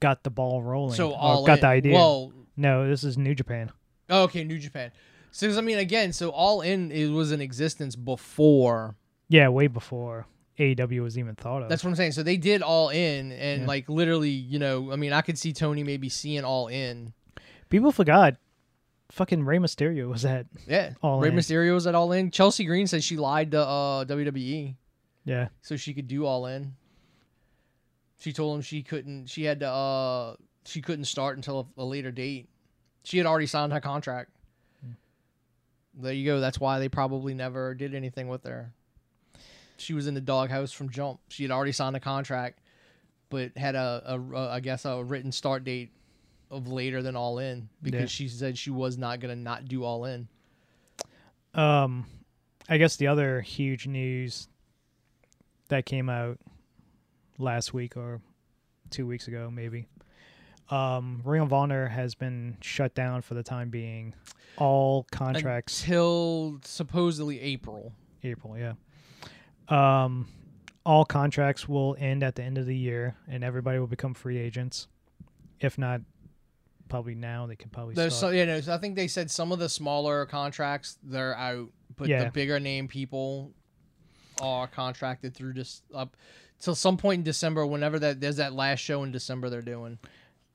got 0.00 0.22
the 0.22 0.30
ball 0.30 0.62
rolling. 0.62 0.94
So 0.96 1.12
all 1.12 1.44
got 1.44 1.58
in. 1.58 1.60
the 1.60 1.66
idea. 1.66 1.94
Well, 1.94 2.32
no, 2.56 2.88
this 2.88 3.04
is 3.04 3.18
New 3.18 3.34
Japan. 3.34 3.70
oh, 4.08 4.24
okay, 4.24 4.44
New 4.44 4.58
Japan. 4.58 4.92
So 5.32 5.56
I 5.56 5.60
mean, 5.60 5.78
again, 5.78 6.12
so 6.12 6.30
all 6.30 6.60
in 6.60 6.90
it 6.90 7.08
was 7.08 7.32
in 7.32 7.40
existence 7.40 7.94
before 7.96 8.96
Yeah, 9.28 9.48
way 9.48 9.68
before 9.68 10.26
AEW 10.58 11.02
was 11.02 11.16
even 11.16 11.34
thought 11.36 11.62
of. 11.62 11.68
That's 11.68 11.84
what 11.84 11.90
I'm 11.90 11.96
saying. 11.96 12.12
So 12.12 12.22
they 12.22 12.36
did 12.36 12.62
all 12.62 12.88
in, 12.90 13.32
and 13.32 13.62
Yeah. 13.62 13.66
like 13.68 13.88
literally, 13.88 14.30
you 14.30 14.58
know, 14.58 14.92
I 14.92 14.96
mean, 14.96 15.12
I 15.12 15.20
could 15.22 15.38
see 15.38 15.52
Tony 15.52 15.84
maybe 15.84 16.08
seeing 16.08 16.44
all 16.44 16.66
in. 16.68 17.12
People 17.70 17.92
forgot. 17.92 18.36
Fucking 19.12 19.44
Rey 19.44 19.58
Mysterio 19.58 20.08
was 20.08 20.24
at. 20.24 20.46
Yeah, 20.68 20.92
All 21.02 21.20
Rey 21.20 21.30
In. 21.30 21.36
Mysterio 21.36 21.74
was 21.74 21.86
at 21.86 21.94
all 21.94 22.12
in. 22.12 22.30
Chelsea 22.30 22.64
Green 22.64 22.86
said 22.86 23.02
she 23.02 23.16
lied 23.16 23.50
to 23.52 23.60
uh, 23.60 24.04
WWE 24.04 24.74
Yeah, 25.24 25.48
so 25.62 25.76
she 25.76 25.94
could 25.94 26.06
do 26.06 26.26
all 26.26 26.46
in. 26.46 26.74
She 28.18 28.32
told 28.32 28.54
him 28.56 28.62
she 28.62 28.82
couldn't. 28.82 29.26
She 29.26 29.44
had 29.44 29.60
to. 29.60 29.68
uh 29.68 30.36
She 30.64 30.80
couldn't 30.82 31.06
start 31.06 31.36
until 31.36 31.70
a, 31.76 31.82
a 31.82 31.84
later 31.84 32.12
date. 32.12 32.48
She 33.02 33.16
had 33.18 33.26
already 33.26 33.46
signed 33.46 33.72
her 33.72 33.80
contract. 33.80 34.30
There 35.94 36.12
you 36.12 36.24
go. 36.26 36.38
That's 36.38 36.60
why 36.60 36.78
they 36.78 36.88
probably 36.88 37.34
never 37.34 37.74
did 37.74 37.94
anything 37.94 38.28
with 38.28 38.44
her. 38.44 38.72
She 39.76 39.92
was 39.94 40.06
in 40.06 40.14
the 40.14 40.20
doghouse 40.20 40.70
from 40.70 40.90
jump. 40.90 41.18
She 41.28 41.42
had 41.42 41.50
already 41.50 41.72
signed 41.72 41.96
a 41.96 42.00
contract, 42.00 42.60
but 43.28 43.56
had 43.56 43.74
a, 43.74 44.02
a, 44.06 44.20
a 44.20 44.50
I 44.50 44.60
guess 44.60 44.84
a 44.84 45.02
written 45.02 45.32
start 45.32 45.64
date 45.64 45.90
of 46.50 46.68
later 46.68 47.02
than 47.02 47.16
all 47.16 47.38
in 47.38 47.68
because 47.82 48.00
Yeah. 48.00 48.06
she 48.06 48.28
said 48.28 48.58
she 48.58 48.70
was 48.70 48.98
not 48.98 49.20
gonna 49.20 49.36
not 49.36 49.66
do 49.68 49.84
all 49.84 50.04
in. 50.04 50.28
Um, 51.54 52.06
I 52.68 52.78
guess 52.78 52.96
the 52.96 53.06
other 53.08 53.40
huge 53.40 53.86
news 53.86 54.48
that 55.68 55.86
came 55.86 56.08
out 56.08 56.38
last 57.38 57.72
week 57.74 57.96
or 57.96 58.20
two 58.90 59.06
weeks 59.06 59.28
ago, 59.28 59.50
maybe. 59.50 59.86
Um, 60.68 61.22
Ring 61.24 61.42
of 61.42 61.52
Honor 61.52 61.88
has 61.88 62.14
been 62.14 62.56
shut 62.60 62.94
down 62.94 63.22
for 63.22 63.34
the 63.34 63.42
time 63.42 63.70
being. 63.70 64.14
All 64.56 65.04
contracts, 65.10 65.82
Till 65.82 66.60
supposedly 66.64 67.40
April. 67.40 67.92
April, 68.22 68.56
yeah. 68.56 68.74
Um, 69.68 70.28
all 70.84 71.04
contracts 71.04 71.68
will 71.68 71.96
end 71.98 72.22
at 72.22 72.34
the 72.36 72.42
end 72.42 72.58
of 72.58 72.66
the 72.66 72.76
year, 72.76 73.16
and 73.28 73.42
everybody 73.42 73.78
will 73.78 73.86
become 73.88 74.14
free 74.14 74.38
agents. 74.38 74.86
If 75.60 75.76
not, 75.78 76.02
probably 76.90 77.14
now 77.14 77.46
they 77.46 77.56
could 77.56 77.72
probably 77.72 77.94
There's 77.94 78.14
start. 78.14 78.32
so, 78.32 78.36
yeah, 78.36 78.44
no, 78.44 78.60
so 78.60 78.74
I 78.74 78.78
think 78.78 78.96
they 78.96 79.08
said 79.08 79.30
some 79.30 79.50
of 79.52 79.58
the 79.58 79.68
smaller 79.70 80.26
contracts 80.26 80.98
they're 81.02 81.34
out, 81.36 81.68
but 81.96 82.08
Yeah. 82.08 82.24
the 82.24 82.30
bigger 82.30 82.60
name 82.60 82.86
people 82.88 83.52
are 84.42 84.66
contracted 84.66 85.34
through 85.34 85.54
just 85.54 85.82
up 85.94 86.16
till 86.60 86.74
some 86.74 86.96
point 86.98 87.20
in 87.20 87.24
December. 87.24 87.64
Whenever 87.66 87.98
that 88.00 88.20
there's 88.20 88.36
that 88.36 88.52
last 88.52 88.80
show 88.80 89.02
in 89.04 89.12
December 89.12 89.48
they're 89.48 89.62
doing. 89.62 89.98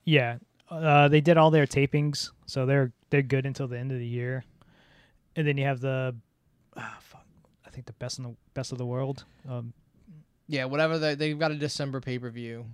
Yeah, 0.04 0.38
uh, 0.70 1.08
they 1.08 1.22
did 1.22 1.38
all 1.38 1.50
their 1.52 1.66
tapings, 1.66 2.30
so 2.46 2.66
they're 2.68 2.92
they're 3.10 3.22
good 3.24 3.46
until 3.46 3.68
the 3.68 3.80
end 3.80 3.92
of 3.92 3.98
the 4.00 4.06
year. 4.08 4.44
And 5.36 5.48
then 5.48 5.58
you 5.58 5.66
have 5.66 5.82
the, 5.82 6.16
ah, 6.78 6.98
fuck, 7.02 7.26
I 7.66 7.70
think 7.70 7.86
the 7.88 7.94
best 7.94 8.18
in 8.20 8.24
the 8.24 8.36
best 8.54 8.72
of 8.72 8.78
the 8.78 8.86
world, 8.86 9.26
um, 9.50 9.74
Yeah, 10.48 10.66
whatever 10.66 10.98
they 11.00 11.16
they've 11.16 11.38
got 11.40 11.52
a 11.52 11.56
December 11.56 12.00
pay 12.02 12.18
per 12.20 12.30
view. 12.30 12.66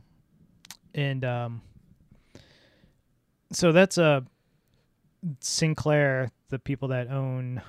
and 0.93 1.23
um, 1.25 1.61
so 3.51 3.71
that's 3.71 3.97
uh, 3.97 4.21
Sinclair, 5.39 6.29
the 6.49 6.59
people 6.59 6.89
that 6.89 7.09
own 7.09 7.61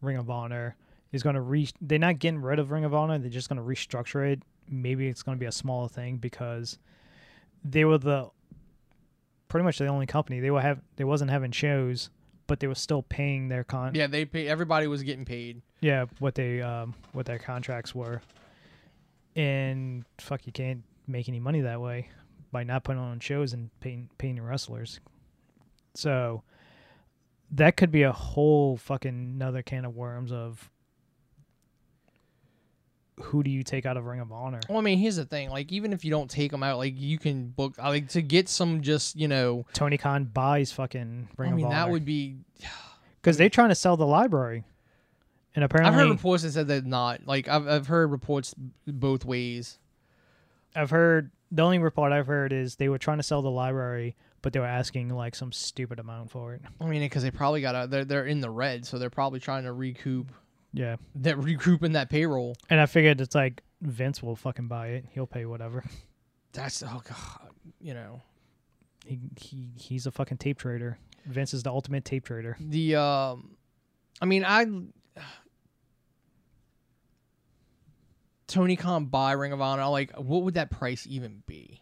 Ring 0.00 0.16
of 0.16 0.30
Honor, 0.30 0.76
is 1.12 1.22
going 1.22 1.34
to 1.34 1.40
re. 1.40 1.68
They're 1.80 1.98
not 1.98 2.18
getting 2.18 2.40
rid 2.40 2.58
of 2.58 2.70
Ring 2.70 2.84
of 2.84 2.94
Honor. 2.94 3.18
They're 3.18 3.30
just 3.30 3.48
going 3.48 3.58
to 3.58 3.62
restructure 3.62 4.30
it. 4.32 4.42
Maybe 4.68 5.08
it's 5.08 5.22
going 5.22 5.36
to 5.36 5.40
be 5.40 5.46
a 5.46 5.52
smaller 5.52 5.88
thing 5.88 6.16
because 6.16 6.78
they 7.64 7.84
were 7.84 7.98
the 7.98 8.28
pretty 9.48 9.64
much 9.64 9.78
the 9.78 9.86
only 9.86 10.06
company 10.06 10.40
they 10.40 10.50
were 10.50 10.60
have. 10.60 10.80
They 10.96 11.04
wasn't 11.04 11.30
having 11.30 11.52
shows, 11.52 12.10
but 12.46 12.60
they 12.60 12.66
were 12.66 12.74
still 12.74 13.02
paying 13.02 13.48
their 13.48 13.64
con. 13.64 13.94
Yeah, 13.94 14.08
they 14.08 14.24
pay 14.24 14.48
everybody 14.48 14.86
was 14.86 15.02
getting 15.02 15.24
paid. 15.24 15.62
yeah, 15.80 16.06
what 16.18 16.34
they 16.34 16.60
um 16.62 16.94
what 17.12 17.26
their 17.26 17.38
contracts 17.38 17.94
were. 17.94 18.20
And 19.36 20.04
fuck, 20.18 20.46
you 20.46 20.52
can't 20.52 20.82
make 21.06 21.28
any 21.28 21.40
money 21.40 21.60
that 21.60 21.80
way 21.80 22.08
by 22.50 22.64
not 22.64 22.84
putting 22.84 23.00
on 23.00 23.20
shows 23.20 23.52
and 23.52 23.70
paying 23.80 24.08
paying 24.18 24.36
your 24.36 24.46
wrestlers. 24.46 24.98
So 25.96 26.42
that 27.50 27.76
could 27.76 27.90
be 27.90 28.02
a 28.02 28.12
whole 28.12 28.76
fucking 28.76 29.08
another 29.08 29.62
can 29.62 29.84
of 29.84 29.94
worms 29.94 30.32
of 30.32 30.70
who 33.20 33.42
do 33.42 33.50
you 33.50 33.62
take 33.62 33.86
out 33.86 33.96
of 33.96 34.04
Ring 34.04 34.20
of 34.20 34.30
Honor? 34.30 34.60
Well, 34.68 34.78
I 34.78 34.82
mean, 34.82 34.98
here's 34.98 35.16
the 35.16 35.24
thing. 35.24 35.50
Like, 35.50 35.72
even 35.72 35.92
if 35.92 36.04
you 36.04 36.10
don't 36.10 36.30
take 36.30 36.50
them 36.50 36.62
out, 36.62 36.78
like 36.78 36.94
you 36.96 37.18
can 37.18 37.48
book. 37.48 37.74
I 37.78 37.88
Like 37.88 38.08
to 38.10 38.22
get 38.22 38.48
some, 38.48 38.82
just 38.82 39.16
you 39.16 39.28
know. 39.28 39.64
Tony 39.72 39.96
Khan 39.96 40.24
buys 40.24 40.72
fucking 40.72 41.28
Ring 41.36 41.52
I 41.52 41.54
mean, 41.54 41.66
of 41.66 41.72
that 41.72 41.90
would 41.90 42.04
be. 42.04 42.36
because 43.20 43.36
they're 43.36 43.48
trying 43.48 43.70
to 43.70 43.74
sell 43.74 43.96
the 43.96 44.06
library, 44.06 44.64
and 45.54 45.64
apparently, 45.64 45.88
I've 45.88 45.94
heard 45.98 46.10
reports 46.10 46.42
that 46.42 46.52
said 46.52 46.68
that 46.68 46.84
not. 46.84 47.26
Like, 47.26 47.48
I've 47.48 47.66
I've 47.66 47.86
heard 47.86 48.10
reports 48.10 48.54
both 48.86 49.24
ways. 49.24 49.78
I've 50.74 50.90
heard 50.90 51.30
the 51.50 51.62
only 51.62 51.78
report 51.78 52.12
I've 52.12 52.26
heard 52.26 52.52
is 52.52 52.76
they 52.76 52.88
were 52.88 52.98
trying 52.98 53.16
to 53.16 53.22
sell 53.22 53.40
the 53.40 53.50
library, 53.50 54.14
but 54.46 54.52
they 54.52 54.60
were 54.60 54.64
asking 54.64 55.08
like 55.08 55.34
some 55.34 55.50
stupid 55.50 55.98
amount 55.98 56.30
for 56.30 56.54
it. 56.54 56.62
I 56.80 56.86
mean, 56.86 57.00
because 57.02 57.24
they 57.24 57.32
probably 57.32 57.60
got 57.62 57.72
to 57.72 57.88
they're 57.88 58.04
they're 58.04 58.26
in 58.26 58.40
the 58.40 58.48
red, 58.48 58.86
so 58.86 58.96
they're 58.96 59.10
probably 59.10 59.40
trying 59.40 59.64
to 59.64 59.72
recoup 59.72 60.30
Yeah, 60.72 60.94
that 61.16 61.36
recouping 61.36 61.94
that 61.94 62.10
payroll. 62.10 62.54
and 62.70 62.80
I 62.80 62.86
figured 62.86 63.20
it's 63.20 63.34
like 63.34 63.64
Vince 63.80 64.22
will 64.22 64.36
fucking 64.36 64.68
buy 64.68 64.90
it. 64.90 65.06
He'll 65.10 65.26
pay 65.26 65.46
whatever. 65.46 65.82
That's 66.52 66.80
oh 66.84 67.02
god, 67.08 67.50
you 67.80 67.92
know. 67.92 68.22
He 69.04 69.18
he 69.36 69.72
he's 69.74 70.06
a 70.06 70.12
fucking 70.12 70.36
tape 70.36 70.58
trader. 70.58 70.96
Vince 71.24 71.52
is 71.52 71.64
the 71.64 71.70
ultimate 71.70 72.04
tape 72.04 72.24
trader. 72.24 72.56
The 72.60 72.94
um, 72.94 73.56
I 74.22 74.26
mean, 74.26 74.44
I 74.46 74.66
Tony 78.46 78.76
Khan 78.76 79.06
buy 79.06 79.32
Ring 79.32 79.50
of 79.52 79.60
Honor. 79.60 79.88
Like, 79.88 80.12
what 80.16 80.44
would 80.44 80.54
that 80.54 80.70
price 80.70 81.04
even 81.08 81.42
be? 81.46 81.80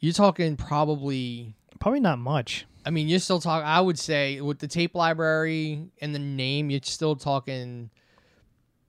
You're 0.00 0.14
talking 0.14 0.56
probably. 0.56 1.54
Probably 1.78 2.00
not 2.00 2.18
much. 2.18 2.66
I 2.84 2.90
mean, 2.90 3.08
you're 3.08 3.18
still 3.18 3.40
talking. 3.40 3.66
I 3.66 3.80
would 3.80 3.98
say 3.98 4.40
with 4.40 4.58
the 4.58 4.66
tape 4.66 4.94
library 4.94 5.86
and 6.00 6.14
the 6.14 6.18
name, 6.18 6.70
you're 6.70 6.80
still 6.82 7.16
talking 7.16 7.90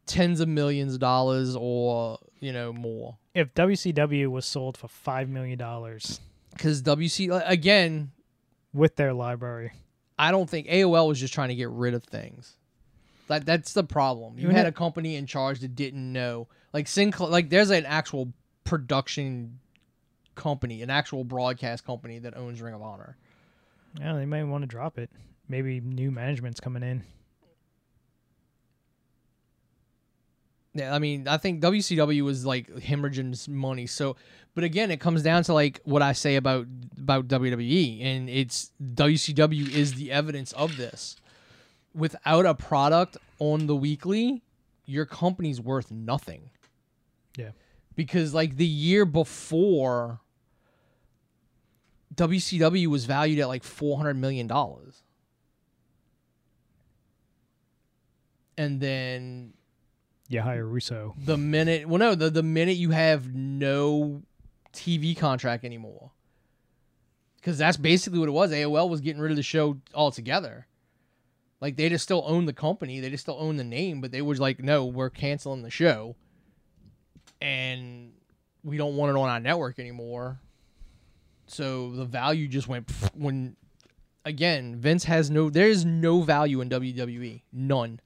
tens 0.05 0.39
of 0.39 0.47
millions 0.47 0.93
of 0.95 0.99
dollars 0.99 1.55
or 1.55 2.17
you 2.39 2.51
know 2.51 2.73
more. 2.73 3.17
If 3.33 3.53
WCW 3.53 4.27
was 4.27 4.45
sold 4.45 4.77
for 4.77 4.87
five 4.87 5.29
million 5.29 5.57
dollars, 5.57 6.19
Because 6.51 6.81
WC 6.81 7.41
again, 7.45 8.11
with 8.73 8.95
their 8.95 9.13
library, 9.13 9.71
I 10.17 10.31
don't 10.31 10.49
think 10.49 10.67
AOL 10.67 11.07
was 11.07 11.19
just 11.19 11.33
trying 11.33 11.49
to 11.49 11.55
get 11.55 11.69
rid 11.69 11.93
of 11.93 12.03
things. 12.03 12.55
That 13.27 13.45
that's 13.45 13.73
the 13.73 13.83
problem. 13.83 14.37
You 14.37 14.45
Even 14.45 14.55
had 14.55 14.67
a 14.67 14.71
company 14.71 15.15
in 15.15 15.25
charge 15.25 15.59
that 15.61 15.75
didn't 15.75 16.11
know. 16.11 16.47
Like 16.73 16.87
Sinclair, 16.87 17.29
like 17.29 17.49
there's 17.49 17.69
an 17.69 17.85
actual 17.85 18.33
production 18.63 19.59
company, 20.41 20.81
an 20.81 20.89
actual 20.89 21.23
broadcast 21.23 21.85
company 21.85 22.17
that 22.19 22.35
owns 22.35 22.61
Ring 22.61 22.73
of 22.73 22.81
Honor. 22.81 23.15
yeah, 23.99 24.13
they 24.13 24.25
might 24.25 24.43
want 24.43 24.63
to 24.63 24.67
drop 24.67 24.97
it. 24.97 25.09
Maybe 25.47 25.79
new 25.79 26.11
management's 26.11 26.59
coming 26.59 26.81
in. 26.81 27.03
Yeah, 30.73 30.95
I 30.95 30.99
mean, 30.99 31.27
I 31.27 31.37
think 31.37 31.61
WCW 31.61 32.21
was 32.23 32.45
like 32.45 32.67
hemorrhaging 32.75 33.47
money. 33.49 33.85
So, 33.87 34.15
but 34.55 34.63
again, 34.63 34.89
it 34.89 35.01
comes 35.01 35.21
down 35.21 35.43
to 35.43 35.53
like 35.53 35.81
what 35.83 36.01
I 36.01 36.13
say 36.13 36.37
about 36.37 36.65
about 36.97 37.27
WWE, 37.27 38.03
and 38.03 38.29
it's 38.29 38.71
WCW 38.81 39.69
is 39.69 39.95
the 39.95 40.11
evidence 40.11 40.53
of 40.53 40.77
this. 40.77 41.17
Without 41.93 42.45
a 42.45 42.55
product 42.55 43.17
on 43.39 43.67
the 43.67 43.75
weekly, 43.75 44.43
your 44.85 45.05
company's 45.05 45.59
worth 45.59 45.91
nothing. 45.91 46.49
Yeah. 47.37 47.51
Because 47.95 48.33
like 48.33 48.55
the 48.55 48.65
year 48.65 49.03
before, 49.03 50.21
WCW 52.15 52.87
was 52.87 53.05
valued 53.05 53.39
at 53.39 53.47
like 53.47 53.63
four 53.63 53.97
hundred 53.97 54.15
million 54.17 54.47
dollars, 54.47 55.03
and 58.57 58.79
then 58.79 59.53
You 60.29 60.41
hire 60.41 60.65
Russo. 60.65 61.15
the 61.17 61.37
minute 61.37 61.87
well 61.87 61.99
no 61.99 62.15
the, 62.15 62.29
the 62.29 62.43
minute 62.43 62.77
you 62.77 62.91
have 62.91 63.33
no 63.33 64.21
tv 64.73 65.17
contract 65.17 65.63
anymore 65.63 66.11
because 67.37 67.57
that's 67.57 67.75
basically 67.77 68.19
what 68.19 68.29
it 68.29 68.33
was. 68.33 68.51
Aol 68.51 68.87
was 68.89 69.01
getting 69.01 69.19
rid 69.21 69.31
of 69.31 69.35
the 69.35 69.41
show 69.43 69.77
altogether. 69.95 70.67
Like 71.59 71.75
they 71.75 71.89
just 71.89 72.03
still 72.03 72.23
own 72.27 72.45
the 72.45 72.53
company 72.53 72.99
they 72.99 73.09
just 73.09 73.23
still 73.23 73.37
own 73.39 73.57
the 73.57 73.63
name 73.63 74.01
but 74.01 74.11
they 74.11 74.21
was 74.21 74.39
like 74.39 74.59
no 74.59 74.85
we're 74.85 75.09
canceling 75.09 75.61
the 75.63 75.69
show. 75.71 76.15
And 77.41 78.11
we 78.63 78.77
don't 78.77 78.95
want 78.95 79.09
it 79.09 79.19
on 79.19 79.27
our 79.29 79.39
network 79.39 79.79
anymore 79.79 80.39
so 81.51 81.91
the 81.91 82.05
value 82.05 82.47
just 82.47 82.67
went 82.67 82.89
when 83.13 83.55
again 84.25 84.75
vince 84.75 85.03
has 85.03 85.29
no 85.29 85.49
there's 85.49 85.83
no 85.85 86.21
value 86.21 86.61
in 86.61 86.69
wwe 86.69 87.41
none 87.51 87.99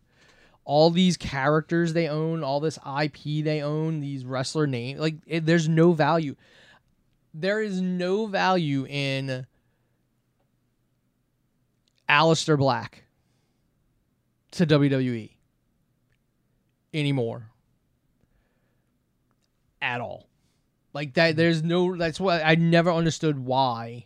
all 0.65 0.89
these 0.89 1.15
characters 1.15 1.93
they 1.93 2.07
own, 2.07 2.43
all 2.43 2.59
this 2.59 2.77
IP 2.77 3.43
they 3.43 3.61
own, 3.61 4.01
these 4.01 4.25
wrestler 4.25 4.65
names, 4.65 4.99
like 4.99 5.15
it, 5.27 5.45
there's 5.45 5.69
no 5.69 5.93
value. 5.93 6.35
There 7.33 7.61
is 7.61 7.79
no 7.79 8.25
value 8.25 8.85
in 8.87 9.45
Aleister 12.09 12.57
Black 12.57 13.03
to 14.51 14.65
WWE 14.65 15.29
anymore. 16.93 17.51
At 19.81 20.01
all. 20.01 20.27
Like 20.95 21.15
that 21.15 21.33
mm. 21.33 21.37
there's 21.37 21.61
no 21.61 21.97
that's 21.97 22.19
why 22.19 22.41
I 22.41 22.55
never 22.55 22.89
understood 22.89 23.37
why 23.37 24.05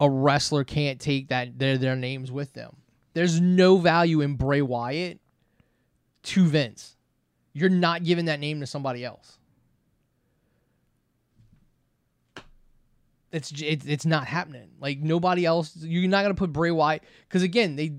a 0.00 0.10
wrestler 0.10 0.64
can't 0.64 1.00
take 1.00 1.28
that 1.28 1.58
their 1.58 1.78
their 1.78 1.94
names 1.94 2.32
with 2.32 2.52
them. 2.52 2.76
There's 3.14 3.40
no 3.40 3.76
value 3.76 4.20
in 4.20 4.34
Bray 4.34 4.60
Wyatt 4.60 5.20
to 6.24 6.44
Vince. 6.46 6.96
You're 7.52 7.70
not 7.70 8.02
giving 8.02 8.24
that 8.24 8.40
name 8.40 8.58
to 8.60 8.66
somebody 8.66 9.04
else. 9.04 9.38
It's 13.30 13.52
it's, 13.62 13.86
it's 13.86 14.06
not 14.06 14.26
happening. 14.26 14.70
Like 14.80 14.98
nobody 14.98 15.46
else. 15.46 15.76
You're 15.76 16.10
not 16.10 16.22
gonna 16.22 16.34
put 16.34 16.52
Bray 16.52 16.72
Wyatt 16.72 17.04
because 17.28 17.44
again 17.44 17.76
they 17.76 17.92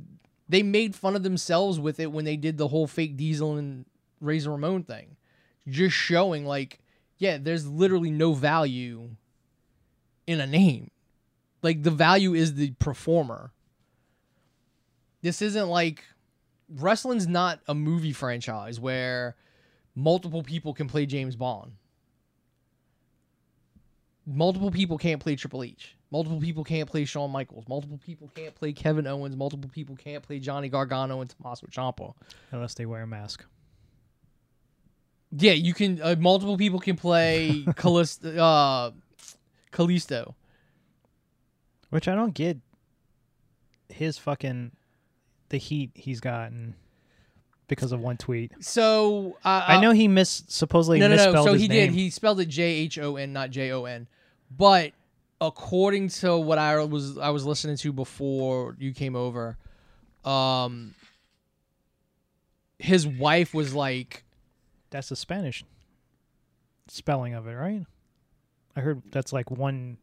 they 0.49 0.61
made 0.61 0.93
fun 0.93 1.15
of 1.15 1.23
themselves 1.23 1.79
with 1.79 2.01
it 2.01 2.11
when 2.11 2.25
they 2.25 2.35
did 2.35 2.57
the 2.57 2.67
whole 2.67 2.85
fake 2.85 3.15
Diesel 3.15 3.55
and 3.55 3.85
Razor 4.19 4.51
Ramon 4.51 4.83
thing, 4.83 5.15
just 5.69 5.95
showing 5.95 6.45
like 6.45 6.81
yeah, 7.17 7.37
there's 7.37 7.67
literally 7.67 8.11
no 8.11 8.33
value 8.33 9.09
in 10.27 10.39
a 10.39 10.47
name. 10.47 10.91
Like 11.61 11.83
the 11.83 11.91
value 11.91 12.33
is 12.33 12.55
the 12.55 12.71
performer. 12.79 13.51
This 15.21 15.41
isn't 15.41 15.67
like 15.67 16.03
wrestling's 16.69 17.27
not 17.27 17.59
a 17.67 17.73
movie 17.73 18.13
franchise 18.13 18.79
where 18.79 19.35
multiple 19.95 20.43
people 20.43 20.73
can 20.73 20.87
play 20.87 21.05
James 21.05 21.35
Bond. 21.35 21.73
Multiple 24.27 24.71
people 24.71 24.97
can't 24.97 25.21
play 25.21 25.35
Triple 25.35 25.63
H. 25.63 25.95
Multiple 26.11 26.39
people 26.39 26.63
can't 26.63 26.89
play 26.89 27.05
Shawn 27.05 27.31
Michaels. 27.31 27.65
Multiple 27.67 27.99
people 28.03 28.29
can't 28.33 28.55
play 28.55 28.73
Kevin 28.73 29.05
Owens. 29.05 29.35
Multiple 29.35 29.69
people 29.69 29.95
can't 29.95 30.23
play 30.23 30.39
Johnny 30.39 30.69
Gargano 30.69 31.21
and 31.21 31.29
Tommaso 31.29 31.67
Ciampa. 31.67 32.13
Unless 32.51 32.75
they 32.75 32.85
wear 32.85 33.03
a 33.03 33.07
mask. 33.07 33.45
Yeah, 35.37 35.53
you 35.53 35.73
can. 35.73 36.01
Uh, 36.01 36.15
multiple 36.17 36.57
people 36.57 36.79
can 36.79 36.95
play 36.95 37.63
Kalisto. 37.67 38.37
Uh, 38.37 38.91
Kalisto. 39.71 40.33
Which 41.89 42.07
I 42.07 42.15
don't 42.15 42.33
get 42.33 42.57
his 43.89 44.17
fucking 44.17 44.71
the 45.49 45.57
heat 45.57 45.91
he's 45.93 46.19
gotten 46.19 46.75
because 47.67 47.91
of 47.91 47.99
one 47.99 48.17
tweet. 48.17 48.51
So 48.59 49.37
uh, 49.43 49.63
I 49.67 49.81
know 49.81 49.91
he 49.91 50.07
miss 50.07 50.43
supposedly 50.47 50.99
no, 50.99 51.07
no, 51.07 51.15
misspelled 51.15 51.35
no. 51.35 51.45
So 51.45 51.53
he 51.53 51.67
name. 51.67 51.91
did. 51.91 51.95
He 51.95 52.09
spelled 52.09 52.39
it 52.39 52.47
J 52.47 52.63
H 52.63 52.99
O 52.99 53.15
N, 53.15 53.33
not 53.33 53.51
J 53.51 53.71
O 53.71 53.85
N. 53.85 54.07
But 54.55 54.91
according 55.41 56.09
to 56.09 56.37
what 56.37 56.57
I 56.57 56.77
was 56.83 57.17
I 57.17 57.29
was 57.29 57.45
listening 57.45 57.77
to 57.77 57.93
before 57.93 58.75
you 58.79 58.93
came 58.93 59.15
over, 59.15 59.57
um, 60.23 60.93
his 62.77 63.07
wife 63.07 63.53
was 63.53 63.73
like, 63.73 64.24
That's 64.95 65.09
the 65.09 65.15
Spanish 65.17 65.65
spelling 66.87 67.33
of 67.33 67.47
it, 67.47 67.53
right? 67.53 67.85
I 68.75 68.79
heard 68.79 69.01
that's 69.11 69.33
like 69.33 69.51
one. 69.51 69.97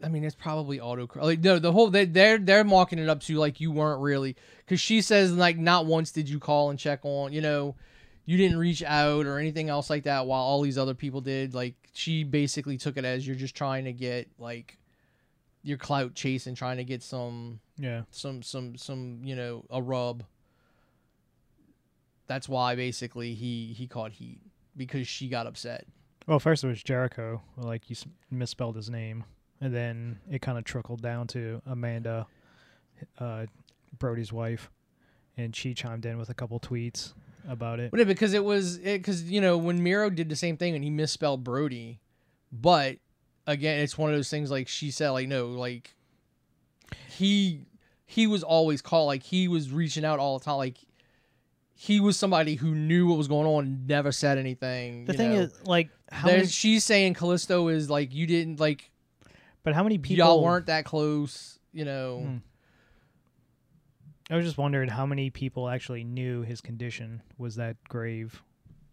I 0.00 0.08
mean, 0.08 0.22
it's 0.22 0.36
probably 0.36 0.78
auto. 0.78 1.08
Like 1.16 1.40
no, 1.40 1.58
the 1.58 1.72
whole 1.72 1.90
they 1.90 2.04
they're 2.04 2.38
they're 2.38 2.62
mocking 2.62 3.00
it 3.00 3.08
up 3.08 3.20
to 3.22 3.34
like 3.36 3.60
you 3.60 3.72
weren't 3.72 4.00
really 4.00 4.36
because 4.58 4.80
she 4.80 5.00
says 5.00 5.32
like 5.32 5.58
not 5.58 5.86
once 5.86 6.12
did 6.12 6.28
you 6.28 6.38
call 6.38 6.70
and 6.70 6.78
check 6.78 7.00
on 7.02 7.32
you 7.32 7.40
know. 7.40 7.74
You 8.26 8.36
didn't 8.36 8.58
reach 8.58 8.82
out 8.82 9.24
or 9.24 9.38
anything 9.38 9.70
else 9.70 9.88
like 9.88 10.02
that 10.04 10.26
while 10.26 10.42
all 10.42 10.60
these 10.60 10.76
other 10.76 10.92
people 10.92 11.22
did. 11.22 11.54
Like 11.54 11.74
she 11.94 12.24
basically 12.24 12.76
took 12.76 12.98
it 12.98 13.06
as 13.06 13.26
you're 13.26 13.34
just 13.34 13.54
trying 13.54 13.86
to 13.86 13.92
get 13.94 14.28
like 14.38 14.76
your 15.62 15.78
clout 15.78 16.14
chasing, 16.14 16.54
trying 16.54 16.76
to 16.76 16.84
get 16.84 17.02
some 17.02 17.60
Yeah. 17.78 18.02
some 18.10 18.42
some 18.42 18.76
some 18.76 19.20
you 19.24 19.34
know 19.34 19.64
a 19.70 19.80
rub. 19.80 20.24
That's 22.28 22.48
why 22.48 22.76
basically 22.76 23.34
he 23.34 23.74
he 23.76 23.88
caught 23.88 24.12
heat 24.12 24.40
because 24.76 25.08
she 25.08 25.28
got 25.28 25.46
upset. 25.46 25.86
Well, 26.26 26.38
first 26.38 26.62
it 26.62 26.68
was 26.68 26.82
Jericho, 26.82 27.42
like 27.56 27.88
you 27.88 27.96
misspelled 28.30 28.76
his 28.76 28.90
name, 28.90 29.24
and 29.60 29.74
then 29.74 30.20
it 30.30 30.42
kind 30.42 30.58
of 30.58 30.64
trickled 30.64 31.00
down 31.02 31.26
to 31.28 31.60
Amanda, 31.66 32.26
uh, 33.18 33.46
Brodie's 33.98 34.32
wife, 34.32 34.70
and 35.38 35.56
she 35.56 35.72
chimed 35.72 36.04
in 36.04 36.18
with 36.18 36.28
a 36.28 36.34
couple 36.34 36.60
tweets 36.60 37.14
about 37.48 37.80
it. 37.80 37.90
But 37.90 38.00
it, 38.00 38.06
because 38.06 38.34
it 38.34 38.44
was 38.44 38.78
because 38.78 39.24
you 39.24 39.40
know 39.40 39.56
when 39.56 39.82
Miro 39.82 40.10
did 40.10 40.28
the 40.28 40.36
same 40.36 40.56
thing 40.56 40.74
and 40.74 40.84
he 40.84 40.90
misspelled 40.90 41.42
Brodie, 41.42 41.98
but 42.52 42.98
again 43.46 43.80
it's 43.80 43.96
one 43.96 44.10
of 44.10 44.16
those 44.16 44.28
things 44.28 44.50
like 44.50 44.68
she 44.68 44.90
said 44.90 45.08
like 45.10 45.26
no 45.26 45.46
like 45.46 45.94
he 47.08 47.62
he 48.04 48.26
was 48.26 48.42
always 48.42 48.82
called 48.82 49.06
like 49.06 49.22
he 49.22 49.48
was 49.48 49.72
reaching 49.72 50.04
out 50.04 50.18
all 50.18 50.38
the 50.38 50.44
time 50.44 50.58
like 50.58 50.76
he 51.80 52.00
was 52.00 52.16
somebody 52.16 52.56
who 52.56 52.74
knew 52.74 53.06
what 53.06 53.16
was 53.16 53.28
going 53.28 53.46
on 53.46 53.64
and 53.64 53.86
never 53.86 54.10
said 54.10 54.36
anything. 54.36 55.04
The 55.04 55.12
thing 55.12 55.30
know. 55.34 55.42
is, 55.42 55.52
like, 55.64 55.90
how 56.10 56.26
There's- 56.26 56.40
many, 56.40 56.48
she's 56.50 56.84
saying 56.84 57.14
Kalisto 57.14 57.72
is 57.72 57.88
like 57.88 58.12
you 58.12 58.26
didn't 58.26 58.58
like 58.58 58.90
but 59.62 59.74
how 59.74 59.84
many 59.84 59.96
people? 59.98 60.26
y'all 60.26 60.42
weren't 60.42 60.66
that 60.66 60.84
close, 60.84 61.60
you 61.72 61.84
know. 61.84 62.20
Hmm. 62.24 62.36
I 64.30 64.36
was 64.36 64.44
just 64.44 64.58
wondering 64.58 64.88
how 64.88 65.06
many 65.06 65.30
people 65.30 65.68
actually 65.68 66.02
knew 66.04 66.42
his 66.42 66.60
condition 66.60 67.22
was 67.38 67.54
that 67.56 67.76
grave. 67.88 68.42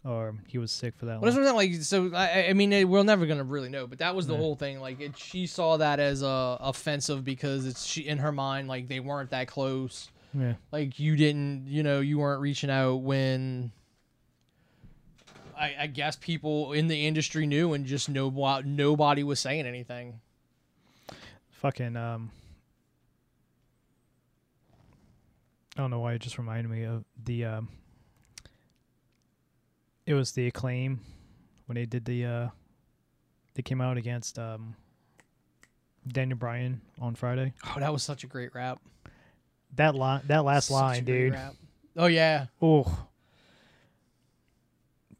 or 0.04 0.36
he 0.46 0.56
was 0.56 0.70
sick 0.70 0.94
for 0.96 1.06
that 1.06 1.20
Well, 1.20 1.32
long. 1.34 1.56
like 1.56 1.74
so. 1.82 2.14
I, 2.14 2.46
I 2.50 2.52
mean, 2.52 2.88
we're 2.88 3.02
never 3.02 3.26
gonna 3.26 3.42
really 3.42 3.68
know, 3.68 3.88
but 3.88 3.98
that 3.98 4.14
was 4.14 4.28
the 4.28 4.34
Yeah. 4.34 4.38
whole 4.38 4.54
thing. 4.54 4.78
Like, 4.80 5.00
it, 5.00 5.18
she 5.18 5.48
saw 5.48 5.76
that 5.78 5.98
as 5.98 6.22
uh, 6.22 6.56
offensive 6.60 7.24
because 7.24 7.66
it's 7.66 7.84
she 7.84 8.02
in 8.06 8.18
her 8.18 8.30
mind 8.30 8.68
like 8.68 8.86
they 8.86 9.00
weren't 9.00 9.30
that 9.30 9.48
close. 9.48 10.08
Yeah. 10.34 10.54
Like 10.72 10.98
you 10.98 11.16
didn't, 11.16 11.66
you 11.66 11.82
know, 11.82 12.00
you 12.00 12.18
weren't 12.18 12.40
reaching 12.40 12.70
out 12.70 12.96
when. 12.96 13.72
I, 15.58 15.74
I 15.80 15.86
guess 15.86 16.16
people 16.16 16.72
in 16.72 16.86
the 16.86 17.06
industry 17.06 17.46
knew, 17.46 17.72
and 17.72 17.86
just 17.86 18.10
no 18.10 18.30
nobody 18.64 19.22
was 19.22 19.40
saying 19.40 19.66
anything. 19.66 20.20
Fucking 21.50 21.96
um. 21.96 22.30
I 25.76 25.80
don't 25.80 25.90
know 25.90 26.00
why 26.00 26.12
it 26.12 26.20
just 26.20 26.38
reminded 26.38 26.70
me 26.70 26.84
of 26.84 27.04
the 27.24 27.46
um. 27.46 27.68
It 30.04 30.14
was 30.14 30.32
the 30.32 30.46
acclaim 30.46 31.00
when 31.66 31.76
they 31.76 31.86
did 31.86 32.04
the 32.04 32.26
uh. 32.26 32.48
They 33.54 33.62
came 33.62 33.80
out 33.80 33.96
against 33.96 34.38
um. 34.38 34.76
Daniel 36.06 36.38
Bryan 36.38 36.80
on 37.00 37.14
Friday. 37.14 37.52
Oh, 37.66 37.80
that 37.80 37.92
was 37.92 38.02
such 38.02 38.22
a 38.24 38.26
great 38.26 38.54
rap. 38.54 38.78
That 39.76 39.94
line, 39.94 40.22
that 40.26 40.44
last 40.44 40.66
Such 40.68 40.74
line, 40.74 41.04
dude. 41.04 41.32
rap. 41.34 41.54
Oh 41.96 42.06
yeah, 42.06 42.46
Oh. 42.60 43.06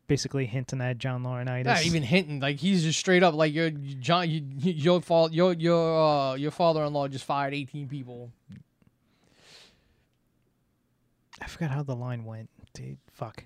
Basically 0.08 0.46
hinting 0.46 0.80
at 0.80 0.98
John 0.98 1.24
Laurinaitis. 1.24 1.64
not 1.64 1.84
even 1.84 2.02
hinting. 2.04 2.38
Like 2.38 2.58
he's 2.58 2.84
just 2.84 2.98
straight 2.98 3.22
up 3.24 3.34
like 3.34 3.52
your 3.52 3.70
John, 3.70 4.30
you, 4.30 4.40
your 4.60 5.00
fault. 5.00 5.32
Your 5.32 5.52
your 5.54 6.00
uh, 6.00 6.34
your 6.36 6.52
father-in-law 6.52 7.08
just 7.08 7.24
fired 7.24 7.54
eighteen 7.54 7.88
people. 7.88 8.30
I 11.40 11.46
forgot 11.48 11.70
how 11.70 11.82
the 11.82 11.96
line 11.96 12.24
went, 12.24 12.48
dude. 12.72 12.98
Fuck. 13.12 13.44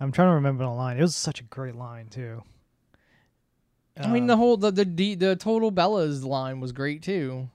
I'm 0.00 0.10
trying 0.12 0.28
to 0.30 0.34
remember 0.34 0.64
the 0.64 0.70
line. 0.70 0.96
It 0.98 1.02
was 1.02 1.14
such 1.14 1.40
a 1.40 1.44
great 1.44 1.76
line 1.76 2.06
too. 2.08 2.42
I 3.96 4.06
mean, 4.08 4.26
the 4.26 4.36
whole 4.36 4.56
the 4.56 4.70
the 4.72 4.84
the, 4.84 5.14
the 5.14 5.36
total 5.36 5.70
Bella's 5.70 6.24
line 6.24 6.58
was 6.60 6.72
great 6.72 7.02
too. 7.02 7.48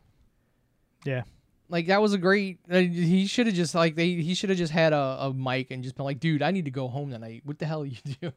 yeah, 1.03 1.24
Like 1.68 1.88
that 1.88 2.01
was 2.01 2.13
a 2.13 2.18
great. 2.18 2.59
Uh, 2.70 2.78
he 2.80 3.26
should 3.26 3.47
have 3.47 3.55
just 3.55 3.74
like 3.74 3.95
they. 3.95 4.09
He 4.09 4.36
should 4.36 4.49
have 4.49 4.57
just 4.57 4.72
had 4.72 4.93
a, 4.93 5.18
a 5.22 5.34
mic 5.34 5.72
and 5.72 5.84
just 5.84 5.95
been 5.95 6.05
like, 6.05 6.20
"Dude, 6.20 6.41
I 6.43 6.51
need 6.51 6.66
to 6.66 6.72
go 6.72 6.88
home 6.88 7.09
tonight. 7.09 7.41
What 7.43 7.57
the 7.59 7.66
hell 7.66 7.82
are 7.82 7.86
you 7.88 7.97
do?" 8.22 8.32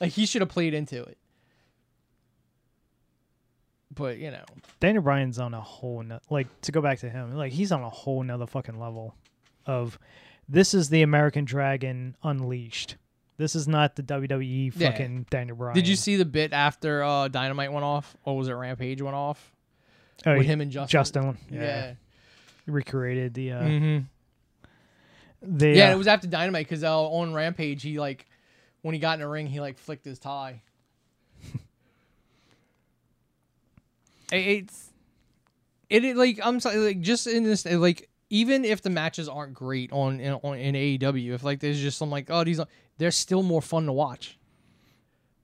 like 0.00 0.12
he 0.12 0.24
should 0.26 0.40
have 0.42 0.48
played 0.48 0.72
into 0.72 1.02
it. 1.02 1.18
But 3.94 4.18
you 4.18 4.30
know, 4.30 4.44
Daniel 4.80 5.02
Bryan's 5.02 5.38
on 5.38 5.54
a 5.54 5.60
whole 5.60 6.02
no- 6.02 6.20
like 6.30 6.46
to 6.62 6.72
go 6.72 6.80
back 6.80 7.00
to 7.00 7.10
him. 7.10 7.34
Like 7.34 7.52
he's 7.52 7.72
on 7.72 7.82
a 7.82 7.90
whole 7.90 8.22
nother 8.22 8.46
fucking 8.46 8.78
level 8.78 9.14
of 9.66 9.98
this 10.48 10.74
is 10.74 10.88
the 10.88 11.02
American 11.02 11.44
Dragon 11.44 12.16
unleashed. 12.22 12.96
This 13.38 13.54
is 13.54 13.68
not 13.68 13.96
the 13.96 14.02
WWE 14.02 14.72
Yeah. 14.74 14.90
fucking 14.90 15.26
Daniel 15.28 15.56
Bryan. 15.56 15.74
did 15.74 15.86
you 15.86 15.96
see 15.96 16.16
the 16.16 16.24
bit 16.24 16.52
after 16.54 17.02
uh, 17.02 17.28
Dynamite 17.28 17.70
went 17.72 17.84
off, 17.84 18.16
or 18.24 18.36
was 18.36 18.48
it 18.48 18.52
Rampage 18.52 19.02
went 19.02 19.14
off 19.14 19.52
oh, 20.24 20.38
with 20.38 20.46
him 20.46 20.60
and 20.62 20.70
Justin? 20.70 20.88
Justin? 20.88 21.38
Yeah. 21.50 21.60
Yeah, 21.60 21.94
recreated 22.66 23.34
the 23.34 23.52
uh, 23.52 23.62
hmm 23.68 23.98
the 25.42 25.68
Yeah, 25.68 25.88
uh, 25.90 25.92
it 25.92 25.98
was 25.98 26.06
after 26.06 26.26
Dynamite 26.26 26.66
because 26.66 26.82
uh, 26.84 27.00
on 27.08 27.32
Rampage 27.34 27.82
he 27.82 27.98
like 28.00 28.26
when 28.82 28.94
he 28.94 28.98
got 29.00 29.14
in 29.14 29.20
the 29.20 29.28
ring 29.28 29.46
he 29.46 29.60
like 29.60 29.78
flicked 29.78 30.04
his 30.04 30.18
tie. 30.18 30.62
It- 34.32 34.36
it's 34.64 34.90
it, 35.88 36.04
it 36.04 36.16
like 36.16 36.40
I'm 36.42 36.58
sorry 36.60 36.78
like 36.78 37.00
just 37.00 37.26
in 37.28 37.44
this 37.44 37.64
like 37.64 38.08
even 38.28 38.64
if 38.64 38.82
the 38.82 38.90
matches 38.90 39.28
aren't 39.28 39.54
great 39.54 39.92
on 39.92 40.18
in, 40.18 40.32
on 40.32 40.58
in 40.58 40.74
AEW 40.74 41.32
if 41.34 41.44
like 41.44 41.60
there's 41.60 41.80
just 41.80 41.96
some 41.98 42.10
like 42.10 42.26
oh 42.28 42.42
these 42.42 42.58
are, 42.58 42.66
they're 42.98 43.12
still 43.12 43.42
more 43.42 43.62
fun 43.62 43.86
to 43.86 43.92
watch. 43.92 44.36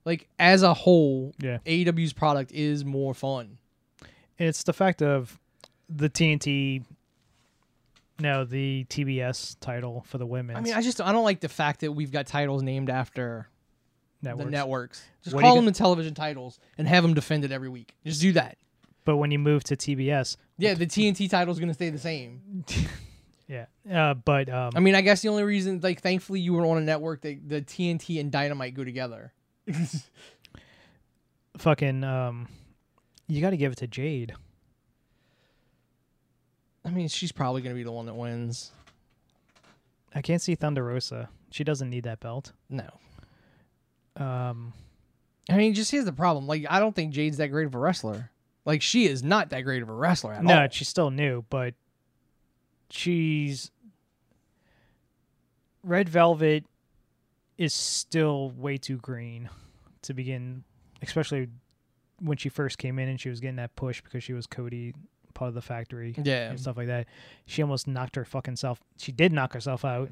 Like 0.05 0.27
as 0.37 0.63
a 0.63 0.73
whole, 0.73 1.33
yeah. 1.39 1.59
AEW's 1.65 2.11
product 2.11 2.51
is 2.51 2.83
more 2.83 3.13
fun. 3.13 3.57
And 4.37 4.49
It's 4.49 4.63
the 4.63 4.73
fact 4.73 5.01
of 5.01 5.39
the 5.87 6.09
TNT. 6.09 6.83
No, 8.19 8.45
the 8.45 8.85
TBS 8.89 9.57
title 9.59 10.05
for 10.07 10.17
the 10.17 10.25
women. 10.25 10.55
I 10.55 10.61
mean, 10.61 10.73
I 10.73 10.81
just 10.81 11.01
I 11.01 11.11
don't 11.11 11.23
like 11.23 11.39
the 11.39 11.49
fact 11.49 11.81
that 11.81 11.91
we've 11.91 12.11
got 12.11 12.27
titles 12.27 12.61
named 12.61 12.89
after 12.89 13.47
networks. 14.21 14.45
the 14.45 14.51
networks. 14.51 15.03
Just 15.23 15.35
What 15.35 15.41
do 15.41 15.47
call 15.47 15.55
them 15.55 15.65
the 15.65 15.71
television 15.71 16.13
titles 16.13 16.59
and 16.77 16.87
have 16.87 17.03
them 17.03 17.13
defended 17.13 17.51
every 17.51 17.69
week. 17.69 17.95
Just 18.05 18.21
do 18.21 18.31
that. 18.33 18.57
But 19.05 19.17
when 19.17 19.31
you 19.31 19.39
move 19.39 19.63
to 19.65 19.75
TBS, 19.75 20.37
Yeah, 20.57 20.75
the 20.75 20.85
TNT 20.85 21.29
title's 21.29 21.59
gonna 21.59 21.73
stay 21.73 21.89
the 21.89 21.97
same. 21.97 22.63
yeah. 23.47 23.65
Uh, 23.91 24.13
but 24.13 24.49
um, 24.49 24.71
I 24.75 24.79
mean, 24.79 24.95
I 24.95 25.01
guess 25.01 25.21
the 25.21 25.29
only 25.29 25.43
reason, 25.43 25.79
like, 25.81 26.01
thankfully 26.01 26.39
you 26.39 26.53
were 26.53 26.65
on 26.65 26.77
a 26.77 26.81
network 26.81 27.21
that 27.21 27.47
the 27.47 27.61
TNT 27.61 28.19
and 28.19 28.31
Dynamite 28.31 28.75
go 28.75 28.83
together. 28.83 29.33
fucking 31.57 32.03
um, 32.03 32.47
you 33.27 33.41
got 33.41 33.51
to 33.51 33.57
give 33.57 33.71
it 33.71 33.77
to 33.79 33.87
Jade. 33.87 34.33
I 36.85 36.89
mean, 36.89 37.07
she's 37.07 37.31
probably 37.31 37.61
gonna 37.61 37.75
be 37.75 37.83
the 37.83 37.91
one 37.91 38.05
that 38.07 38.15
wins. 38.15 38.71
I 40.15 40.21
can't 40.21 40.41
see 40.41 40.55
Thunder 40.55 40.83
Rosa. 40.83 41.29
She 41.51 41.63
doesn't 41.63 41.89
need 41.89 42.03
that 42.03 42.19
belt. 42.19 42.51
No, 42.69 42.87
Um, 44.15 44.73
I 45.49 45.57
mean, 45.57 45.73
just 45.73 45.91
here's 45.91 46.05
the 46.05 46.13
problem. 46.13 46.45
Like, 46.47 46.65
I 46.69 46.79
don't 46.79 46.95
think 46.95 47.13
Jade's 47.13 47.37
that 47.37 47.47
great 47.47 47.65
of 47.65 47.75
a 47.75 47.79
wrestler. 47.79 48.29
Like, 48.65 48.81
she 48.81 49.05
is 49.05 49.23
not 49.23 49.49
that 49.49 49.61
great 49.61 49.81
of 49.81 49.89
a 49.89 49.93
wrestler 49.93 50.33
at 50.33 50.43
no, 50.43 50.53
all. 50.53 50.59
No, 50.61 50.67
she's 50.71 50.87
still 50.87 51.09
new, 51.11 51.43
but 51.49 51.73
she's 52.89 53.71
Red 55.83 56.07
Velvet 56.09 56.65
is 57.57 57.73
still 57.73 58.51
way 58.51 58.77
too 58.77 58.97
green 58.97 59.49
to 60.03 60.13
begin, 60.13 60.63
especially 61.01 61.49
when 62.19 62.37
she 62.37 62.49
first 62.49 62.77
came 62.77 62.99
in 62.99 63.09
and 63.09 63.19
she 63.19 63.29
was 63.29 63.39
getting 63.39 63.57
that 63.57 63.75
push 63.75 64.01
because 64.01 64.23
she 64.23 64.33
was 64.33 64.47
Cody 64.47 64.93
part 65.33 65.49
of 65.49 65.55
the 65.55 65.61
factory 65.61 66.15
Yeah, 66.21 66.49
and 66.49 66.59
stuff 66.59 66.77
like 66.77 66.87
that. 66.87 67.07
She 67.45 67.61
almost 67.61 67.87
knocked 67.87 68.15
her 68.15 68.25
fucking 68.25 68.55
self. 68.55 68.79
She 68.97 69.11
did 69.11 69.31
knock 69.31 69.53
herself 69.53 69.83
out 69.85 70.09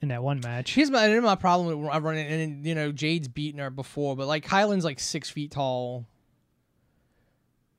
in 0.00 0.08
that 0.08 0.22
one 0.22 0.40
match. 0.40 0.74
Here's 0.74 0.90
my 0.90 1.08
my 1.20 1.34
problem 1.34 1.82
with 1.82 1.90
I 1.90 1.98
run 1.98 2.16
it, 2.16 2.30
and 2.30 2.66
you 2.66 2.74
know 2.74 2.92
Jade's 2.92 3.28
beaten 3.28 3.60
her 3.60 3.70
before, 3.70 4.16
but 4.16 4.26
like 4.26 4.46
KiLynn's 4.46 4.84
like 4.84 5.00
six 5.00 5.30
feet 5.30 5.50
tall, 5.52 6.06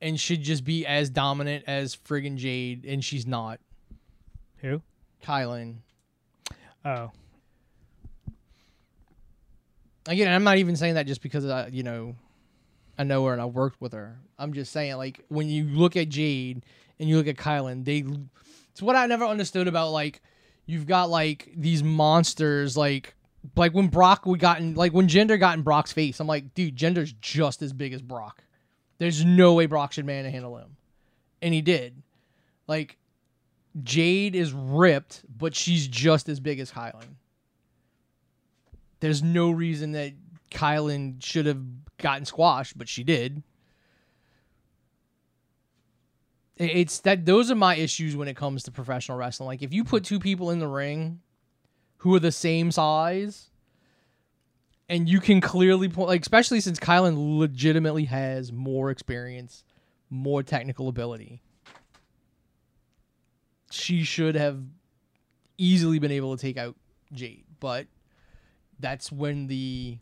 and 0.00 0.18
should 0.18 0.42
just 0.42 0.64
be 0.64 0.86
as 0.86 1.10
dominant 1.10 1.64
as 1.66 1.96
friggin' 1.96 2.36
Jade, 2.36 2.84
and 2.84 3.04
she's 3.04 3.26
not. 3.26 3.60
Who? 4.58 4.82
KiLynn. 5.22 5.76
Oh, 6.84 7.10
Again, 10.06 10.32
I'm 10.32 10.44
not 10.44 10.58
even 10.58 10.76
saying 10.76 10.94
that 10.94 11.06
just 11.06 11.22
because 11.22 11.46
I, 11.46 11.68
you 11.68 11.82
know, 11.82 12.14
I 12.98 13.04
know 13.04 13.24
her 13.26 13.32
and 13.32 13.42
I 13.42 13.46
worked 13.46 13.80
with 13.80 13.92
her. 13.92 14.18
I'm 14.38 14.52
just 14.52 14.72
saying 14.72 14.96
like 14.96 15.24
when 15.28 15.48
you 15.48 15.64
look 15.64 15.96
at 15.96 16.08
Jade 16.08 16.64
and 16.98 17.08
you 17.08 17.16
look 17.16 17.26
at 17.26 17.36
KiLynn, 17.36 17.84
they. 17.84 18.04
It's 18.70 18.82
what 18.82 18.96
I 18.96 19.06
never 19.06 19.24
understood 19.24 19.68
about 19.68 19.90
like 19.90 20.20
you've 20.66 20.86
got 20.86 21.10
like 21.10 21.52
these 21.56 21.82
monsters 21.82 22.76
like 22.76 23.14
like 23.56 23.72
when 23.72 23.88
Brock 23.88 24.26
we 24.26 24.38
got 24.38 24.58
in 24.58 24.74
like 24.74 24.92
when 24.92 25.08
Jinder 25.08 25.38
got 25.38 25.56
in 25.56 25.62
Brock's 25.62 25.92
face. 25.92 26.20
I'm 26.20 26.26
like, 26.26 26.54
dude, 26.54 26.76
Jinder's 26.76 27.12
just 27.20 27.62
as 27.62 27.72
big 27.72 27.92
as 27.92 28.02
Brock. 28.02 28.42
There's 28.98 29.24
no 29.24 29.54
way 29.54 29.66
Brock 29.66 29.92
should 29.92 30.06
manhandle 30.06 30.56
him, 30.56 30.76
and 31.42 31.52
he 31.52 31.60
did. 31.60 32.02
Like 32.66 32.96
Jade 33.82 34.34
is 34.34 34.52
ripped, 34.52 35.22
but 35.36 35.54
she's 35.54 35.86
just 35.88 36.28
as 36.28 36.40
big 36.40 36.60
as 36.60 36.70
KiLynn. 36.70 37.16
There's 39.00 39.22
no 39.22 39.50
reason 39.50 39.92
that 39.92 40.12
KiLynn 40.50 41.22
should 41.22 41.46
have 41.46 41.62
gotten 42.04 42.26
squashed, 42.26 42.76
but 42.76 42.86
she 42.86 43.02
did. 43.02 43.42
It's 46.56 47.00
that 47.00 47.24
those 47.24 47.50
are 47.50 47.56
my 47.56 47.74
issues 47.76 48.14
when 48.14 48.28
it 48.28 48.36
comes 48.36 48.62
to 48.64 48.70
professional 48.70 49.16
wrestling. 49.18 49.48
Like 49.48 49.62
if 49.62 49.72
you 49.72 49.82
put 49.82 50.04
two 50.04 50.20
people 50.20 50.50
in 50.50 50.60
the 50.60 50.68
ring 50.68 51.20
who 51.96 52.14
are 52.14 52.20
the 52.20 52.30
same 52.30 52.70
size 52.70 53.50
and 54.88 55.08
you 55.08 55.18
can 55.18 55.40
clearly 55.40 55.88
point 55.88 56.08
like 56.08 56.20
especially 56.20 56.60
since 56.60 56.78
KiLynn 56.78 57.38
legitimately 57.38 58.04
has 58.04 58.52
more 58.52 58.90
experience, 58.90 59.64
more 60.10 60.42
technical 60.42 60.88
ability. 60.88 61.40
She 63.70 64.04
should 64.04 64.36
have 64.36 64.62
easily 65.56 65.98
been 65.98 66.12
able 66.12 66.36
to 66.36 66.40
take 66.40 66.58
out 66.58 66.76
Jade, 67.12 67.46
but 67.58 67.86
that's 68.78 69.10
when 69.10 69.46
the 69.46 69.98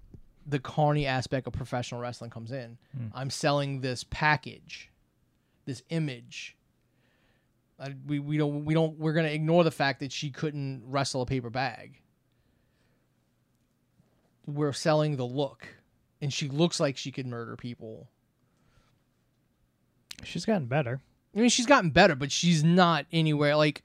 the 0.47 0.59
carny 0.59 1.07
aspect 1.07 1.47
of 1.47 1.53
professional 1.53 2.01
wrestling 2.01 2.31
comes 2.31 2.51
in. 2.53 2.79
Hmm. 2.97 3.07
I'm 3.15 3.31
selling 3.31 3.81
this 3.81 4.05
package, 4.05 4.91
this 5.67 5.83
image. 5.91 6.57
I, 7.81 7.95
we 8.07 8.19
we 8.19 8.37
don't 8.37 8.65
we 8.65 8.75
don't 8.75 8.99
we're 8.99 9.13
gonna 9.13 9.29
ignore 9.29 9.65
the 9.65 9.71
fact 9.71 10.01
that 10.01 10.13
she 10.13 10.31
couldn't 10.31 10.83
wrestle 10.87 11.23
a 11.23 11.27
paper 11.27 11.51
bag. 11.51 12.01
We're 14.47 14.73
selling 14.73 15.17
the 15.17 15.25
look, 15.25 15.67
and 16.21 16.33
she 16.33 16.49
looks 16.49 16.81
like 16.81 16.97
she 16.97 17.13
could 17.13 17.27
murder 17.27 17.57
people. 17.57 18.09
she's 20.25 20.45
gotten 20.45 20.67
better. 20.67 21.01
I 21.35 21.41
mean, 21.41 21.49
she's 21.49 21.67
gotten 21.67 21.91
better, 21.91 22.15
but 22.15 22.31
she's 22.33 22.63
not 22.65 23.07
anywhere 23.13 23.57
like. 23.57 23.83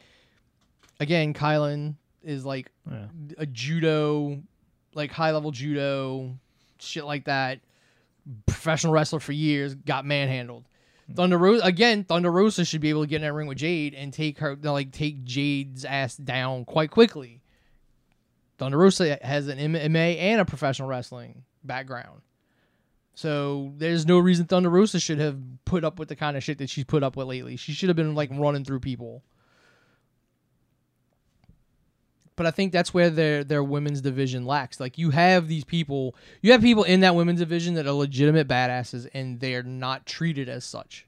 Again, 0.99 1.33
KiLynn 1.35 1.93
is 2.23 2.43
like 2.43 2.71
Yeah. 2.91 3.05
a 3.37 3.45
judo 3.45 4.41
like 4.95 5.11
high 5.11 5.29
level 5.31 5.51
judo, 5.51 6.35
shit 6.79 7.05
like 7.05 7.25
that. 7.25 7.59
Professional 8.45 8.93
wrestler 8.93 9.19
for 9.19 9.31
years, 9.31 9.75
got 9.75 10.05
manhandled. 10.05 10.65
Thunder 11.13 11.37
Rosa 11.37 11.63
again. 11.63 12.03
Thunder 12.03 12.31
Rosa 12.31 12.65
should 12.65 12.81
be 12.81 12.89
able 12.89 13.03
to 13.03 13.07
get 13.07 13.17
in 13.17 13.21
that 13.21 13.33
ring 13.33 13.47
with 13.47 13.59
Jade 13.59 13.93
and 13.93 14.11
take 14.11 14.39
her 14.39 14.55
like 14.55 14.91
take 14.91 15.23
Jade's 15.23 15.85
ass 15.85 16.17
down 16.17 16.65
quite 16.65 16.91
quickly. 16.91 17.41
Thunder 18.57 18.77
Rosa 18.77 19.17
has 19.21 19.47
an 19.47 19.57
MMA 19.57 20.17
and 20.17 20.41
a 20.41 20.45
professional 20.45 20.89
wrestling 20.89 21.43
background, 21.63 22.21
so 23.13 23.71
there's 23.77 24.05
no 24.05 24.19
reason 24.19 24.45
Thunder 24.45 24.69
Rosa 24.69 24.99
should 24.99 25.19
have 25.19 25.39
put 25.63 25.83
up 25.83 25.99
with 25.99 26.09
the 26.09 26.15
kind 26.15 26.35
of 26.35 26.43
shit 26.43 26.57
that 26.57 26.69
she's 26.69 26.83
put 26.83 27.03
up 27.03 27.15
with 27.15 27.27
lately. 27.27 27.55
She 27.55 27.71
should 27.71 27.89
have 27.89 27.95
been 27.95 28.15
like 28.15 28.29
running 28.33 28.65
through 28.65 28.81
people. 28.81 29.23
But 32.37 32.45
I 32.45 32.51
think 32.51 32.71
that's 32.71 32.93
where 32.93 33.09
their 33.09 33.43
their 33.43 33.63
women's 33.63 33.99
division 33.99 34.45
lacks. 34.45 34.79
Like 34.79 34.97
you 34.97 35.09
have 35.09 35.49
these 35.49 35.65
people, 35.65 36.15
you 36.41 36.53
have 36.53 36.61
people 36.61 36.85
in 36.85 37.01
that 37.01 37.15
women's 37.15 37.39
division 37.39 37.73
that 37.73 37.85
are 37.85 37.91
legitimate 37.91 38.47
badasses, 38.47 39.09
and 39.13 39.41
they're 39.41 39.63
not 39.63 40.05
treated 40.05 40.47
as 40.47 40.63
such. 40.63 41.05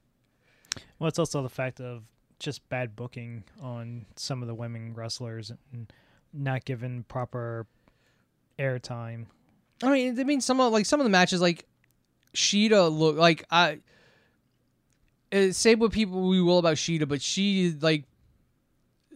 Well, 0.97 1.07
it's 1.07 1.19
also 1.19 1.41
the 1.41 1.49
fact 1.49 1.79
of 1.79 2.03
just 2.39 2.67
bad 2.69 2.95
booking 2.95 3.43
on 3.61 4.05
some 4.15 4.41
of 4.41 4.47
the 4.47 4.55
women 4.55 4.93
wrestlers 4.93 5.51
and 5.71 5.93
not 6.33 6.65
given 6.65 7.03
proper 7.03 7.67
airtime. 8.57 9.27
I 9.83 9.91
mean, 9.91 10.19
I 10.19 10.23
mean, 10.23 10.41
some 10.41 10.59
of 10.59 10.73
like 10.73 10.85
some 10.85 10.99
of 10.99 11.03
the 11.03 11.09
matches, 11.09 11.41
like 11.41 11.65
Shida 12.33 12.91
look 12.91 13.15
like 13.17 13.45
I. 13.49 13.79
Uh, 15.31 15.51
say 15.51 15.75
what 15.75 15.91
people 15.91 16.27
we 16.27 16.41
will 16.41 16.57
about 16.57 16.77
Shida, 16.77 17.07
but 17.07 17.21
she 17.21 17.75
like 17.81 18.05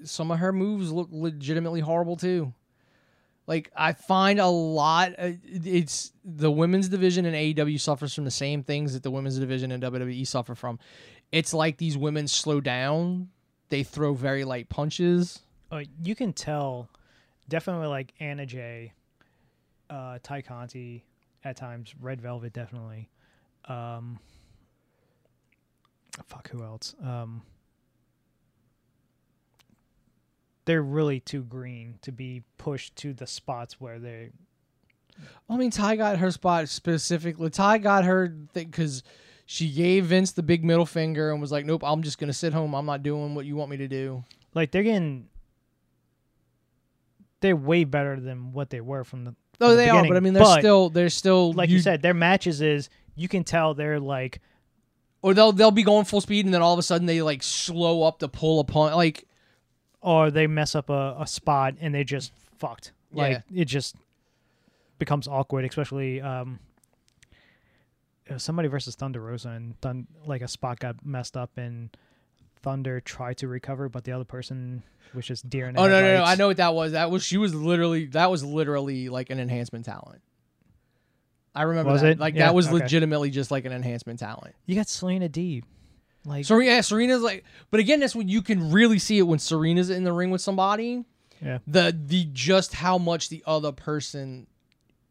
some 0.03 0.31
of 0.31 0.39
her 0.39 0.51
moves 0.51 0.91
look 0.91 1.09
legitimately 1.11 1.81
horrible 1.81 2.15
too. 2.15 2.53
Like 3.45 3.71
I 3.75 3.93
find 3.93 4.39
a 4.39 4.47
lot. 4.47 5.13
Uh, 5.17 5.31
it's 5.43 6.13
the 6.23 6.51
women's 6.51 6.87
division 6.87 7.25
in 7.25 7.33
AEW 7.33 7.79
suffers 7.79 8.13
from 8.13 8.25
the 8.25 8.31
same 8.31 8.63
things 8.63 8.93
that 8.93 9.03
the 9.03 9.11
women's 9.11 9.37
division 9.37 9.71
in 9.71 9.81
WWE 9.81 10.25
suffer 10.25 10.55
from. 10.55 10.79
It's 11.31 11.53
like 11.53 11.77
these 11.77 11.97
women 11.97 12.27
slow 12.27 12.61
down. 12.61 13.29
They 13.69 13.83
throw 13.83 14.13
very 14.13 14.43
light 14.43 14.69
punches. 14.69 15.39
Oh, 15.71 15.81
you 16.03 16.15
can 16.15 16.31
tell, 16.31 16.89
definitely 17.49 17.87
like 17.87 18.13
Anna 18.19 18.45
Jay, 18.45 18.93
uh, 19.89 20.19
Tay 20.21 20.43
Conti, 20.43 21.03
at 21.43 21.57
times 21.57 21.93
Red 21.99 22.21
Velvet 22.21 22.53
definitely. 22.53 23.09
Um, 23.65 24.19
fuck 26.27 26.49
who 26.49 26.63
else? 26.63 26.95
Um, 27.03 27.41
they're 30.65 30.83
really 30.83 31.19
too 31.19 31.43
green 31.43 31.99
to 32.01 32.11
be 32.11 32.43
pushed 32.57 32.95
to 32.97 33.13
the 33.13 33.27
spots 33.27 33.79
where 33.79 33.99
they. 33.99 34.31
I 35.49 35.57
mean, 35.57 35.69
Tay 35.69 35.95
got 35.97 36.17
her 36.17 36.31
spot 36.31 36.69
specifically. 36.69 37.49
Tay 37.49 37.77
got 37.77 38.05
her 38.05 38.27
because 38.27 39.03
she 39.45 39.69
gave 39.69 40.05
Vince 40.05 40.31
the 40.31 40.43
big 40.43 40.63
middle 40.63 40.85
finger 40.85 41.31
and 41.31 41.39
was 41.39 41.51
like, 41.51 41.65
"Nope, 41.65 41.83
I'm 41.83 42.01
just 42.01 42.17
gonna 42.17 42.33
sit 42.33 42.53
home. 42.53 42.73
I'm 42.73 42.85
not 42.85 43.03
doing 43.03 43.35
what 43.35 43.45
you 43.45 43.55
want 43.55 43.69
me 43.69 43.77
to 43.77 43.87
do." 43.87 44.23
Like 44.53 44.71
they're 44.71 44.83
getting. 44.83 45.27
They're 47.41 47.55
way 47.55 47.83
better 47.83 48.19
than 48.19 48.53
what 48.53 48.69
they 48.69 48.81
were 48.81 49.03
from 49.03 49.25
the. 49.25 49.35
Oh, 49.59 49.71
the 49.71 49.75
they 49.75 49.89
are, 49.89 50.07
but 50.07 50.17
I 50.17 50.19
mean, 50.19 50.33
they're 50.33 50.43
but, 50.43 50.59
still 50.59 50.89
they're 50.89 51.09
still 51.09 51.53
like 51.53 51.69
you, 51.69 51.79
said, 51.79 52.01
their 52.01 52.13
matches 52.13 52.61
is 52.61 52.89
you 53.15 53.27
can 53.27 53.43
tell 53.43 53.73
they're 53.73 53.99
like 53.99 54.41
or 55.21 55.33
they'll 55.33 55.51
they'll 55.51 55.71
be 55.71 55.83
going 55.83 56.05
full 56.05 56.21
speed 56.21 56.45
and 56.45 56.53
then 56.53 56.61
all 56.61 56.73
of 56.73 56.79
a 56.79 56.83
sudden 56.83 57.05
they 57.07 57.21
like 57.21 57.41
slow 57.41 58.03
up 58.03 58.19
to 58.19 58.27
pull 58.27 58.59
a 58.59 58.63
punch. 58.63 58.95
Like 58.95 59.27
or 60.03 60.29
they 60.29 60.45
mess 60.45 60.75
up 60.75 60.89
a, 60.91 61.15
a 61.19 61.25
spot 61.25 61.73
and 61.81 61.95
they 61.95 62.03
just 62.03 62.31
fucked. 62.59 62.91
Like 63.11 63.41
Yeah. 63.49 63.61
it 63.61 63.65
just 63.65 63.95
becomes 64.99 65.27
awkward, 65.27 65.65
especially 65.65 66.21
um 66.21 66.59
somebody 68.37 68.67
versus 68.67 68.95
Thunder 68.95 69.21
Rosa 69.21 69.49
and 69.49 69.79
Thun- 69.81 70.07
like 70.25 70.41
a 70.41 70.47
spot 70.47 70.79
got 70.79 71.05
messed 71.05 71.35
up 71.37 71.57
and 71.57 71.95
Thunder 72.61 73.01
tried 73.01 73.37
to 73.37 73.47
recover, 73.47 73.89
but 73.89 74.03
the 74.05 74.11
other 74.13 74.23
person 74.23 74.83
was 75.13 75.25
just 75.27 75.49
deer 75.49 75.67
in 75.67 75.77
oh 75.77 75.83
no 75.87 76.01
no 76.01 76.17
no! 76.17 76.23
I 76.23 76.35
know 76.35 76.47
what 76.47 76.57
that 76.57 76.73
was. 76.73 76.93
That 76.93 77.11
was 77.11 77.23
she 77.23 77.37
was 77.37 77.53
literally 77.53 78.05
that 78.07 78.31
was 78.31 78.43
literally 78.43 79.09
like 79.09 79.29
an 79.29 79.39
enhancement 79.39 79.85
talent. 79.85 80.21
I 81.53 81.63
remember 81.63 81.91
Was 81.91 82.01
that. 82.01 82.11
it? 82.11 82.19
Like 82.19 82.33
Yeah, 82.35 82.45
that 82.47 82.55
was 82.55 82.67
okay. 82.67 82.75
legitimately 82.79 83.29
just 83.29 83.51
like 83.51 83.65
an 83.65 83.73
enhancement 83.73 84.19
talent. 84.19 84.55
You 84.65 84.75
got 84.75 84.87
Serena 84.87 85.27
Deeb. 85.29 85.63
Like 86.25 86.45
Serena, 86.45 86.71
yeah, 86.71 86.81
Serena's 86.81 87.21
like, 87.21 87.43
but 87.69 87.79
again, 87.79 87.99
that's 87.99 88.15
when 88.15 88.29
you 88.29 88.41
can 88.41 88.71
really 88.71 88.99
see 88.99 89.17
it 89.17 89.23
when 89.23 89.39
Serena's 89.39 89.89
in 89.89 90.03
the 90.03 90.13
ring 90.13 90.31
with 90.31 90.41
somebody. 90.41 91.03
yeah. 91.41 91.59
The 91.67 91.97
the 92.05 92.27
just 92.31 92.73
how 92.73 92.97
much 92.97 93.29
the 93.29 93.43
other 93.45 93.71
person 93.71 94.47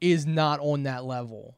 is 0.01 0.27
not 0.27 0.61
on 0.61 0.85
that 0.85 1.05
level. 1.05 1.57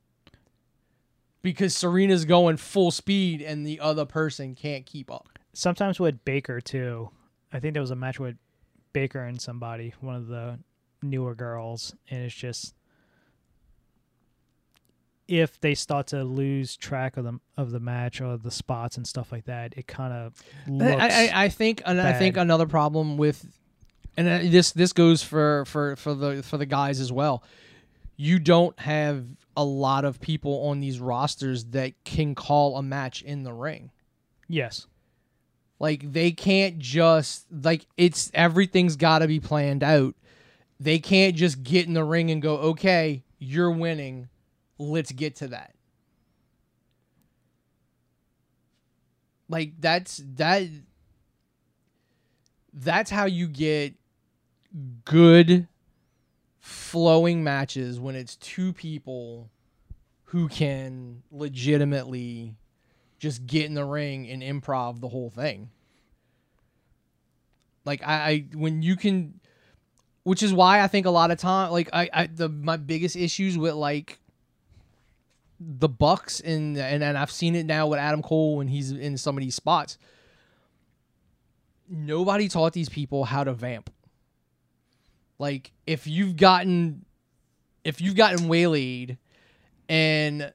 Because 1.42 1.76
Serena's 1.76 2.24
going 2.24 2.56
full 2.56 2.90
speed 2.90 3.42
and 3.42 3.66
the 3.66 3.80
other 3.80 4.06
person 4.06 4.54
can't 4.54 4.86
keep 4.86 5.10
up. 5.10 5.28
Sometimes 5.52 6.00
with 6.00 6.24
Baker 6.24 6.60
too. 6.60 7.10
I 7.52 7.60
think 7.60 7.74
there 7.74 7.82
was 7.82 7.90
a 7.90 7.96
match 7.96 8.18
with 8.18 8.36
Baker 8.92 9.22
and 9.22 9.40
somebody, 9.40 9.94
one 10.00 10.16
of 10.16 10.26
the 10.26 10.58
newer 11.02 11.34
girls, 11.34 11.94
and 12.10 12.24
it's 12.24 12.34
just 12.34 12.74
if 15.26 15.60
they 15.60 15.74
start 15.74 16.08
to 16.08 16.22
lose 16.24 16.76
track 16.76 17.16
of 17.16 17.24
the 17.24 17.38
of 17.56 17.70
the 17.70 17.80
match 17.80 18.20
or 18.20 18.36
the 18.36 18.50
spots 18.50 18.96
and 18.96 19.06
stuff 19.06 19.32
like 19.32 19.44
that, 19.46 19.74
it 19.76 19.86
kind 19.86 20.12
of. 20.12 20.42
I, 21.00 21.28
I, 21.28 21.44
I 21.44 21.48
think 21.48 21.82
and 21.86 22.00
I 22.00 22.12
think 22.18 22.36
another 22.36 22.66
problem 22.66 23.16
with 23.16 23.46
and 24.16 24.28
uh, 24.28 24.38
this 24.50 24.72
this 24.72 24.92
goes 24.92 25.22
for 25.22 25.64
for 25.64 25.96
for 25.96 26.14
the 26.14 26.42
for 26.42 26.56
the 26.58 26.66
guys 26.66 27.00
as 27.00 27.10
well. 27.10 27.42
You 28.16 28.38
don't 28.38 28.78
have 28.80 29.24
a 29.56 29.64
lot 29.64 30.04
of 30.04 30.20
people 30.20 30.68
on 30.68 30.80
these 30.80 31.00
rosters 31.00 31.64
that 31.66 31.92
can 32.04 32.34
call 32.34 32.76
a 32.76 32.82
match 32.82 33.22
in 33.22 33.42
the 33.42 33.52
ring. 33.52 33.90
yes, 34.48 34.86
Like 35.80 36.12
they 36.12 36.30
can't 36.30 36.78
just 36.78 37.46
like 37.50 37.86
it's 37.96 38.30
everything's 38.34 38.96
got 38.96 39.20
to 39.20 39.26
be 39.26 39.40
planned 39.40 39.82
out. 39.82 40.14
They 40.80 40.98
can't 40.98 41.34
just 41.34 41.62
get 41.62 41.86
in 41.86 41.94
the 41.94 42.04
ring 42.04 42.30
and 42.30 42.42
go, 42.42 42.56
"Okay, 42.56 43.22
you're 43.38 43.70
winning. 43.70 44.28
Let's 44.78 45.12
get 45.12 45.36
to 45.36 45.48
that." 45.48 45.74
Like 49.48 49.74
that's 49.80 50.22
that 50.36 50.68
that's 52.72 53.10
how 53.10 53.26
you 53.26 53.46
get 53.46 53.94
good 55.04 55.68
flowing 56.58 57.44
matches 57.44 58.00
when 58.00 58.16
it's 58.16 58.36
two 58.36 58.72
people 58.72 59.50
who 60.24 60.48
can 60.48 61.22
legitimately 61.30 62.56
just 63.18 63.46
get 63.46 63.66
in 63.66 63.74
the 63.74 63.84
ring 63.84 64.28
and 64.28 64.42
improv 64.42 65.00
the 65.00 65.08
whole 65.08 65.30
thing. 65.30 65.70
Like 67.84 68.02
I, 68.04 68.14
I 68.14 68.46
when 68.54 68.82
you 68.82 68.96
can 68.96 69.40
which 70.22 70.42
is 70.42 70.54
why 70.54 70.80
I 70.80 70.88
think 70.88 71.04
a 71.06 71.10
lot 71.10 71.30
of 71.30 71.38
time 71.38 71.70
like 71.70 71.90
I, 71.92 72.08
I 72.12 72.26
the 72.26 72.48
my 72.48 72.78
biggest 72.78 73.14
issues 73.14 73.58
with 73.58 73.74
like 73.74 74.18
the 75.60 75.88
Bucks 75.88 76.40
and 76.40 76.76
and 76.76 77.02
and 77.02 77.16
I've 77.16 77.30
seen 77.30 77.54
it 77.54 77.66
now 77.66 77.86
with 77.86 77.98
Adam 77.98 78.22
Cole 78.22 78.56
when 78.56 78.68
he's 78.68 78.90
in 78.90 79.16
some 79.16 79.36
of 79.36 79.42
these 79.42 79.54
spots. 79.54 79.98
Nobody 81.88 82.48
taught 82.48 82.72
these 82.72 82.88
people 82.88 83.24
how 83.24 83.44
to 83.44 83.52
vamp. 83.52 83.90
Like 85.38 85.72
if 85.86 86.06
you've 86.06 86.36
gotten 86.36 87.04
if 87.84 88.00
you've 88.00 88.16
gotten 88.16 88.48
waylaid 88.48 89.18
and 89.88 90.52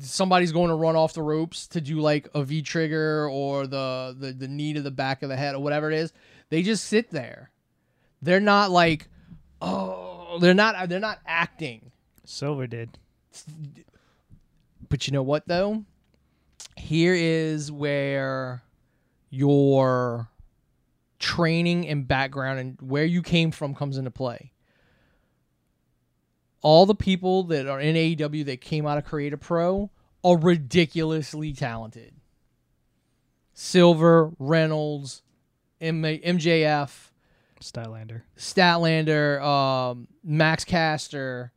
somebody's 0.00 0.52
going 0.52 0.68
to 0.68 0.74
run 0.74 0.96
off 0.96 1.14
the 1.14 1.22
ropes 1.22 1.66
to 1.68 1.80
do 1.80 2.00
like 2.00 2.28
a 2.34 2.42
V 2.42 2.62
trigger 2.62 3.28
or 3.28 3.66
the, 3.66 4.14
the 4.18 4.32
the 4.32 4.48
knee 4.48 4.74
to 4.74 4.82
the 4.82 4.90
back 4.90 5.22
of 5.22 5.28
the 5.28 5.36
head 5.36 5.54
or 5.54 5.62
whatever 5.62 5.90
it 5.90 5.96
is, 5.96 6.12
they 6.50 6.62
just 6.62 6.84
sit 6.84 7.10
there. 7.10 7.50
They're 8.20 8.40
not 8.40 8.70
like, 8.70 9.08
oh, 9.62 10.38
they're 10.40 10.54
not 10.54 10.88
they're 10.88 11.00
not 11.00 11.20
acting. 11.26 11.92
Silver 12.24 12.66
did. 12.66 12.98
But 14.88 15.06
you 15.06 15.12
know 15.12 15.22
what 15.22 15.46
though? 15.46 15.84
Here 16.76 17.14
is 17.14 17.70
where 17.70 18.62
your 19.30 20.28
training 21.18 21.86
and 21.88 22.06
background 22.06 22.58
and 22.58 22.78
where 22.80 23.04
you 23.04 23.22
came 23.22 23.50
from 23.50 23.74
comes 23.74 23.98
into 23.98 24.10
play. 24.10 24.52
All 26.62 26.86
the 26.86 26.94
people 26.94 27.44
that 27.44 27.66
are 27.66 27.80
in 27.80 27.94
AEW 27.94 28.44
that 28.46 28.60
came 28.60 28.86
out 28.86 28.98
of 28.98 29.04
Create 29.04 29.32
A 29.32 29.38
Pro 29.38 29.90
are 30.24 30.36
ridiculously 30.38 31.52
talented. 31.52 32.14
Silver, 33.54 34.32
Reynolds, 34.38 35.22
M- 35.80 36.02
MJF, 36.02 37.10
Stylander. 37.60 38.22
Statlander, 38.36 39.42
um, 39.42 40.08
Max 40.24 40.64
Caster, 40.64 41.52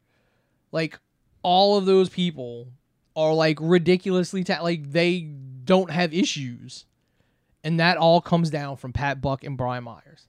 like 0.71 0.99
all 1.43 1.77
of 1.77 1.85
those 1.85 2.09
people 2.09 2.67
are 3.15 3.33
like 3.33 3.57
ridiculously 3.61 4.43
ta- 4.43 4.61
like 4.61 4.91
they 4.91 5.21
don't 5.63 5.91
have 5.91 6.13
issues, 6.13 6.85
and 7.63 7.79
that 7.79 7.97
all 7.97 8.21
comes 8.21 8.49
down 8.49 8.77
from 8.77 8.93
Pat 8.93 9.21
Buck 9.21 9.43
and 9.43 9.57
Brian 9.57 9.83
Myers. 9.83 10.27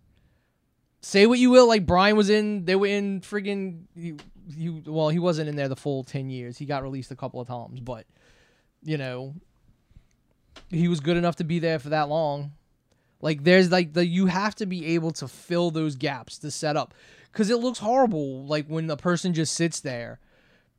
say 1.01 1.27
what 1.27 1.39
you 1.39 1.51
will, 1.51 1.67
like 1.67 1.85
Brian 1.87 2.17
was 2.17 2.31
in, 2.31 2.65
they 2.65 2.77
were 2.77 2.87
in 2.87 3.21
friggin' 3.21 3.83
you, 3.95 4.17
you. 4.49 4.83
Well, 4.87 5.09
he 5.09 5.19
wasn't 5.19 5.49
in 5.49 5.57
there 5.57 5.69
the 5.69 5.77
full 5.77 6.05
ten 6.05 6.31
years. 6.31 6.59
He 6.59 6.65
got 6.65 6.83
released 6.83 7.11
a 7.11 7.17
couple 7.17 7.41
of 7.41 7.49
times, 7.49 7.81
but 7.81 8.07
you 8.83 8.97
know, 8.97 9.35
he 10.71 10.89
was 10.89 11.01
good 11.01 11.17
enough 11.17 11.37
to 11.37 11.45
be 11.45 11.59
there 11.59 11.79
for 11.79 11.91
that 11.91 12.09
long. 12.09 12.53
Like 13.21 13.45
there's 13.45 13.71
like 13.71 13.93
the 13.93 14.05
you 14.05 14.27
have 14.27 14.55
to 14.57 14.67
be 14.67 14.95
able 14.95 15.13
to 15.13 15.29
fill 15.29 15.71
those 15.71 15.95
gaps 15.95 16.39
to 16.39 16.51
set 16.51 16.77
up 16.77 16.95
because 17.31 17.51
it 17.51 17.59
looks 17.59 17.79
horrible. 17.79 18.45
Like 18.47 18.67
when 18.67 18.89
the 18.89 18.97
person 18.97 19.33
just 19.35 19.55
sits 19.55 19.81
there, 19.81 20.19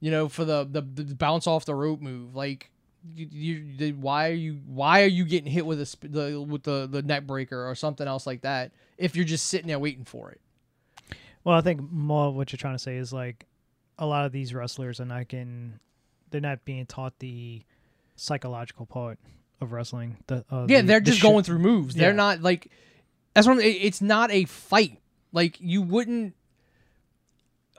you 0.03 0.11
know, 0.11 0.27
for 0.27 0.43
the 0.43 0.67
the, 0.69 0.81
the 0.81 1.15
bounce 1.15 1.47
off 1.47 1.63
the 1.63 1.73
rope 1.73 2.01
move. 2.01 2.35
Like 2.35 2.69
you, 3.15 3.27
you 3.31 3.77
the, 3.77 3.91
why 3.93 4.29
are 4.29 4.33
you 4.33 4.59
why 4.65 5.01
are 5.03 5.07
you 5.07 5.23
getting 5.23 5.49
hit 5.49 5.65
with 5.65 5.79
a 5.79 5.85
sp- 5.87 6.11
the 6.11 6.41
with 6.41 6.63
the 6.63 6.87
the 6.91 7.01
neck 7.01 7.25
breaker 7.25 7.69
or 7.69 7.73
something 7.73 8.05
else 8.07 8.27
like 8.27 8.41
that 8.41 8.71
if 8.97 9.15
you're 9.15 9.23
just 9.23 9.47
sitting 9.47 9.67
there 9.67 9.79
waiting 9.79 10.03
for 10.03 10.31
it? 10.31 10.41
Well, 11.45 11.57
I 11.57 11.61
think 11.61 11.79
more 11.89 12.27
of 12.27 12.35
what 12.35 12.51
you're 12.51 12.57
trying 12.57 12.75
to 12.75 12.79
say 12.79 12.97
is 12.97 13.13
like 13.13 13.45
a 13.97 14.05
lot 14.05 14.25
of 14.25 14.33
these 14.33 14.53
wrestlers 14.53 14.99
are 14.99 15.05
not 15.05 15.27
getting, 15.29 15.79
they're 16.31 16.41
not 16.41 16.65
being 16.65 16.85
taught 16.85 17.19
the 17.19 17.61
psychological 18.15 18.85
part 18.85 19.19
of 19.61 19.71
wrestling. 19.71 20.17
The 20.27 20.43
uh, 20.51 20.65
Yeah, 20.67 20.81
the- 20.81 20.87
they're 20.87 20.99
the 20.99 21.05
just 21.05 21.19
sh- 21.19 21.23
going 21.23 21.43
through 21.43 21.59
moves. 21.59 21.95
They're 21.95 22.09
Yeah. 22.09 22.15
not 22.15 22.41
like 22.41 22.71
that's 23.33 23.47
what 23.47 23.59
it's 23.59 24.01
not 24.01 24.31
a 24.31 24.45
fight. 24.45 24.99
Like 25.31 25.59
you 25.61 25.81
wouldn't 25.81 26.35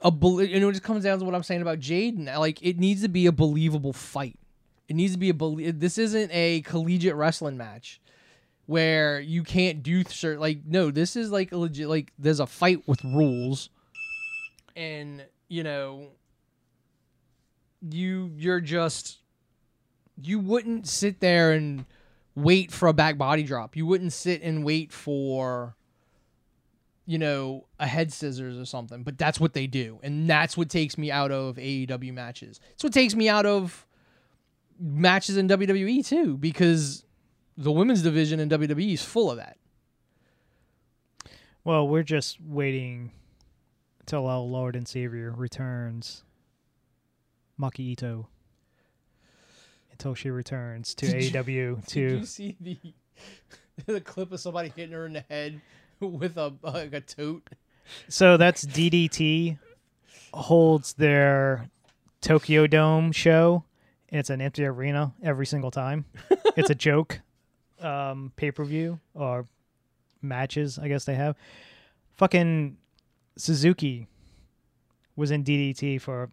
a 0.05 0.11
know 0.11 0.69
it 0.69 0.73
just 0.73 0.83
comes 0.83 1.05
down 1.05 1.19
to 1.19 1.25
what 1.25 1.35
I'm 1.35 1.43
saying 1.43 1.63
about 1.63 1.81
Jaden. 1.81 2.27
Like 2.39 2.63
it 2.63 2.79
needs 2.79 3.03
to 3.03 3.09
be 3.09 3.27
a 3.27 3.33
believable 3.33 3.93
fight. 3.93 4.39
It 4.89 4.95
needs 4.95 5.15
to 5.15 5.19
be 5.19 5.31
a 5.31 5.35
belie- 5.35 5.71
this 5.71 5.99
isn't 5.99 6.31
a 6.33 6.61
collegiate 6.61 7.15
wrestling 7.15 7.57
match 7.57 8.01
where 8.67 9.19
you 9.21 9.43
can't 9.43 9.83
do 9.83 10.05
certain 10.05 10.41
like 10.41 10.61
no, 10.67 10.91
this 10.91 11.17
is 11.17 11.31
like 11.31 11.53
a 11.53 11.57
legit 11.57 11.89
like 11.89 12.13
there's 12.19 12.41
a 12.41 12.47
fight 12.47 12.87
with 12.87 13.03
rules 13.03 13.71
and 14.77 15.25
you 15.49 15.63
know 15.63 16.09
you 17.91 18.31
you're 18.37 18.61
just 18.61 19.19
you 20.21 20.39
wouldn't 20.39 20.87
sit 20.87 21.21
there 21.21 21.53
and 21.53 21.85
wait 22.35 22.71
for 22.73 22.89
a 22.89 22.93
back 22.93 23.19
body 23.19 23.43
drop. 23.43 23.77
You 23.77 23.87
wouldn't 23.87 24.13
sit 24.13 24.43
and 24.43 24.65
wait 24.65 24.93
for 24.93 25.77
you 27.07 27.19
know, 27.19 27.67
a 27.79 27.87
head 27.87 28.13
scissors 28.13 28.59
or 28.59 28.65
something, 28.65 29.03
but 29.03 29.19
that's 29.19 29.39
what 29.39 29.53
they 29.53 29.67
do. 29.67 30.01
And 30.03 30.29
that's 30.29 30.57
what 30.57 30.71
takes 30.71 30.97
me 30.97 31.11
out 31.11 31.31
of 31.31 31.57
AEW 31.57 32.13
matches. 32.15 32.61
It's 32.73 32.85
what 32.85 32.93
takes 32.93 33.15
me 33.15 33.29
out 33.29 33.45
of 33.47 33.87
matches 34.81 35.37
in 35.37 35.49
WWE 35.49 36.07
too 36.07 36.37
because 36.39 37.05
the 37.57 37.71
women's 37.71 38.03
division 38.03 38.41
in 38.41 38.49
WWE 38.49 38.95
is 38.95 39.05
full 39.05 39.31
of 39.31 39.37
that. 39.37 39.59
Well, 41.63 41.89
we're 41.89 42.03
just 42.03 42.39
waiting 42.41 43.13
till 44.07 44.27
our 44.27 44.41
Lord 44.41 44.77
and 44.77 44.87
Savior 44.87 45.33
returns, 45.37 46.25
Maki 47.61 47.97
Itoh. 47.97 48.27
Until 49.93 50.15
she 50.15 50.29
returns 50.29 50.93
to 50.97 51.07
Did 51.07 51.23
you- 51.25 51.31
AEW 51.31 51.87
Did 51.93 52.11
you 52.21 52.27
see 52.27 52.57
the 52.61 52.77
the 53.87 54.01
clip 54.01 54.33
of 54.33 54.41
somebody 54.41 54.73
hitting 54.75 54.93
her 54.93 55.07
in 55.07 55.13
the 55.13 55.25
head 55.31 55.61
with 56.19 56.37
a 56.37 56.55
like 56.63 56.93
a 56.93 57.01
tote? 57.01 57.49
So 58.09 58.37
that's 58.37 58.65
DDT 58.65 59.59
holds 60.33 60.95
their 60.95 61.69
Tokyo 62.21 62.67
Dome 62.67 63.13
show, 63.13 63.65
and 64.09 64.19
it's 64.19 64.31
an 64.31 64.41
empty 64.41 64.65
arena 64.65 65.13
every 65.23 65.47
single 65.47 65.71
time. 65.71 66.07
it's 66.57 66.71
a 66.71 66.75
joke 66.75 67.21
um, 67.81 68.33
pay 68.37 68.51
per 68.51 68.65
view 68.65 68.99
or 69.15 69.47
matches, 70.23 70.79
I 70.79 70.89
guess 70.89 71.05
they 71.05 71.15
have. 71.15 71.37
Fucking 72.15 72.77
Suzuki 73.37 74.09
was 75.17 75.31
in 75.31 75.45
DDT 75.45 76.01
for 76.01 76.25
a 76.25 76.29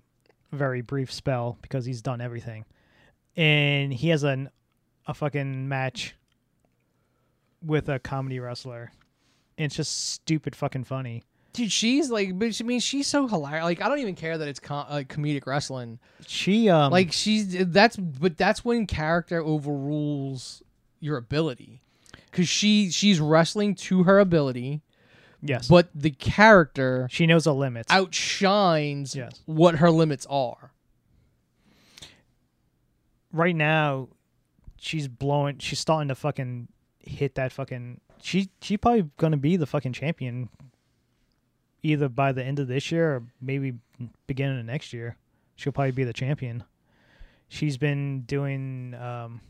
very 0.55 0.81
brief 0.81 1.11
spell 1.11 1.57
because 1.61 1.85
he's 1.85 2.01
done 2.01 2.21
everything, 2.21 2.65
and 3.35 3.93
he 3.93 4.09
has 4.09 4.23
an 4.23 4.49
a 5.07 5.13
fucking 5.13 5.67
match 5.67 6.15
with 7.63 7.89
a 7.89 7.99
comedy 7.99 8.39
wrestler. 8.39 8.91
It's 9.61 9.75
just 9.75 10.09
stupid 10.11 10.55
fucking 10.55 10.83
funny. 10.85 11.23
Dude, 11.53 11.71
she's 11.71 12.09
like, 12.09 12.39
but 12.39 12.55
she 12.55 12.63
I 12.63 12.67
mean 12.67 12.79
she's 12.79 13.07
so 13.07 13.27
hilarious. 13.27 13.63
Like, 13.65 13.81
I 13.81 13.89
don't 13.89 13.99
even 13.99 14.15
care 14.15 14.37
that 14.37 14.47
it's 14.47 14.59
com- 14.59 14.87
like 14.89 15.09
comedic 15.09 15.45
wrestling. 15.45 15.99
She 16.27 16.69
um 16.69 16.91
like 16.91 17.11
she's 17.11 17.65
that's 17.67 17.97
but 17.97 18.37
that's 18.37 18.63
when 18.63 18.87
character 18.87 19.41
overrules 19.43 20.63
your 21.01 21.17
ability 21.17 21.81
because 22.29 22.47
she 22.47 22.89
she's 22.89 23.19
wrestling 23.19 23.75
to 23.75 24.03
her 24.03 24.19
ability 24.19 24.81
yes, 25.41 25.67
but 25.67 25.89
the 25.93 26.11
character 26.11 27.07
she 27.11 27.25
knows 27.25 27.43
the 27.43 27.53
limits. 27.53 27.91
outshines 27.91 29.15
Yes. 29.15 29.41
what 29.45 29.75
her 29.75 29.91
limits 29.91 30.25
are 30.29 30.71
Right 33.33 33.55
now, 33.55 34.09
she's 34.77 35.07
blowing. 35.07 35.57
She's 35.59 35.79
starting 35.79 36.09
to 36.09 36.15
fucking 36.15 36.67
hit 36.99 37.35
that 37.35 37.51
fucking. 37.53 38.01
She 38.21 38.49
she 38.61 38.77
probably 38.77 39.09
gonna 39.17 39.37
be 39.37 39.57
the 39.57 39.65
fucking 39.65 39.93
champion. 39.93 40.49
Either 41.83 42.07
by 42.09 42.31
the 42.31 42.43
end 42.43 42.59
of 42.59 42.67
this 42.67 42.91
year 42.91 43.15
or 43.15 43.23
maybe 43.41 43.73
beginning 44.27 44.59
of 44.59 44.65
next 44.65 44.93
year, 44.93 45.17
she'll 45.55 45.73
probably 45.73 45.91
be 45.91 46.03
the 46.03 46.13
champion. 46.13 46.63
She's 47.49 47.77
been 47.77 48.21
doing. 48.21 48.93
Um, 48.93 49.41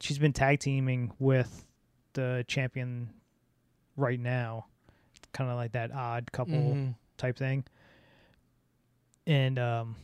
she's 0.00 0.18
been 0.18 0.32
tag 0.34 0.60
teaming 0.60 1.12
with 1.18 1.64
the 2.12 2.44
champion 2.48 3.08
right 3.96 4.20
now, 4.20 4.66
kind 5.32 5.48
of 5.50 5.56
like 5.56 5.72
that 5.72 5.90
odd 5.92 6.30
couple. 6.32 6.54
Mhm. 6.54 6.94
type 7.16 7.36
thing. 7.38 7.64
And 9.26 9.58
um 9.58 9.96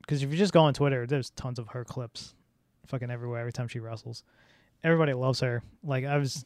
because 0.00 0.22
if 0.22 0.30
you 0.30 0.36
just 0.38 0.52
go 0.52 0.60
on 0.62 0.72
Twitter, 0.72 1.06
there's 1.06 1.30
tons 1.30 1.58
of 1.58 1.68
her 1.68 1.84
clips 1.84 2.34
fucking 2.86 3.10
everywhere 3.10 3.40
every 3.40 3.52
time 3.52 3.66
she 3.68 3.80
wrestles. 3.80 4.22
Everybody 4.84 5.12
loves 5.14 5.40
her. 5.40 5.62
Like 5.84 6.04
I 6.04 6.16
was 6.16 6.44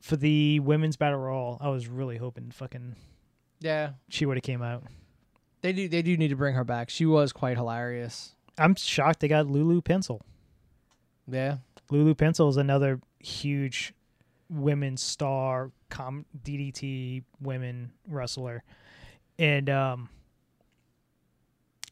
for 0.00 0.16
the 0.16 0.60
women's 0.60 0.96
battle 0.96 1.18
royal, 1.18 1.58
I 1.60 1.68
was 1.68 1.86
really 1.88 2.16
hoping 2.16 2.50
fucking 2.50 2.96
yeah 3.60 3.90
she 4.08 4.24
would 4.26 4.36
have 4.36 4.42
came 4.44 4.62
out. 4.62 4.84
they 5.60 5.72
do 5.72 5.88
they 5.88 6.02
do 6.02 6.16
need 6.16 6.28
to 6.28 6.36
bring 6.36 6.54
her 6.54 6.64
back 6.64 6.88
she 6.88 7.04
was 7.04 7.32
quite 7.32 7.56
hilarious 7.58 8.34
I'm 8.58 8.74
shocked 8.74 9.20
they 9.20 9.28
got 9.28 9.46
Lulu 9.46 9.80
Pencil. 9.82 10.22
yeah 11.28 11.58
Lulu 11.90 12.14
Pencil 12.14 12.48
is 12.48 12.56
another 12.56 13.00
huge 13.18 13.92
women's 14.48 15.02
star 15.02 15.70
com 15.90 16.24
DDT 16.42 17.22
women 17.40 17.92
wrestler. 18.08 18.62
And 19.38 19.68
um 19.68 20.08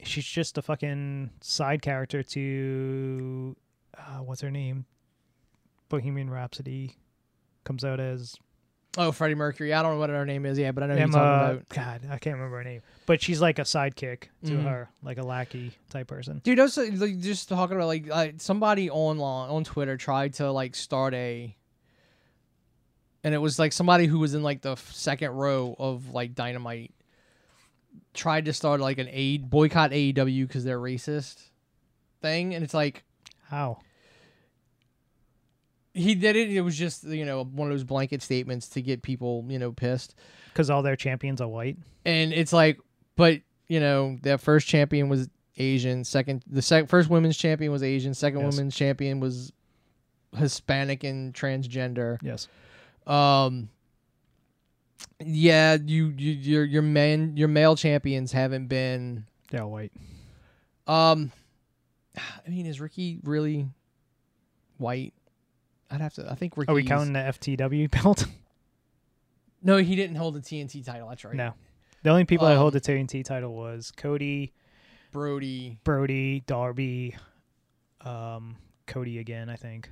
she's 0.03 0.25
just 0.25 0.57
a 0.59 0.63
fucking 0.63 1.31
side 1.41 1.83
character 1.83 2.23
to 2.23 3.57
uh, 3.97 4.19
what's 4.23 4.41
her 4.41 4.51
name? 4.51 4.87
Bohemian 5.89 6.31
Rhapsody 6.31 6.97
comes 7.69 7.85
out 7.85 8.01
as 8.01 8.35
oh 8.97 9.13
freddie 9.13 9.35
mercury 9.35 9.73
i 9.75 9.83
don't 9.83 9.93
know 9.93 9.99
what 9.99 10.09
her 10.11 10.25
name 10.27 10.45
is 10.47 10.59
yeah 10.59 10.73
but 10.73 10.83
i 10.83 10.87
know 10.87 10.95
who 10.95 10.99
you're 11.01 11.09
talking 11.09 11.55
about 11.55 11.69
God, 11.69 12.01
I 12.11 12.19
can't 12.19 12.35
remember 12.37 12.57
her 12.57 12.65
name. 12.65 12.81
But 13.07 13.23
she's 13.23 13.41
like 13.41 13.59
a 13.59 13.63
sidekick 13.63 14.25
to 14.47 14.53
Mhm. 14.53 14.65
her, 14.65 14.89
like 15.03 15.19
a 15.19 15.23
lackey 15.23 15.73
type 15.91 16.09
person. 16.09 16.41
Dude, 16.43 16.59
I 16.59 16.63
was 16.65 16.77
like, 16.77 17.21
just 17.21 17.49
talking 17.49 17.77
about 17.77 17.87
like, 17.87 18.07
like 18.09 18.35
somebody 18.39 18.91
online 18.91 19.51
on 19.51 19.65
Twitter 19.65 19.97
tried 19.97 20.35
to 20.35 20.51
like 20.51 20.75
start 20.75 21.15
a, 21.15 21.55
and 23.25 23.35
it 23.35 23.39
was 23.39 23.59
like 23.59 23.73
somebody 23.73 24.07
who 24.07 24.19
was 24.19 24.35
in 24.35 24.43
like 24.43 24.63
the 24.63 24.77
second 24.77 25.31
row 25.33 25.75
of 25.79 26.11
like 26.11 26.35
Dynamite 26.35 26.93
tried 28.15 28.47
to 28.47 28.53
start 28.53 28.81
like 28.81 28.99
an 28.99 29.09
A 29.11 29.39
boycott 29.39 29.91
AEW 29.93 30.47
because 30.47 30.65
they're 30.65 30.79
racist 30.81 31.51
thing, 32.23 32.55
and 32.55 32.65
it's 32.65 32.75
like 32.75 33.05
How? 33.49 33.79
He 35.99 36.15
did 36.15 36.37
it. 36.37 36.51
It 36.51 36.61
was 36.63 36.77
just 36.77 37.05
you 37.05 37.25
know 37.25 37.45
one 37.45 37.69
of 37.69 37.75
those 37.75 37.85
blanket 37.85 38.23
statements 38.23 38.69
to 38.71 38.83
get 38.83 39.03
people 39.03 39.45
you 39.49 39.59
know 39.59 39.73
pissed, 39.73 40.15
Because 40.53 40.71
all 40.71 40.83
their 40.83 40.97
champions 40.97 41.41
are 41.41 41.49
white. 41.49 41.77
and 42.05 42.33
it's 42.33 42.53
like, 42.53 42.79
but 43.17 43.41
you 43.69 43.81
know 43.81 44.19
that 44.23 44.41
first 44.41 44.67
champion 44.69 45.09
was 45.09 45.29
Asian, 45.57 46.05
second 46.05 46.43
the 46.47 46.63
sec- 46.63 46.89
first 46.89 47.11
women's 47.11 47.37
champion 47.37 47.73
was 47.73 47.83
Asian, 47.83 48.15
second 48.15 48.41
Yes. 48.41 48.55
women's 48.57 48.77
champion 48.77 49.21
was 49.21 49.53
Hispanic 50.37 51.05
and 51.05 51.35
transgender. 51.35 52.19
Yes. 52.23 52.49
Um, 53.07 53.69
yeah, 55.21 55.77
you, 55.85 56.15
you 56.17 56.33
your 56.33 56.65
your 56.65 56.83
men 56.83 57.37
your 57.37 57.49
male 57.49 57.75
champions 57.77 58.33
haven't 58.33 58.67
been. 58.69 59.27
They're 59.51 59.67
white. 59.67 59.93
Um, 60.87 61.33
I 62.17 62.49
mean, 62.49 62.67
is 62.67 62.81
Ricky 62.81 63.19
really 63.25 63.67
white? 64.77 65.13
I'd 65.91 66.01
have 66.01 66.15
to. 66.15 66.31
I 66.31 66.35
think 66.35 66.57
Ricky. 66.57 66.71
Are 66.71 66.75
we 66.75 66.85
counting 66.85 67.13
the 67.13 67.21
FTW 67.21 67.91
belt? 68.03 68.27
No, 69.63 69.79
he 69.79 69.97
didn't 69.97 70.17
hold 70.17 70.35
the 70.35 70.41
TNT 70.41 70.85
title. 70.85 71.09
That's 71.09 71.25
right. 71.25 71.35
No. 71.35 71.55
The 72.03 72.11
only 72.11 72.25
people 72.25 72.47
that 72.47 72.57
hold 72.57 72.75
Um, 72.75 72.81
the 72.81 72.93
TNT 72.93 73.25
title 73.25 73.55
was 73.55 73.91
Cody, 73.97 74.53
Brody. 75.11 75.79
Brody, 75.83 76.41
Darby, 76.47 77.17
um, 78.03 78.57
Cody 78.87 79.19
again, 79.19 79.49
I 79.49 79.57
think. 79.57 79.91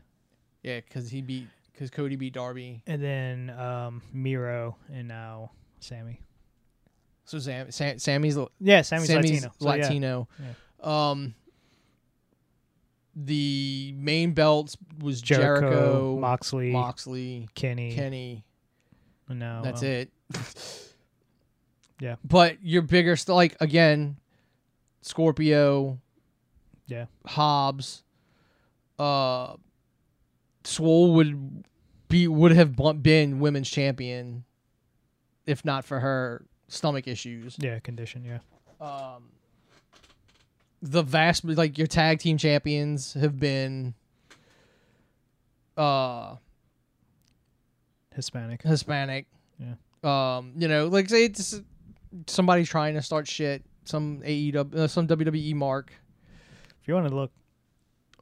Yeah, 0.62 0.80
because 0.80 1.10
he 1.10 1.20
beat 1.20 1.48
because 1.72 1.90
Cody 1.90 2.16
beat 2.16 2.32
Darby. 2.32 2.82
and 2.86 3.02
then 3.02 3.50
um, 3.58 4.02
Miro, 4.12 4.76
and 4.92 5.08
now 5.08 5.50
Sammy. 5.80 6.20
So 7.24 7.40
Sam, 7.40 7.72
Sam 7.72 7.98
Sammy's 7.98 8.38
Yeah, 8.60 8.82
Sammy's, 8.82 9.08
Sammy's 9.08 9.30
Latino. 9.32 9.52
So, 9.58 9.74
yeah. 9.74 9.82
Latino. 9.82 10.28
Um, 10.80 11.34
the 13.18 13.94
main 13.96 14.32
belts 14.32 14.76
was 15.00 15.22
Jericho, 15.22 15.60
Jericho, 15.70 16.18
Moxley, 16.20 16.70
Moxley, 16.70 17.48
Kenny. 17.54 17.94
Kenny. 17.94 18.44
now 19.28 19.62
That's 19.62 19.82
um, 19.82 19.88
it. 19.88 20.10
Yeah. 21.98 22.16
But 22.22 22.62
your 22.62 22.82
bigger 22.82 23.16
still 23.16 23.36
like 23.36 23.56
again, 23.58 24.16
Scorpio, 25.00 25.98
Yeah, 26.86 27.06
Hobbs, 27.24 28.02
uh, 28.98 29.54
Swole 30.64 31.14
would 31.14 31.64
be 32.08 32.28
would 32.28 32.52
have 32.52 32.76
been 33.02 33.38
women's 33.40 33.70
champion, 33.70 34.44
if 35.46 35.64
not 35.64 35.84
for 35.86 36.00
her 36.00 36.44
stomach 36.68 37.08
issues. 37.08 37.56
yeah, 37.58 37.78
condition. 37.78 38.24
Yeah, 38.24 38.38
Um, 38.86 39.30
the 40.90 41.02
vast 41.02 41.44
like 41.44 41.78
your 41.78 41.86
tag 41.86 42.18
team 42.20 42.38
champions 42.38 43.14
have 43.14 43.38
been, 43.38 43.94
uh, 45.76 46.36
Hispanic. 48.14 48.62
Hispanic. 48.62 49.26
Yeah. 49.58 49.74
Um, 50.36 50.52
you 50.56 50.68
know, 50.68 50.86
like 50.88 51.08
say 51.08 51.24
it's 51.24 51.60
somebody 52.26 52.64
trying 52.64 52.94
to 52.94 53.02
start 53.02 53.26
shit, 53.28 53.62
some 53.84 54.22
AEW, 54.24 54.74
uh, 54.74 54.86
some 54.88 55.06
WWE 55.06 55.54
mark, 55.54 55.92
If 56.80 56.88
you 56.88 56.94
want 56.94 57.08
to 57.08 57.14
look, 57.14 57.32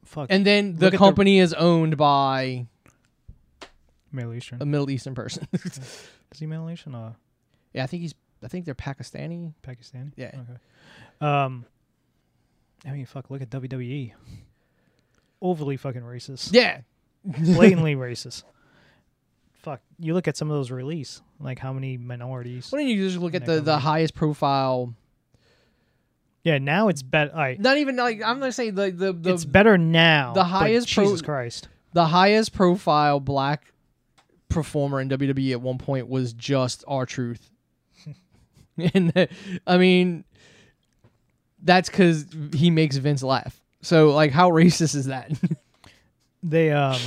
fuck, 0.03 0.27
and 0.29 0.45
then 0.45 0.75
the 0.75 0.87
at 0.87 0.91
the- 0.93 0.97
company 0.97 1.39
is 1.39 1.53
owned 1.53 1.97
by 1.97 2.65
Middle 4.11 4.33
Eastern. 4.33 4.61
a 4.61 4.65
Middle 4.65 4.89
Eastern 4.89 5.15
person. 5.15 5.47
Is 6.31 6.39
he 6.39 6.45
Middle 6.45 6.69
Eastern 6.69 6.95
or 6.95 7.15
yeah, 7.73 7.83
I 7.83 7.87
think 7.87 8.01
he's. 8.01 8.13
I 8.43 8.47
think 8.47 8.65
they're 8.65 8.75
Pakistani. 8.75 9.53
Pakistani? 9.63 10.11
Yeah. 10.15 10.31
Okay. 10.33 10.59
Um, 11.21 11.65
I 12.87 12.91
mean, 12.91 13.05
fuck. 13.05 13.29
Look 13.29 13.41
at 13.41 13.49
WWE. 13.49 14.13
Overly 15.41 15.77
fucking 15.77 16.01
racist. 16.01 16.49
Yeah. 16.53 16.81
Blatantly 17.23 17.95
racist. 17.95 18.43
Fuck. 19.53 19.81
You 19.99 20.13
look 20.13 20.27
at 20.27 20.37
some 20.37 20.51
of 20.51 20.57
those 20.57 20.69
release, 20.69 21.21
like 21.39 21.57
how 21.59 21.73
many 21.73 21.97
minorities. 21.97 22.71
Why 22.71 22.79
don't 22.79 22.87
you 22.87 23.07
just 23.07 23.19
look 23.19 23.33
at 23.33 23.45
the 23.45 23.61
the 23.61 23.79
highest 23.79 24.13
profile? 24.13 24.93
Yeah, 26.43 26.59
now 26.59 26.89
it's 26.89 27.01
better. 27.01 27.31
Right. 27.35 27.59
Not 27.59 27.77
even 27.77 27.95
like 27.95 28.21
I'm 28.23 28.39
gonna 28.39 28.51
say 28.51 28.69
the 28.69 28.91
the 28.91 29.11
the 29.11 29.33
it's 29.33 29.45
better 29.45 29.77
now. 29.79 30.33
the 30.33 30.43
highest 30.43 30.93
pro- 30.93 31.05
Jesus 31.05 31.23
Christ. 31.23 31.67
the 31.93 32.05
highest 32.05 32.53
profile 32.53 33.19
black 33.19 33.73
performer 34.49 35.01
in 35.01 35.09
WWE 35.09 35.53
at 35.53 35.61
one 35.61 35.79
point 35.79 36.07
was 36.07 36.33
just 36.33 36.83
R-Truth. 36.87 37.49
and 38.77 39.17
uh, 39.17 39.25
I 39.65 39.77
mean 39.77 40.23
that's 41.65 41.89
cuz 41.89 42.25
he 42.53 42.69
makes 42.71 42.95
Vince 42.95 43.21
laugh. 43.23 43.59
So 43.81 44.11
like 44.11 44.31
how 44.31 44.49
racist 44.49 44.95
is 44.95 45.05
that? 45.07 45.31
They 46.47 46.71
um 46.71 46.99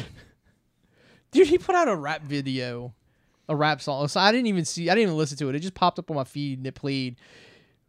Dude, 1.31 1.47
he 1.47 1.59
put 1.59 1.75
out 1.77 1.87
a 1.89 1.95
rap 1.95 2.23
video, 2.23 2.93
a 3.49 3.55
rap 3.55 3.81
song. 3.81 4.09
So 4.09 4.19
I 4.19 4.33
didn't 4.33 4.49
even 4.49 4.65
see 4.65 4.91
I 4.91 4.95
didn't 4.95 5.11
even 5.11 5.17
listen 5.17 5.39
to 5.39 5.49
it. 5.49 5.55
It 5.55 5.61
just 5.61 5.75
popped 5.75 5.99
up 6.01 6.11
on 6.11 6.17
my 6.17 6.25
feed 6.25 6.59
and 6.59 6.67
it 6.67 6.75
played 6.75 7.15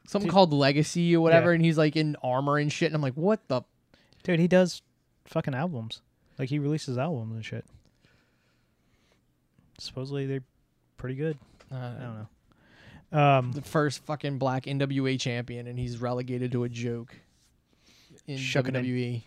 something 0.08 0.28
Dude. 0.28 0.34
called 0.34 0.54
Legacy 0.54 1.16
or 1.16 1.22
whatever 1.22 1.50
Yeah. 1.52 1.56
and 1.56 1.66
he's 1.66 1.78
like 1.78 1.96
in 1.96 2.16
armor 2.24 2.58
and 2.58 2.72
shit 2.72 2.88
and 2.88 2.96
I'm 2.96 3.02
like, 3.02 3.16
"What 3.16 3.48
the 3.48 3.62
dude, 4.24 4.40
he 4.40 4.48
does 4.48 4.82
fucking 5.26 5.56
albums. 5.56 6.02
Like 6.38 6.50
he 6.50 6.60
releases 6.60 6.98
albums 6.98 7.34
and 7.36 7.44
shit. 7.46 7.66
Supposedly 9.80 10.26
they're 10.26 10.44
pretty 10.98 11.16
good. 11.16 11.38
uh, 11.72 11.76
I 11.76 12.02
don't 12.04 12.16
know. 12.20 12.28
Um 13.12 13.52
the 13.54 13.62
first 13.62 14.04
fucking 14.06 14.38
black 14.38 14.66
NWA 14.66 15.20
champion, 15.20 15.68
and 15.68 15.80
he's 15.80 16.00
relegated 16.00 16.52
to 16.54 16.64
a 16.64 16.70
joke 16.70 17.16
in 18.28 18.38
Shucking 18.38 18.76
and- 18.76 19.22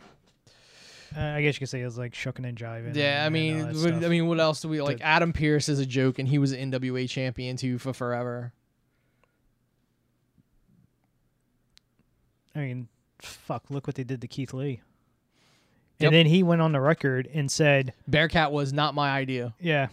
uh, 1.16 1.20
I 1.20 1.42
guess 1.42 1.56
you 1.56 1.58
could 1.58 1.68
say 1.68 1.82
it 1.82 1.84
was 1.84 1.98
like 1.98 2.14
shucking 2.14 2.44
and 2.46 2.56
jiving. 2.56 2.94
Yeah, 2.94 3.22
I 3.26 3.28
mean, 3.28 3.58
and 3.58 3.76
what. 3.76 4.04
I 4.04 4.08
mean, 4.08 4.28
what 4.28 4.40
else 4.40 4.62
do 4.62 4.68
we 4.68 4.80
like? 4.80 4.98
The- 4.98 5.04
Adam 5.04 5.32
Pearce 5.34 5.68
is 5.68 5.78
a 5.78 5.84
joke, 5.84 6.18
and 6.18 6.26
he 6.26 6.38
was 6.38 6.52
an 6.52 6.70
NWA 6.70 7.06
champion 7.08 7.56
too 7.58 7.76
for 7.78 7.92
forever. 7.92 8.52
I 12.54 12.60
mean, 12.60 12.88
fuck, 13.20 13.64
look 13.70 13.86
what 13.86 13.96
they 13.96 14.04
did 14.04 14.20
to 14.20 14.28
Keith 14.28 14.52
Lee. 14.52 14.80
Yep. 15.98 16.08
And 16.08 16.14
then 16.14 16.26
he 16.26 16.42
went 16.42 16.60
on 16.60 16.72
the 16.72 16.80
record 16.80 17.28
and 17.32 17.50
said, 17.50 17.92
Bearcat 18.08 18.50
was 18.52 18.72
not 18.72 18.94
my 18.94 19.10
idea. 19.10 19.54
yeah, 19.60 19.88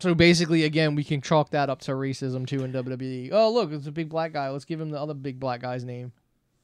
So 0.00 0.14
basically, 0.14 0.64
again, 0.64 0.94
we 0.96 1.04
can 1.04 1.20
chalk 1.20 1.50
that 1.50 1.70
up 1.70 1.80
to 1.82 1.92
racism 1.92 2.46
too 2.46 2.64
in 2.64 2.72
WWE. 2.72 3.30
Oh, 3.32 3.52
look, 3.52 3.72
it's 3.72 3.86
a 3.86 3.92
big 3.92 4.08
black 4.08 4.32
guy. 4.32 4.50
Let's 4.50 4.64
give 4.64 4.80
him 4.80 4.90
the 4.90 5.00
other 5.00 5.14
big 5.14 5.38
black 5.38 5.60
guy's 5.62 5.84
name. 5.84 6.12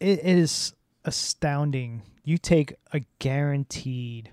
it 0.00 0.18
is 0.24 0.74
astounding. 1.04 2.02
You 2.24 2.38
take 2.38 2.74
a 2.92 3.00
guaranteed 3.18 4.30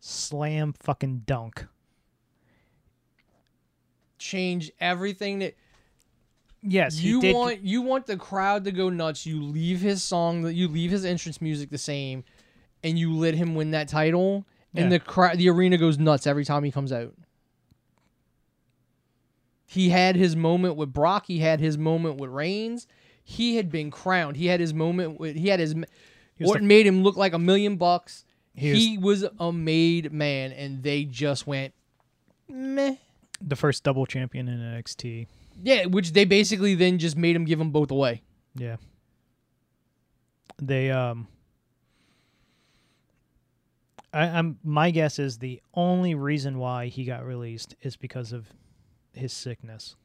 slam 0.00 0.72
fucking 0.80 1.22
dunk. 1.26 1.66
Change 4.18 4.70
everything 4.80 5.40
that 5.40 5.54
Yes, 6.62 6.98
you 6.98 7.20
did. 7.20 7.34
want. 7.34 7.60
You 7.62 7.82
want 7.82 8.06
the 8.06 8.16
crowd 8.16 8.64
to 8.64 8.72
go 8.72 8.88
nuts. 8.88 9.26
You 9.26 9.42
leave 9.42 9.80
his 9.82 10.02
song, 10.02 10.42
that 10.42 10.54
you 10.54 10.66
leave 10.66 10.90
his 10.90 11.04
entrance 11.04 11.42
music 11.42 11.68
the 11.68 11.76
same, 11.78 12.24
and 12.82 12.98
you 12.98 13.14
let 13.14 13.34
him 13.34 13.54
win 13.54 13.72
that 13.72 13.88
title. 13.88 14.46
And 14.74 14.84
Yeah. 14.90 14.98
the 14.98 15.00
crowd, 15.00 15.36
the 15.38 15.48
arena 15.50 15.76
goes 15.76 15.98
nuts 15.98 16.26
every 16.26 16.44
time 16.44 16.64
he 16.64 16.70
comes 16.70 16.90
out. 16.90 17.14
He 19.74 19.88
had 19.88 20.14
his 20.16 20.36
moment 20.36 20.76
with 20.76 20.92
Brock. 20.92 21.24
He 21.26 21.40
had 21.40 21.58
his 21.60 21.76
moment 21.76 22.18
with 22.20 22.30
Reigns. 22.30 22.86
He 23.24 23.56
had 23.56 23.70
been 23.70 23.90
crowned. 23.90 24.36
He 24.36 24.46
had 24.46 24.60
his 24.60 24.72
moment 24.72 25.18
with. 25.18 25.34
He 25.34 25.48
had 25.48 25.58
his. 25.58 25.74
the- 25.74 25.86
Orton 26.46 26.66
made 26.68 26.86
him 26.86 27.02
look 27.02 27.16
like 27.16 27.32
a 27.32 27.38
million 27.38 27.76
bucks. 27.76 28.24
He 28.54 28.70
was- 28.70 28.78
He 28.78 28.98
was 28.98 29.24
a 29.40 29.52
made 29.52 30.12
man, 30.12 30.52
and 30.52 30.82
they 30.82 31.04
just 31.04 31.46
went 31.46 31.74
meh. 32.48 32.96
the 33.40 33.56
first 33.56 33.82
double 33.82 34.06
champion 34.06 34.46
in 34.48 34.60
NXT. 34.60 35.26
Yeah, 35.62 35.86
which 35.86 36.12
they 36.12 36.24
basically 36.24 36.74
then 36.76 36.98
just 36.98 37.16
made 37.16 37.34
him 37.34 37.44
give 37.44 37.58
them 37.58 37.70
both 37.70 37.90
away. 37.90 38.22
Yeah. 38.54 38.76
They 40.62 40.90
um 40.90 41.26
I, 44.12 44.26
I'm 44.28 44.58
my 44.62 44.90
guess 44.92 45.18
is 45.18 45.38
the 45.38 45.60
only 45.74 46.14
reason 46.14 46.58
why 46.58 46.86
he 46.86 47.04
got 47.04 47.24
released 47.24 47.74
is 47.82 47.96
because 47.96 48.32
of 48.32 48.46
his 49.14 49.32
sickness. 49.32 49.96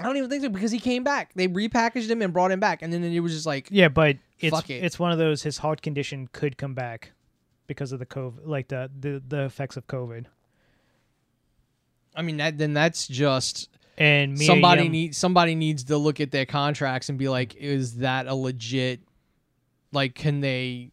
I 0.00 0.04
don't 0.04 0.16
even 0.16 0.30
think 0.30 0.42
so 0.42 0.48
because 0.48 0.70
he 0.70 0.78
came 0.78 1.02
back. 1.02 1.32
They 1.34 1.48
repackaged 1.48 2.08
him 2.08 2.22
and 2.22 2.32
brought 2.32 2.52
him 2.52 2.60
back, 2.60 2.82
and 2.82 2.92
then 2.92 3.02
it 3.02 3.20
was 3.20 3.32
just 3.32 3.46
like, 3.46 3.68
Yeah, 3.70 3.88
but 3.88 4.16
it's 4.38 4.54
Fuck 4.54 4.70
it. 4.70 4.84
it's 4.84 4.98
one 4.98 5.10
of 5.10 5.18
those 5.18 5.42
his 5.42 5.58
heart 5.58 5.82
condition 5.82 6.28
could 6.32 6.56
come 6.56 6.74
back 6.74 7.12
because 7.66 7.90
of 7.92 7.98
the 7.98 8.06
COVID 8.06 8.46
like 8.46 8.68
the 8.68 8.90
the, 8.98 9.22
the 9.26 9.44
effects 9.44 9.76
of 9.76 9.86
COVID. 9.88 10.26
I 12.14 12.22
mean, 12.22 12.36
that 12.38 12.58
then 12.58 12.74
that's 12.74 13.06
just 13.08 13.68
And 13.96 14.38
somebody 14.40 14.88
needs 14.88 15.18
somebody 15.18 15.54
needs 15.54 15.84
to 15.84 15.96
look 15.96 16.20
at 16.20 16.30
their 16.30 16.46
contracts 16.46 17.08
and 17.08 17.18
be 17.18 17.28
like, 17.28 17.56
is 17.56 17.96
that 17.96 18.26
a 18.26 18.34
legit? 18.34 19.00
Like, 19.92 20.14
can 20.14 20.40
they? 20.40 20.90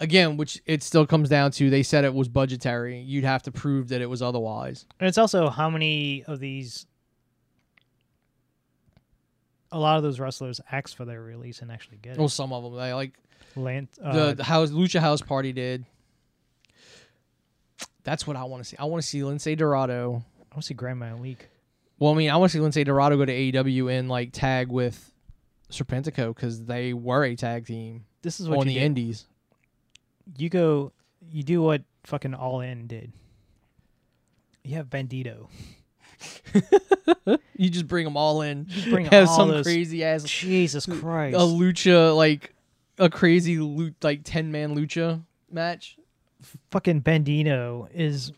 Again, 0.00 0.36
which 0.36 0.62
it 0.64 0.82
still 0.82 1.06
comes 1.06 1.28
down 1.28 1.50
to, 1.52 1.70
they 1.70 1.82
said 1.82 2.04
it 2.04 2.14
was 2.14 2.28
budgetary. 2.28 3.00
You'd 3.00 3.24
have 3.24 3.42
to 3.44 3.52
prove 3.52 3.88
that 3.88 4.00
it 4.00 4.06
was 4.06 4.22
otherwise. 4.22 4.86
And 5.00 5.08
it's 5.08 5.18
also 5.18 5.48
how 5.48 5.68
many 5.70 6.22
of 6.24 6.38
these 6.38 6.86
a 9.70 9.78
lot 9.78 9.96
of 9.96 10.02
those 10.02 10.18
wrestlers 10.18 10.60
ask 10.72 10.96
for 10.96 11.04
their 11.04 11.22
release 11.22 11.60
and 11.60 11.70
actually 11.70 11.98
get 11.98 12.12
it. 12.12 12.18
Well, 12.18 12.28
some 12.28 12.52
of 12.52 12.62
them, 12.62 12.76
they 12.76 12.92
like 12.92 13.12
the, 13.54 13.88
uh, 14.02 14.34
the 14.34 14.44
house 14.44 14.70
Lucha 14.70 15.00
House 15.00 15.20
Party 15.20 15.52
did. 15.52 15.84
That's 18.04 18.26
what 18.26 18.36
I 18.36 18.44
want 18.44 18.62
to 18.62 18.68
see. 18.68 18.76
I 18.78 18.84
want 18.84 19.02
to 19.02 19.08
see 19.08 19.20
Lince 19.20 19.56
Dorado. 19.56 20.22
I 20.38 20.54
want 20.54 20.62
to 20.62 20.62
see 20.62 20.74
Gran 20.74 20.98
Metalik. 20.98 21.38
Well, 21.98 22.12
I 22.12 22.16
mean, 22.16 22.30
I 22.30 22.36
want 22.36 22.52
to 22.52 22.58
see 22.58 22.62
Lince 22.62 22.84
Dorado 22.84 23.16
go 23.16 23.24
to 23.24 23.32
AEW 23.32 23.92
and 23.92 24.08
like 24.08 24.30
tag 24.32 24.68
with 24.68 25.12
Serpentico 25.70 26.34
because 26.34 26.64
they 26.64 26.94
were 26.94 27.24
a 27.24 27.36
tag 27.36 27.66
team 27.66 28.06
This 28.22 28.40
is 28.40 28.48
what 28.48 28.60
on 28.60 28.66
the. 28.66 28.78
Indies. 28.78 29.26
You 30.36 30.48
go, 30.48 30.92
you 31.30 31.42
do 31.42 31.62
what 31.62 31.82
fucking 32.04 32.34
All 32.34 32.60
In 32.60 32.86
did. 32.86 33.12
You 34.64 34.76
have 34.76 34.88
Bandito. 34.90 35.48
You 37.56 37.68
just 37.70 37.88
bring 37.88 38.04
them 38.04 38.16
all 38.16 38.42
in. 38.42 38.66
Just 38.68 38.88
bring 38.88 39.06
have 39.06 39.28
all 39.28 39.36
some 39.36 39.48
those- 39.48 39.64
crazy 39.66 40.04
ass 40.04 40.22
Jesus 40.22 40.86
Christ. 40.86 41.36
a 41.36 41.40
lucha 41.40 42.16
like 42.16 42.54
a 42.98 43.10
crazy 43.10 43.58
lu- 43.58 43.94
like 44.02 44.20
ten 44.24 44.52
man 44.52 44.76
lucha 44.76 45.22
match. 45.50 45.96
fucking 46.70 47.02
Bandito 47.02 47.88
is 47.92 48.32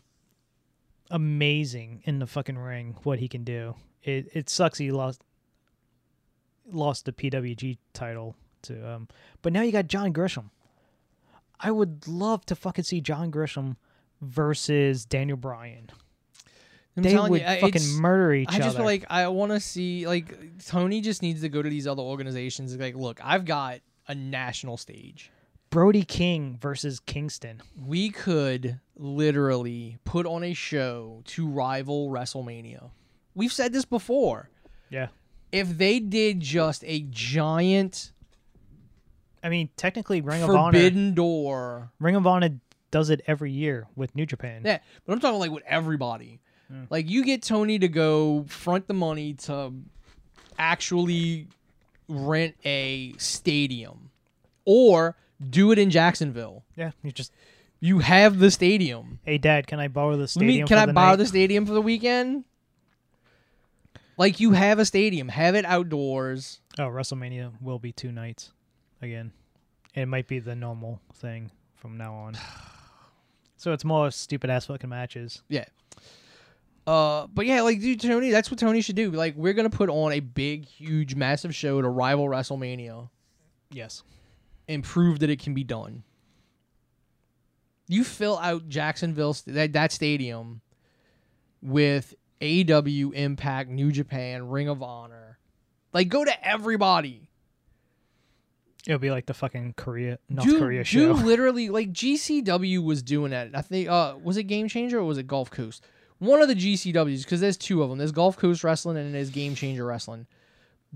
amazing 1.11 2.01
in 2.05 2.19
the 2.19 2.25
fucking 2.27 2.57
ring. 2.57 2.95
What 3.03 3.19
he 3.19 3.27
can 3.27 3.43
do. 3.43 3.75
It 4.03 4.27
it 4.33 4.49
sucks 4.49 4.77
he 4.79 4.91
lost 4.91 5.21
lost 6.71 7.05
the 7.05 7.11
PWG 7.13 7.77
title 7.93 8.35
to 8.63 8.91
um. 8.95 9.07
But 9.43 9.53
now 9.53 9.61
you 9.61 9.71
got 9.71 9.87
John 9.87 10.11
Gresham. 10.11 10.49
I 11.61 11.71
would 11.71 12.07
love 12.07 12.45
to 12.47 12.55
fucking 12.55 12.83
see 12.83 13.01
John 13.01 13.29
Gresham 13.29 13.77
versus 14.21 15.05
Daniel 15.05 15.37
Bryan. 15.37 15.89
I'm 16.97 17.03
they 17.03 17.15
would 17.15 17.41
you, 17.41 17.47
fucking 17.47 18.01
murder 18.01 18.33
each 18.33 18.49
other. 18.49 18.57
I 18.57 18.59
just 18.59 18.75
other. 18.75 18.85
like 18.85 19.05
I 19.09 19.27
want 19.29 19.51
to 19.53 19.59
see 19.59 20.05
like 20.07 20.35
Tony 20.65 20.99
just 20.99 21.21
needs 21.21 21.41
to 21.41 21.49
go 21.49 21.61
to 21.61 21.69
these 21.69 21.87
other 21.87 22.01
organizations. 22.01 22.75
Like, 22.75 22.95
look, 22.95 23.19
I've 23.23 23.45
got 23.45 23.79
a 24.07 24.15
national 24.15 24.77
stage. 24.77 25.31
Brody 25.69 26.03
King 26.03 26.57
versus 26.59 26.99
Kingston. 26.99 27.61
We 27.81 28.09
could 28.09 28.81
literally 28.97 29.99
put 30.03 30.25
on 30.25 30.43
a 30.43 30.53
show 30.53 31.21
to 31.27 31.47
rival 31.47 32.09
WrestleMania. 32.09 32.89
We've 33.35 33.53
said 33.53 33.71
this 33.71 33.85
before. 33.85 34.49
Yeah. 34.89 35.07
If 35.53 35.77
they 35.77 35.99
did 35.99 36.41
just 36.41 36.83
a 36.85 37.05
giant 37.09 38.11
I 39.43 39.49
mean, 39.49 39.69
technically, 39.75 40.21
Ring 40.21 40.43
of 40.43 40.49
Honor. 40.51 40.71
forbidden 40.77 41.13
door 41.13 41.91
Ring 41.99 42.15
of 42.15 42.27
Honor 42.27 42.49
does 42.91 43.09
it 43.09 43.21
every 43.25 43.51
year 43.51 43.87
with 43.95 44.15
New 44.15 44.25
Japan. 44.25 44.61
Yeah, 44.65 44.79
but 45.05 45.13
I'm 45.13 45.19
talking 45.19 45.39
like 45.39 45.51
with 45.51 45.63
everybody. 45.65 46.41
Hmm. 46.69 46.83
Like 46.89 47.09
you 47.09 47.23
get 47.25 47.41
Tony 47.41 47.79
to 47.79 47.87
go 47.87 48.45
front 48.47 48.87
the 48.87 48.93
money 48.93 49.33
to 49.33 49.73
actually 50.59 51.47
rent 52.07 52.55
a 52.65 53.13
stadium 53.17 54.11
or 54.65 55.15
do 55.49 55.71
it 55.71 55.79
in 55.79 55.89
Jacksonville. 55.89 56.65
Yeah, 56.75 56.91
you 57.01 57.11
just, 57.11 57.31
You 57.79 57.99
have 57.99 58.39
the 58.39 58.51
stadium. 58.51 59.19
hey, 59.23 59.37
Dad, 59.37 59.65
can 59.65 59.79
I 59.79 59.87
borrow 59.87 60.17
the 60.17 60.27
stadium? 60.27 60.47
me, 60.63 60.67
can 60.67 60.77
for 60.77 60.83
I 60.83 60.85
the 60.85 60.93
borrow 60.93 61.11
night? 61.11 61.15
the 61.17 61.25
stadium 61.25 61.65
for 61.65 61.73
the 61.73 61.81
weekend? 61.81 62.43
Like 64.17 64.39
you 64.39 64.51
have 64.51 64.77
a 64.77 64.85
stadium, 64.85 65.29
have 65.29 65.55
it 65.55 65.65
outdoors. 65.65 66.59
Oh, 66.77 66.83
WrestleMania 66.83 67.53
will 67.59 67.79
be 67.79 67.91
two 67.91 68.11
nights 68.11 68.51
again. 69.01 69.31
It 69.93 70.05
might 70.07 70.27
be 70.27 70.39
the 70.39 70.55
normal 70.55 71.01
thing 71.15 71.51
from 71.75 71.97
now 71.97 72.13
on. 72.13 72.37
So 73.57 73.73
it's 73.73 73.85
more 73.85 74.09
stupid 74.09 74.49
ass 74.49 74.65
fucking 74.65 74.89
matches. 74.89 75.43
Yeah. 75.47 75.65
Uh, 76.87 77.27
but 77.31 77.45
yeah, 77.45 77.61
like 77.61 77.79
dude, 77.79 78.01
Tony, 78.01 78.31
that's 78.31 78.49
what 78.49 78.59
Tony 78.59 78.81
should 78.81 78.95
do. 78.95 79.11
Like, 79.11 79.35
we're 79.35 79.53
gonna 79.53 79.69
put 79.69 79.89
on 79.89 80.13
a 80.13 80.19
big, 80.19 80.65
huge, 80.65 81.13
massive 81.13 81.53
show 81.53 81.79
to 81.81 81.87
rival 81.87 82.25
WrestleMania. 82.25 83.09
Yes. 83.71 84.03
and 84.67 84.83
prove 84.83 85.19
that 85.19 85.29
it 85.29 85.39
can 85.39 85.53
be 85.53 85.63
done. 85.63 86.03
You 87.87 88.03
fill 88.03 88.37
out 88.39 88.67
Jacksonville 88.67 89.35
that 89.47 89.73
that 89.73 89.91
stadium 89.91 90.61
with 91.61 92.15
AEW, 92.41 93.13
Impact, 93.13 93.69
New 93.69 93.91
Japan, 93.91 94.47
Ring 94.49 94.67
of 94.69 94.81
Honor. 94.81 95.37
Like 95.93 96.07
go 96.09 96.25
to 96.25 96.47
everybody. 96.47 97.29
It'll 98.87 98.99
be 98.99 99.11
like 99.11 99.25
the 99.27 99.33
fucking 99.33 99.75
Korea 99.77 100.17
North 100.29 100.57
Korea 100.57 100.83
do 100.83 100.85
show. 100.85 101.11
literally 101.23 101.69
like 101.69 101.91
GCW 101.91 102.83
was 102.83 103.03
doing 103.03 103.31
that. 103.31 103.49
I 103.53 103.61
think 103.61 103.87
uh 103.89 104.15
was 104.21 104.37
it 104.37 104.43
Game 104.43 104.67
Changer 104.67 104.99
or 104.99 105.03
was 105.03 105.17
it 105.17 105.27
Gulf 105.27 105.51
Coast? 105.51 105.85
One 106.19 106.41
of 106.41 106.47
the 106.47 106.55
GCWs 106.55 107.23
because 107.23 107.41
there's 107.41 107.57
two 107.57 107.81
of 107.83 107.89
them. 107.89 107.97
There's 107.97 108.11
Gulf 108.11 108.37
Coast 108.37 108.63
Wrestling 108.63 108.97
and 108.97 109.13
there's 109.13 109.29
Game 109.29 109.55
Changer 109.55 109.85
Wrestling. 109.85 110.27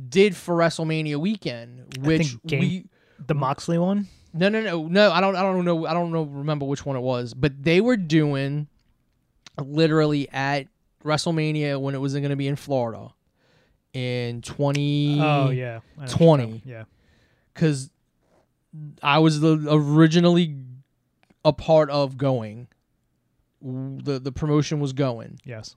Did 0.10 0.36
for 0.36 0.56
WrestleMania 0.56 1.18
weekend, 1.18 1.98
which 2.00 2.30
think 2.30 2.46
Game- 2.48 2.60
we 2.60 2.86
the 3.26 3.36
Moxley 3.36 3.78
one? 3.78 4.08
No, 4.34 4.50
no, 4.50 4.62
no, 4.62 4.88
no. 4.88 5.12
I 5.12 5.22
don't. 5.22 5.36
I 5.38 5.42
don't 5.42 5.64
know. 5.64 5.86
I 5.86 5.94
don't 5.94 6.12
know. 6.12 6.24
Remember 6.24 6.66
which 6.66 6.86
one 6.86 6.98
it 6.98 7.02
was, 7.02 7.34
but 7.34 7.64
they 7.64 7.80
were 7.80 7.96
doing 7.96 8.68
literally 9.58 10.28
at 10.30 10.68
WrestleMania 11.06 11.80
when 11.80 11.96
it 11.96 12.00
was 12.00 12.14
going 12.14 12.30
to 12.30 12.36
be 12.36 12.48
in 12.48 12.58
Florida 12.58 13.14
in 13.94 14.42
twenty. 14.42 15.20
Oh 15.22 15.52
yeah. 15.52 15.80
I 15.98 16.06
know 16.06 16.06
what 16.06 16.10
you're 16.10 16.18
20. 16.18 16.62
Yeah. 16.66 16.84
Because 17.56 17.90
I 19.02 19.18
was 19.20 19.40
the 19.40 19.58
originally 19.72 20.56
a 21.44 21.52
part 21.54 21.90
of 21.90 22.18
going. 22.18 22.68
the 23.62 24.20
The 24.20 24.32
promotion 24.32 24.80
was 24.80 24.94
going, 24.94 25.40
Yes. 25.44 25.76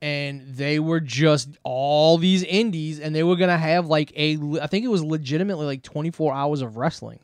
and 0.00 0.54
they 0.56 0.78
were 0.78 1.00
just 1.00 1.50
all 1.64 2.16
these 2.16 2.42
indies, 2.44 2.98
and 3.00 3.14
they 3.14 3.22
were 3.24 3.36
gonna 3.36 3.58
have 3.58 3.86
like 3.88 4.10
a. 4.16 4.38
I 4.62 4.66
think 4.68 4.84
it 4.84 4.88
was 4.88 5.02
legitimately 5.04 5.66
like 5.66 5.82
twenty 5.82 6.10
four 6.10 6.32
hours 6.32 6.62
of 6.62 6.76
wrestling. 6.78 7.18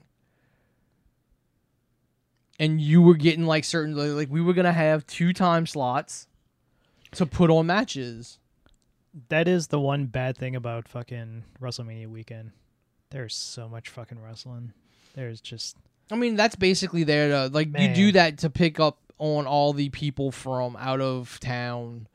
And 2.59 2.78
you 2.80 3.01
were 3.01 3.14
getting 3.14 3.47
like 3.47 3.64
certain 3.64 3.94
like 4.16 4.28
we 4.30 4.40
were 4.42 4.52
gonna 4.52 4.72
have 4.72 5.06
two 5.06 5.32
time 5.32 5.66
slots 5.66 6.26
to 7.12 7.24
put 7.24 7.51
on 7.51 7.66
matches. 7.66 8.38
That 9.28 9.48
is 9.48 9.68
the 9.68 9.80
one 9.80 10.06
bad 10.06 10.36
thing 10.36 10.55
about 10.55 10.86
fucking 10.86 11.44
WrestleMania 11.60 12.09
weekend. 12.09 12.52
There's 13.10 13.34
so 13.34 13.68
much 13.68 13.88
fucking 13.88 14.20
wrestling. 14.22 14.72
There's 15.14 15.40
just 15.40 15.76
I 16.10 16.16
mean, 16.16 16.34
that's 16.36 16.56
basically 16.56 17.04
there 17.04 17.28
to 17.28 17.52
like 17.54 17.68
you 17.78 17.92
do 17.94 18.12
that 18.12 18.38
to 18.38 18.50
pick 18.50 18.80
up 18.80 18.98
on 19.18 19.46
all 19.46 19.72
the 19.72 19.88
people 19.90 20.30
from 20.32 20.76
out 20.76 21.00
of 21.00 21.38
town, 21.40 22.06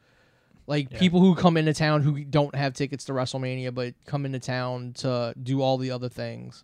like 0.67 0.91
Yeah. 0.91 0.99
people 0.99 1.19
who 1.21 1.35
come 1.35 1.55
into 1.57 1.73
town 1.73 2.01
who 2.01 2.23
don't 2.23 2.55
have 2.55 2.73
tickets 2.73 3.05
to 3.05 3.13
WrestleMania 3.13 3.73
but 3.73 3.93
come 4.05 4.25
into 4.25 4.39
town 4.39 4.93
to 4.97 5.33
do 5.41 5.61
all 5.61 5.77
the 5.77 5.91
other 5.91 6.09
things. 6.09 6.63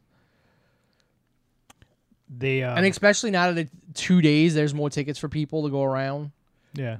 They 2.29 2.63
uh, 2.63 2.75
and 2.75 2.85
especially 2.85 3.31
now 3.31 3.51
that 3.51 3.67
two 3.93 4.21
days, 4.21 4.53
there's 4.55 4.73
more 4.73 4.89
tickets 4.89 5.19
for 5.19 5.27
people 5.27 5.63
to 5.63 5.69
go 5.69 5.83
around. 5.83 6.31
yeah. 6.73 6.97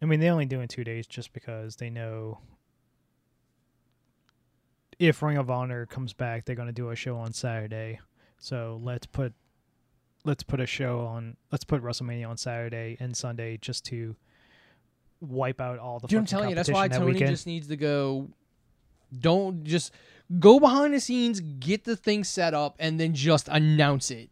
I 0.00 0.04
mean, 0.04 0.18
they 0.18 0.30
only 0.30 0.46
do 0.46 0.60
in 0.60 0.66
two 0.66 0.82
days 0.82 1.06
just 1.06 1.32
because 1.32 1.76
they 1.76 1.88
know 1.88 2.38
if 5.02 5.20
Ring 5.20 5.36
of 5.36 5.50
Honor 5.50 5.84
comes 5.86 6.12
back, 6.12 6.44
they're 6.44 6.54
gonna 6.54 6.72
do 6.72 6.90
a 6.90 6.96
show 6.96 7.16
on 7.16 7.32
Saturday. 7.32 7.98
So 8.38 8.80
let's 8.82 9.04
put 9.04 9.34
let's 10.24 10.44
put 10.44 10.60
a 10.60 10.66
show 10.66 11.00
on. 11.00 11.36
Let's 11.50 11.64
put 11.64 11.82
WrestleMania 11.82 12.28
on 12.28 12.36
Saturday 12.36 12.96
and 13.00 13.16
Sunday 13.16 13.56
just 13.56 13.84
to 13.86 14.14
wipe 15.20 15.60
out 15.60 15.80
all 15.80 15.98
the. 15.98 16.06
Dude, 16.06 16.20
I'm 16.20 16.26
telling 16.26 16.50
you, 16.50 16.54
that's 16.54 16.70
why 16.70 16.86
that 16.86 16.98
Tony 16.98 17.14
weekend. 17.14 17.30
just 17.32 17.48
needs 17.48 17.66
to 17.68 17.76
go. 17.76 18.28
Don't 19.18 19.64
just 19.64 19.92
go 20.38 20.60
behind 20.60 20.94
the 20.94 21.00
scenes, 21.00 21.40
get 21.40 21.82
the 21.82 21.96
thing 21.96 22.22
set 22.22 22.54
up, 22.54 22.76
and 22.78 23.00
then 23.00 23.12
just 23.12 23.48
announce 23.48 24.10
it. 24.10 24.30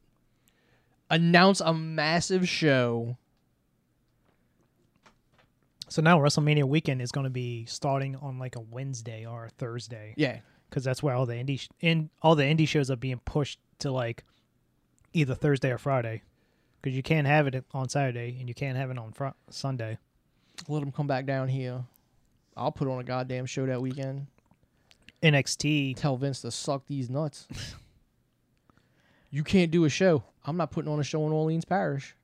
Announce 1.10 1.60
a 1.60 1.74
massive 1.74 2.48
show. 2.48 3.16
So 5.88 6.00
now 6.00 6.20
WrestleMania 6.20 6.62
weekend 6.62 7.02
is 7.02 7.10
going 7.10 7.24
to 7.24 7.30
be 7.30 7.64
starting 7.64 8.14
on 8.14 8.38
like 8.38 8.54
a 8.54 8.60
Wednesday 8.60 9.26
or 9.26 9.46
a 9.46 9.50
Thursday 9.50 10.14
Yeah, 10.16 10.38
because 10.70 10.84
that's 10.84 11.02
where 11.02 11.14
all 11.14 11.26
the 11.26 11.34
indie 11.34 11.58
sh- 11.60 11.68
in 11.80 12.08
all 12.22 12.34
the 12.36 12.44
indie 12.44 12.66
shows 12.68 12.90
are 12.90 12.96
being 12.96 13.20
pushed 13.24 13.58
to 13.80 13.90
like 13.90 14.24
either 15.12 15.34
Thursday 15.34 15.70
or 15.70 15.78
Friday 15.78 16.22
because 16.80 16.96
you 16.96 17.02
can't 17.02 17.26
have 17.26 17.46
it 17.46 17.64
on 17.74 17.88
Saturday 17.88 18.36
and 18.38 18.48
you 18.48 18.54
can't 18.54 18.78
have 18.78 18.90
it 18.90 18.96
on 18.98 19.12
fr- 19.12 19.28
Sunday. 19.50 19.98
let 20.68 20.80
them 20.80 20.92
come 20.92 21.06
back 21.06 21.26
down 21.26 21.48
here. 21.48 21.84
I'll 22.56 22.72
put 22.72 22.88
on 22.88 23.00
a 23.00 23.04
goddamn 23.04 23.46
show 23.46 23.66
that 23.66 23.82
weekend. 23.82 24.26
NXT 25.22 25.96
Tell 25.96 26.16
Vince 26.16 26.40
to 26.42 26.50
suck 26.50 26.86
these 26.86 27.10
nuts. 27.10 27.46
you 29.30 29.42
can't 29.44 29.70
do 29.70 29.84
a 29.84 29.90
show. 29.90 30.22
I'm 30.44 30.56
not 30.56 30.70
putting 30.70 30.90
on 30.90 31.00
a 31.00 31.04
show 31.04 31.26
in 31.26 31.32
Orleans 31.32 31.64
Parish. 31.64 32.14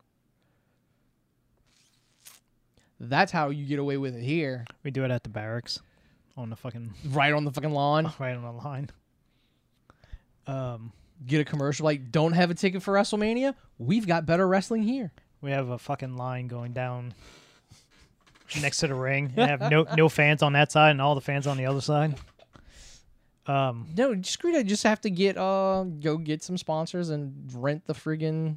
That's 2.99 3.33
how 3.33 3.51
you 3.51 3.67
get 3.67 3.79
away 3.79 3.99
with 3.99 4.15
it 4.17 4.23
here. 4.23 4.65
we 4.83 4.91
do 4.91 5.05
it 5.05 5.11
at 5.11 5.23
the 5.23 5.29
barracks 5.29 5.81
on 6.37 6.51
the 6.51 6.57
fucking 6.57 6.93
Right 7.11 7.33
on 7.33 7.45
the 7.45 7.51
fucking 7.53 7.71
lawn. 7.73 8.13
right 8.19 8.37
on 8.37 8.43
the 8.43 8.53
line. 8.53 8.91
Um, 10.47 10.93
Get 11.27 11.41
a 11.41 11.45
commercial 11.45 11.85
like, 11.85 12.13
don't 12.13 12.33
have 12.33 12.51
a 12.51 12.55
ticket 12.55 12.83
for 12.83 12.93
WrestleMania? 12.95 13.55
We've 13.79 14.07
got 14.07 14.27
better 14.27 14.47
wrestling 14.47 14.83
here. 14.83 15.13
we 15.41 15.51
have 15.51 15.71
a 15.71 15.79
fucking 15.79 16.17
line 16.17 16.47
going 16.47 16.73
down 16.73 17.15
next 18.61 18.79
to 18.81 18.89
the 18.89 18.95
ring 18.95 19.33
and 19.37 19.49
have 19.51 19.71
no 19.71 19.87
no 19.97 20.09
fans 20.11 20.43
on 20.43 20.53
that 20.53 20.71
side 20.71 20.91
and 20.91 21.01
all 21.01 21.15
the 21.15 21.21
fans 21.23 21.47
on 21.47 21.57
the 21.57 21.65
other 21.67 21.81
side. 21.81 22.17
Um, 23.47 23.87
No, 23.97 24.21
screw 24.23 24.53
that. 24.53 24.67
Just 24.67 24.83
have 24.83 25.01
to 25.03 25.11
get 25.11 25.37
uh 25.39 25.85
go 25.85 26.19
get 26.19 26.43
some 26.43 26.59
sponsors 26.59 27.09
and 27.11 27.49
rent 27.55 27.87
the 27.87 27.95
friggin' 27.95 28.57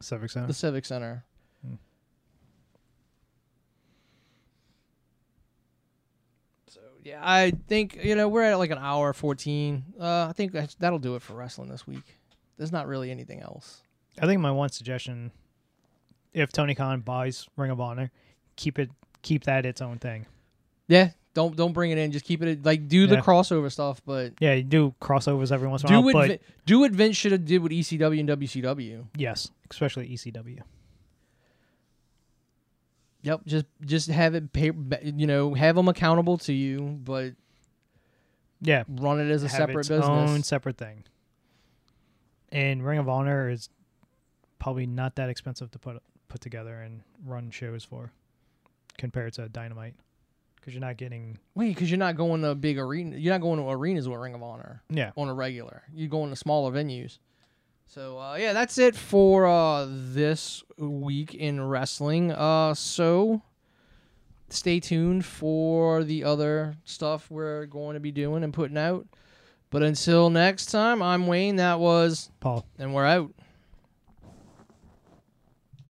Civic 0.00 0.30
Center. 0.30 0.48
the 0.48 0.52
Civic 0.54 0.84
Center. 0.84 1.24
Hmm. 1.66 1.74
So 6.68 6.80
yeah, 7.02 7.20
I 7.22 7.52
think 7.68 7.98
you 8.02 8.14
know 8.14 8.28
we're 8.28 8.42
at 8.42 8.54
like 8.58 8.70
an 8.70 8.78
hour 8.78 9.12
fourteen. 9.12 9.84
Uh, 10.00 10.26
I 10.28 10.32
think 10.34 10.52
that's, 10.52 10.74
that'll 10.76 10.98
do 10.98 11.14
it 11.16 11.22
for 11.22 11.34
wrestling 11.34 11.68
this 11.68 11.86
week. 11.86 12.18
There's 12.56 12.72
not 12.72 12.86
really 12.86 13.10
anything 13.10 13.40
else. 13.40 13.82
I 14.20 14.26
think 14.26 14.40
my 14.40 14.50
one 14.50 14.68
suggestion, 14.68 15.32
if 16.32 16.52
Tony 16.52 16.74
Khan 16.74 17.00
buys 17.00 17.48
Ring 17.56 17.70
of 17.70 17.80
Honor, 17.80 18.10
keep 18.56 18.78
it 18.78 18.90
keep 19.22 19.44
that 19.44 19.64
its 19.66 19.80
own 19.80 19.98
thing. 19.98 20.26
Yeah, 20.88 21.10
don't 21.34 21.56
don't 21.56 21.72
bring 21.72 21.90
it 21.90 21.98
in. 21.98 22.12
Just 22.12 22.24
keep 22.24 22.42
it 22.42 22.64
like 22.64 22.88
do 22.88 23.06
the 23.06 23.16
Yeah. 23.16 23.20
crossover 23.22 23.70
stuff, 23.72 24.02
but 24.04 24.34
Yeah, 24.40 24.54
you 24.54 24.62
do 24.62 24.94
crossovers 25.00 25.50
every 25.50 25.68
once 25.68 25.82
in 25.84 25.92
a 25.92 26.00
while, 26.00 26.12
but 26.12 26.40
do 26.66 26.80
what 26.80 26.92
Vince 26.92 27.16
should 27.16 27.32
have 27.32 27.44
did 27.46 27.62
with 27.62 27.72
ECW 27.72 28.20
and 28.20 28.28
WCW. 28.28 29.06
yes, 29.16 29.50
especially 29.70 30.08
ECW. 30.08 30.60
Yep, 33.22 33.42
just 33.46 33.66
just 33.84 34.08
have 34.08 34.34
it 34.34 34.52
pay, 34.52 34.72
you 35.02 35.26
know 35.26 35.54
have 35.54 35.76
them 35.76 35.88
accountable 35.88 36.38
to 36.38 36.52
you, 36.52 36.80
but 37.04 37.34
Yeah, 38.60 38.84
run 38.88 39.20
it 39.20 39.30
as 39.30 39.42
a 39.44 39.48
have 39.48 39.56
separate 39.56 39.80
its 39.80 39.88
business. 39.88 40.30
own 40.30 40.42
separate 40.42 40.76
thing. 40.76 41.04
And 42.50 42.84
Ring 42.84 42.98
of 42.98 43.08
Honor 43.08 43.48
is 43.48 43.68
probably 44.58 44.86
not 44.86 45.16
that 45.16 45.28
expensive 45.30 45.70
to 45.72 45.78
put 45.78 46.02
put 46.28 46.40
together 46.40 46.80
and 46.80 47.02
run 47.24 47.50
shows 47.50 47.84
for 47.84 48.10
compared 48.98 49.32
to 49.34 49.48
Dynamite. 49.48 49.94
Because 50.56 50.74
you're 50.74 50.80
not 50.80 50.96
getting 50.96 51.38
Wait, 51.56 51.74
because 51.74 51.90
you're 51.90 51.98
not 51.98 52.16
going 52.16 52.42
to 52.42 52.54
big 52.54 52.78
arena. 52.78 53.16
You're 53.16 53.34
not 53.34 53.40
going 53.40 53.58
to 53.58 53.68
arenas 53.68 54.08
with 54.08 54.18
Ring 54.20 54.34
of 54.34 54.42
Honor 54.42 54.82
yeah 54.90 55.10
on 55.16 55.28
a 55.28 55.34
regular. 55.34 55.82
You're 55.92 56.08
going 56.08 56.30
to 56.30 56.36
smaller 56.36 56.70
venues. 56.70 57.18
So 57.86 58.18
uh, 58.18 58.36
yeah, 58.36 58.52
that's 58.52 58.78
it 58.78 58.96
for 58.96 59.46
uh, 59.46 59.86
this 59.88 60.62
week 60.78 61.34
in 61.34 61.60
wrestling. 61.62 62.32
Uh, 62.32 62.74
so 62.74 63.42
stay 64.48 64.80
tuned 64.80 65.24
for 65.24 66.04
the 66.04 66.24
other 66.24 66.76
stuff 66.84 67.30
we're 67.30 67.66
going 67.66 67.94
to 67.94 68.00
be 68.00 68.12
doing 68.12 68.44
and 68.44 68.54
putting 68.54 68.78
out. 68.78 69.06
But 69.70 69.82
until 69.82 70.30
next 70.30 70.66
time, 70.66 71.02
I'm 71.02 71.26
Wayne. 71.26 71.56
That 71.56 71.80
was, 71.80 72.30
Paul. 72.40 72.66
and 72.78 72.94
we're 72.94 73.06
out. 73.06 73.32